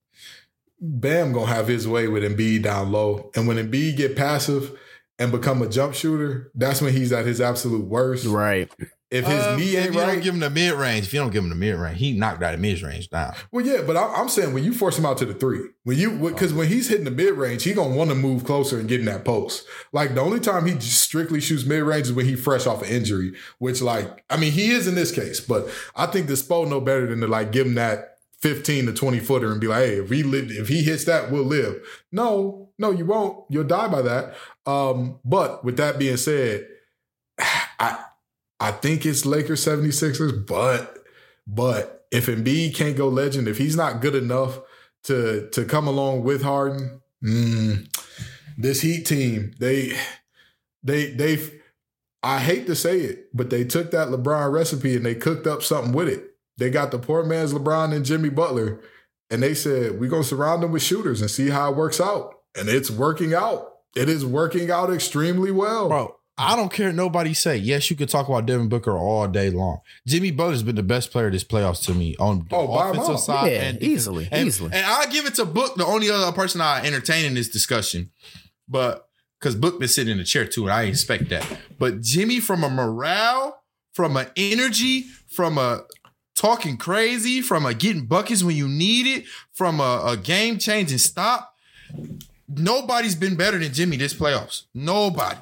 Bam 0.82 1.34
gonna 1.34 1.48
have 1.48 1.68
his 1.68 1.88
way 1.88 2.08
with 2.08 2.24
Embiid 2.24 2.64
down 2.64 2.92
low. 2.92 3.32
And 3.36 3.48
when 3.48 3.58
Embiid 3.58 3.98
get 3.98 4.16
passive 4.16 4.78
and 5.18 5.32
become 5.32 5.62
a 5.62 5.68
jump 5.68 5.94
shooter, 5.94 6.52
that's 6.56 6.82
when 6.82 6.94
he's 6.94 7.12
at 7.12 7.26
his 7.26 7.42
absolute 7.42 7.86
worst. 7.86 8.26
Right. 8.26 8.72
If 9.12 9.26
his 9.26 9.44
Uh, 9.44 9.56
knee 9.58 9.76
if 9.76 9.86
ain't 9.86 9.94
you 9.96 10.00
right, 10.02 10.14
don't 10.14 10.22
give 10.24 10.34
him 10.36 10.40
the 10.40 10.52
mid 10.52 10.74
range, 10.74 11.08
if 11.08 11.14
you 11.14 11.20
don't 11.20 11.32
give 11.32 11.44
him 11.44 11.50
the 11.50 11.56
mid 11.56 11.76
range, 11.76 11.98
he 11.98 12.12
knocked 12.12 12.44
out 12.44 12.52
the 12.52 12.60
mid 12.60 12.80
range 12.84 13.10
down. 13.10 13.34
Well, 13.52 13.66
yeah, 13.66 13.82
but 13.82 13.98
I- 13.98 14.14
I'm 14.14 14.30
saying 14.30 14.54
when 14.54 14.64
you 14.64 14.72
force 14.72 15.00
him 15.00 15.06
out 15.06 15.18
to 15.18 15.26
the 15.26 15.34
three, 15.34 15.62
when 15.84 15.98
you 15.98 16.12
because 16.12 16.54
when 16.54 16.68
he's 16.68 16.90
hitting 16.90 17.06
the 17.06 17.12
mid 17.12 17.34
range, 17.34 17.64
he 17.64 17.74
gonna 17.74 17.96
want 17.96 18.12
to 18.12 18.16
move 18.16 18.44
closer 18.44 18.78
and 18.80 18.88
get 18.88 19.00
in 19.00 19.08
that 19.08 19.26
post. 19.26 19.66
Like 19.92 20.14
the 20.14 20.22
only 20.22 20.40
time 20.40 20.68
he 20.68 20.80
strictly 20.80 21.42
shoots 21.42 21.66
mid 21.66 21.82
range 21.82 22.06
is 22.08 22.14
when 22.14 22.28
he 22.28 22.36
fresh 22.36 22.68
off 22.68 22.84
an 22.84 22.90
injury, 22.90 23.34
which 23.58 23.82
like 23.82 24.24
I 24.30 24.38
mean 24.38 24.52
he 24.52 24.70
is 24.72 24.86
in 24.88 24.94
this 24.94 25.12
case, 25.12 25.40
but 25.40 25.68
I 25.96 26.06
think 26.06 26.28
the 26.28 26.34
Spo 26.34 26.68
know 26.70 26.80
better 26.80 27.08
than 27.08 27.20
to 27.22 27.28
like 27.28 27.52
give 27.52 27.66
him 27.66 27.74
that 27.76 28.18
15 28.42 28.86
to 28.86 28.94
20 28.94 29.20
footer 29.20 29.52
and 29.52 29.60
be 29.60 29.68
like, 29.68 29.86
hey, 29.86 29.96
if 29.96 30.10
he 30.12 30.22
live, 30.24 30.50
if 30.52 30.68
he 30.70 30.82
hits 30.84 31.04
that, 31.06 31.30
we'll 31.32 31.44
live. 31.44 31.76
No, 32.12 32.70
no, 32.78 32.92
you 32.92 33.06
won't. 33.06 33.44
You'll 33.50 33.66
die 33.66 33.88
by 33.90 34.02
that. 34.04 34.36
Um, 34.66 35.20
but 35.26 35.66
with 35.66 35.76
that 35.78 35.98
being 36.00 36.16
said, 36.16 36.66
I 37.40 37.98
I 38.60 38.72
think 38.72 39.06
it's 39.06 39.26
Lakers 39.26 39.66
76ers, 39.66 40.46
but 40.46 40.98
but 41.48 42.06
if 42.12 42.28
Embiid 42.28 42.76
can't 42.76 42.98
go 42.98 43.08
legend, 43.08 43.48
if 43.48 43.58
he's 43.58 43.76
not 43.76 44.02
good 44.02 44.16
enough 44.16 44.60
to 45.04 45.50
to 45.52 45.66
come 45.66 45.88
along 45.88 46.24
with 46.24 46.42
Harden, 46.42 47.02
mm, 47.24 47.88
this 48.58 48.82
Heat 48.82 49.06
team, 49.06 49.54
they 49.60 49.98
they 50.84 51.12
they've 51.12 51.60
I 52.22 52.40
hate 52.40 52.68
to 52.68 52.76
say 52.76 53.00
it, 53.00 53.30
but 53.34 53.50
they 53.50 53.64
took 53.64 53.92
that 53.92 54.10
LeBron 54.10 54.52
recipe 54.52 54.96
and 54.96 55.06
they 55.06 55.16
cooked 55.16 55.48
up 55.48 55.64
something 55.64 55.94
with 55.94 56.10
it. 56.10 56.36
They 56.58 56.70
got 56.70 56.92
the 56.92 57.00
poor 57.00 57.24
man's 57.24 57.54
LeBron 57.54 57.94
and 57.94 58.04
Jimmy 58.04 58.30
Butler, 58.30 58.82
and 59.30 59.42
they 59.42 59.54
said, 59.54 60.00
We're 60.00 60.10
gonna 60.10 60.24
surround 60.24 60.62
them 60.62 60.72
with 60.72 60.84
shooters 60.84 61.22
and 61.22 61.32
see 61.32 61.50
how 61.50 61.72
it 61.72 61.78
works 61.78 62.02
out. 62.02 62.36
And 62.58 62.68
it's 62.68 62.92
working 62.92 63.34
out. 63.34 63.72
It 63.96 64.10
is 64.10 64.26
working 64.26 64.70
out 64.70 64.92
extremely 64.92 65.52
well. 65.52 65.88
Bro, 65.88 66.19
I 66.40 66.56
don't 66.56 66.72
care 66.72 66.94
nobody 66.94 67.34
say. 67.34 67.58
Yes, 67.58 67.90
you 67.90 67.98
could 67.98 68.08
talk 68.08 68.30
about 68.30 68.46
Devin 68.46 68.70
Booker 68.70 68.98
all 68.98 69.28
day 69.28 69.50
long. 69.50 69.82
Jimmy 70.08 70.32
Butler's 70.32 70.64
been 70.64 70.78
the 70.78 70.84
best 70.84 71.12
player 71.12 71.30
this 71.30 71.44
playoffs 71.44 71.84
to 71.86 71.94
me 71.94 72.16
on 72.18 72.48
the 72.50 72.56
Oh, 72.56 72.68
by 72.68 72.88
a 72.88 72.92
offensive 72.92 73.10
mile. 73.10 73.18
side 73.18 73.52
Yeah, 73.52 73.62
and 73.64 73.84
easily, 73.84 74.30
and, 74.32 74.48
easily. 74.48 74.72
And 74.74 74.86
I 74.86 75.06
give 75.08 75.26
it 75.26 75.36
to 75.36 75.46
Book, 75.46 75.76
the 75.76 75.86
only 75.86 76.10
other 76.10 76.32
person 76.32 76.62
I 76.62 76.82
entertain 76.86 77.26
in 77.26 77.34
this 77.34 77.50
discussion, 77.50 78.10
but 78.70 79.10
because 79.40 79.56
Book 79.56 79.80
been 79.80 79.90
sitting 79.90 80.12
in 80.14 80.18
the 80.18 80.24
chair 80.24 80.46
too, 80.46 80.64
and 80.64 80.72
I 80.74 80.84
expect 80.84 81.30
that. 81.30 81.46
But 81.78 82.02
Jimmy, 82.02 82.40
from 82.40 82.64
a 82.64 82.70
morale, 82.70 83.62
from 83.94 84.16
an 84.16 84.28
energy, 84.38 85.08
from 85.28 85.58
a 85.58 85.82
talking 86.36 86.78
crazy, 86.78 87.42
from 87.42 87.66
a 87.66 87.74
getting 87.74 88.06
buckets 88.06 88.44
when 88.44 88.56
you 88.56 88.68
need 88.70 89.08
it, 89.08 89.26
from 89.52 89.82
a, 89.82 90.04
a 90.06 90.18
game 90.18 90.58
changing 90.58 90.98
stop. 91.00 91.54
Nobody's 92.48 93.16
been 93.16 93.36
better 93.36 93.60
than 93.60 93.74
Jimmy 93.74 93.98
this 93.98 94.14
playoffs. 94.14 94.64
Nobody. 94.74 95.38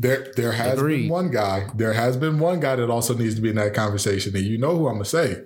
There, 0.00 0.32
there 0.34 0.52
has 0.52 0.78
Agreed. 0.78 1.02
been 1.02 1.08
one 1.10 1.30
guy. 1.30 1.68
There 1.74 1.92
has 1.92 2.16
been 2.16 2.38
one 2.38 2.58
guy 2.58 2.76
that 2.76 2.88
also 2.88 3.14
needs 3.14 3.34
to 3.34 3.42
be 3.42 3.50
in 3.50 3.56
that 3.56 3.74
conversation, 3.74 4.34
and 4.34 4.44
you 4.44 4.56
know 4.56 4.74
who 4.76 4.86
I'm 4.86 4.94
gonna 4.94 5.04
say. 5.04 5.42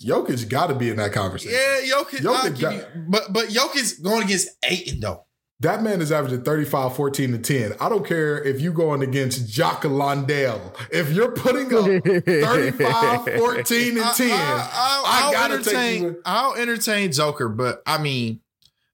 Jokic 0.00 0.48
got 0.48 0.68
to 0.68 0.74
be 0.74 0.88
in 0.90 0.96
that 0.96 1.12
conversation. 1.12 1.58
Yeah, 1.60 1.94
Jokic. 1.96 2.20
Jokic 2.20 2.60
got- 2.60 2.74
you, 2.74 2.84
but 3.08 3.32
but 3.32 3.48
Jokic 3.48 4.00
going 4.02 4.22
against 4.22 4.48
Ayton 4.64 5.00
though. 5.00 5.08
Oh. 5.22 5.26
That 5.62 5.82
man 5.82 6.00
is 6.00 6.10
averaging 6.10 6.42
35, 6.42 6.96
14, 6.96 7.34
and 7.34 7.44
10. 7.44 7.74
I 7.82 7.90
don't 7.90 8.06
care 8.06 8.42
if 8.42 8.62
you're 8.62 8.72
going 8.72 9.02
against 9.02 9.46
Jock 9.50 9.84
Landale. 9.84 10.72
If 10.90 11.10
you're 11.10 11.32
putting 11.32 11.66
up 11.74 11.84
35, 12.04 13.24
14, 13.38 13.98
and 13.98 14.06
10, 14.16 14.30
I, 14.30 15.02
I'll 15.04 15.32
gotta 15.32 15.58
take 15.58 15.66
entertain. 15.74 16.02
you. 16.02 16.22
I'll 16.24 16.54
entertain 16.54 17.12
Joker, 17.12 17.50
but 17.50 17.82
I 17.84 17.98
mean, 18.00 18.40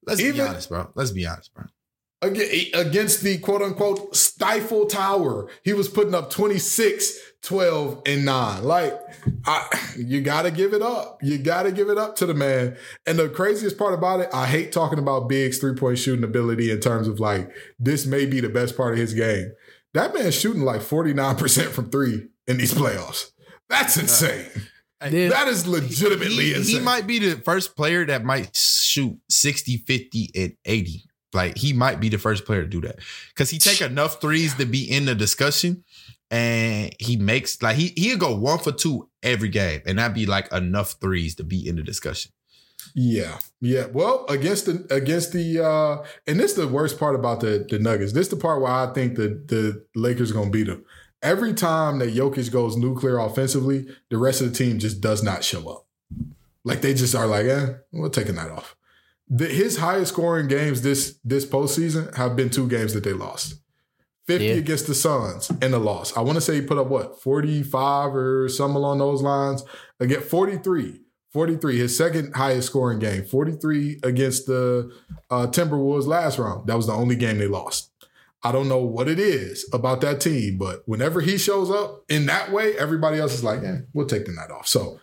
let's 0.06 0.20
be 0.20 0.40
honest, 0.40 0.68
bro. 0.68 0.90
Let's 0.96 1.12
be 1.12 1.24
honest, 1.26 1.54
bro. 1.54 1.66
Aga- 2.22 2.78
Against 2.80 3.22
the 3.22 3.38
quote 3.38 3.62
unquote 3.62 4.16
stifle 4.16 4.86
tower, 4.86 5.48
he 5.62 5.72
was 5.72 5.88
putting 5.88 6.14
up 6.14 6.30
26, 6.30 7.12
12, 7.42 8.02
and 8.06 8.24
9. 8.24 8.64
Like, 8.64 8.98
I, 9.44 9.68
you 9.98 10.20
got 10.22 10.42
to 10.42 10.50
give 10.50 10.72
it 10.72 10.82
up. 10.82 11.18
You 11.22 11.38
got 11.38 11.64
to 11.64 11.72
give 11.72 11.88
it 11.90 11.98
up 11.98 12.16
to 12.16 12.26
the 12.26 12.34
man. 12.34 12.76
And 13.06 13.18
the 13.18 13.28
craziest 13.28 13.76
part 13.78 13.92
about 13.94 14.20
it, 14.20 14.28
I 14.32 14.46
hate 14.46 14.72
talking 14.72 14.98
about 14.98 15.28
Big's 15.28 15.58
three 15.58 15.74
point 15.74 15.98
shooting 15.98 16.24
ability 16.24 16.70
in 16.70 16.80
terms 16.80 17.06
of 17.06 17.20
like, 17.20 17.50
this 17.78 18.06
may 18.06 18.24
be 18.26 18.40
the 18.40 18.48
best 18.48 18.76
part 18.76 18.94
of 18.94 18.98
his 18.98 19.12
game. 19.14 19.52
That 19.94 20.14
man's 20.14 20.34
shooting 20.34 20.62
like 20.62 20.80
49% 20.80 21.66
from 21.68 21.90
three 21.90 22.26
in 22.46 22.56
these 22.58 22.74
playoffs. 22.74 23.30
That's 23.68 23.96
insane. 23.96 24.46
That 25.00 25.48
is 25.48 25.66
legitimately 25.66 26.44
He, 26.46 26.54
insane. 26.54 26.76
he 26.78 26.80
might 26.84 27.06
be 27.06 27.18
the 27.18 27.36
first 27.42 27.76
player 27.76 28.04
that 28.06 28.24
might 28.24 28.54
shoot 28.56 29.18
60, 29.28 29.76
50, 29.78 30.30
and 30.34 30.56
80. 30.64 31.04
Like 31.36 31.56
he 31.56 31.72
might 31.72 32.00
be 32.00 32.08
the 32.08 32.18
first 32.18 32.44
player 32.44 32.62
to 32.62 32.68
do 32.68 32.80
that. 32.80 32.98
Cause 33.34 33.50
he 33.50 33.58
take 33.58 33.80
enough 33.80 34.20
threes 34.20 34.54
to 34.54 34.66
be 34.66 34.90
in 34.90 35.04
the 35.04 35.14
discussion. 35.14 35.84
And 36.30 36.92
he 36.98 37.16
makes 37.16 37.62
like 37.62 37.76
he 37.76 37.92
he'll 37.96 38.18
go 38.18 38.36
one 38.36 38.58
for 38.58 38.72
two 38.72 39.08
every 39.22 39.48
game. 39.48 39.82
And 39.86 39.98
that'd 39.98 40.14
be 40.14 40.26
like 40.26 40.52
enough 40.52 40.96
threes 41.00 41.36
to 41.36 41.44
be 41.44 41.68
in 41.68 41.76
the 41.76 41.82
discussion. 41.82 42.32
Yeah, 42.94 43.38
yeah. 43.60 43.86
Well, 43.86 44.24
against 44.28 44.66
the 44.66 44.86
against 44.90 45.32
the 45.32 45.64
uh 45.64 46.04
and 46.26 46.40
this 46.40 46.52
is 46.52 46.56
the 46.56 46.68
worst 46.68 46.98
part 46.98 47.14
about 47.14 47.40
the 47.40 47.66
the 47.68 47.78
Nuggets. 47.78 48.12
This 48.12 48.26
is 48.26 48.30
the 48.30 48.36
part 48.36 48.60
where 48.60 48.72
I 48.72 48.92
think 48.92 49.16
the 49.16 49.28
the 49.46 49.84
Lakers 49.94 50.30
are 50.30 50.34
gonna 50.34 50.50
beat 50.50 50.66
them. 50.66 50.84
Every 51.22 51.54
time 51.54 51.98
that 52.00 52.14
Jokic 52.14 52.50
goes 52.52 52.76
nuclear 52.76 53.18
offensively, 53.18 53.86
the 54.10 54.18
rest 54.18 54.40
of 54.40 54.50
the 54.50 54.56
team 54.56 54.78
just 54.78 55.00
does 55.00 55.22
not 55.22 55.44
show 55.44 55.68
up. 55.68 55.86
Like 56.64 56.80
they 56.80 56.94
just 56.94 57.14
are 57.14 57.26
like, 57.26 57.46
eh, 57.46 57.74
we'll 57.92 58.10
take 58.10 58.28
a 58.28 58.32
night 58.32 58.50
off. 58.50 58.76
The, 59.28 59.46
his 59.46 59.78
highest 59.78 60.12
scoring 60.12 60.46
games 60.48 60.82
this 60.82 61.18
this 61.24 61.44
postseason 61.44 62.14
have 62.16 62.36
been 62.36 62.50
two 62.50 62.68
games 62.68 62.94
that 62.94 63.04
they 63.04 63.12
lost. 63.12 63.56
50 64.26 64.44
Yeah. 64.44 64.52
against 64.54 64.86
the 64.88 64.94
Suns 64.94 65.50
and 65.62 65.72
a 65.74 65.78
loss. 65.78 66.16
I 66.16 66.20
want 66.20 66.34
to 66.36 66.40
say 66.40 66.56
he 66.56 66.60
put 66.60 66.78
up 66.78 66.88
what, 66.88 67.22
45 67.22 68.14
or 68.16 68.48
something 68.48 68.76
along 68.76 68.98
those 68.98 69.22
lines. 69.22 69.62
Again, 70.00 70.20
43. 70.20 71.00
43, 71.32 71.78
his 71.78 71.96
second 71.96 72.34
highest 72.34 72.68
scoring 72.68 72.98
game. 72.98 73.24
43 73.24 74.00
against 74.02 74.46
the 74.46 74.90
uh, 75.30 75.46
Timberwolves 75.48 76.06
last 76.06 76.38
round. 76.38 76.66
That 76.66 76.76
was 76.76 76.86
the 76.86 76.92
only 76.94 77.14
game 77.14 77.38
they 77.38 77.46
lost. 77.46 77.90
I 78.42 78.52
don't 78.52 78.68
know 78.68 78.78
what 78.78 79.06
it 79.08 79.18
is 79.18 79.68
about 79.72 80.00
that 80.02 80.20
team, 80.20 80.56
but 80.56 80.82
whenever 80.86 81.20
he 81.20 81.36
shows 81.36 81.70
up 81.70 82.04
in 82.08 82.26
that 82.26 82.52
way, 82.52 82.76
everybody 82.78 83.18
else 83.18 83.34
is 83.34 83.44
like, 83.44 83.62
eh, 83.62 83.78
we'll 83.92 84.06
take 84.06 84.24
the 84.26 84.32
night 84.32 84.50
off. 84.50 84.66
So 84.66 84.98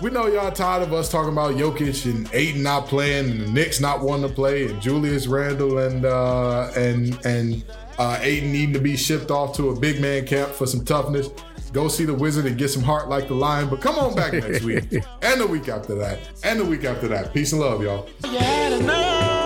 we 0.00 0.10
know 0.10 0.26
y'all 0.26 0.50
tired 0.50 0.82
of 0.82 0.92
us 0.92 1.10
talking 1.10 1.32
about 1.32 1.54
Jokic 1.54 2.10
and 2.10 2.28
Ayton 2.32 2.62
not 2.62 2.86
playing 2.86 3.30
and 3.30 3.40
the 3.40 3.50
Knicks 3.50 3.80
not 3.80 4.00
wanting 4.00 4.28
to 4.28 4.34
play 4.34 4.66
and 4.66 4.80
Julius 4.80 5.26
Randle 5.26 5.78
and 5.78 6.04
uh, 6.04 6.70
and 6.76 7.18
and 7.26 7.64
uh, 7.98 8.18
Ayton 8.20 8.52
needing 8.52 8.72
to 8.72 8.80
be 8.80 8.96
shipped 8.96 9.30
off 9.30 9.54
to 9.56 9.70
a 9.70 9.78
big 9.78 10.00
man 10.00 10.26
camp 10.26 10.50
for 10.52 10.66
some 10.66 10.84
toughness. 10.84 11.28
Go 11.72 11.86
see 11.88 12.04
the 12.04 12.14
Wizard 12.14 12.46
and 12.46 12.58
get 12.58 12.68
some 12.68 12.82
heart 12.82 13.08
like 13.08 13.28
the 13.28 13.34
Lion. 13.34 13.68
But 13.68 13.80
come 13.80 13.98
on 13.98 14.14
back 14.14 14.32
next 14.32 14.62
week 14.64 14.84
and 15.22 15.40
the 15.40 15.46
week 15.46 15.68
after 15.68 15.94
that 15.96 16.18
and 16.42 16.58
the 16.58 16.64
week 16.64 16.84
after 16.84 17.06
that. 17.08 17.32
Peace 17.34 17.52
and 17.52 17.60
love, 17.60 17.82
y'all. 17.82 18.08
You 18.24 18.38
had 18.38 18.72
enough. 18.80 19.39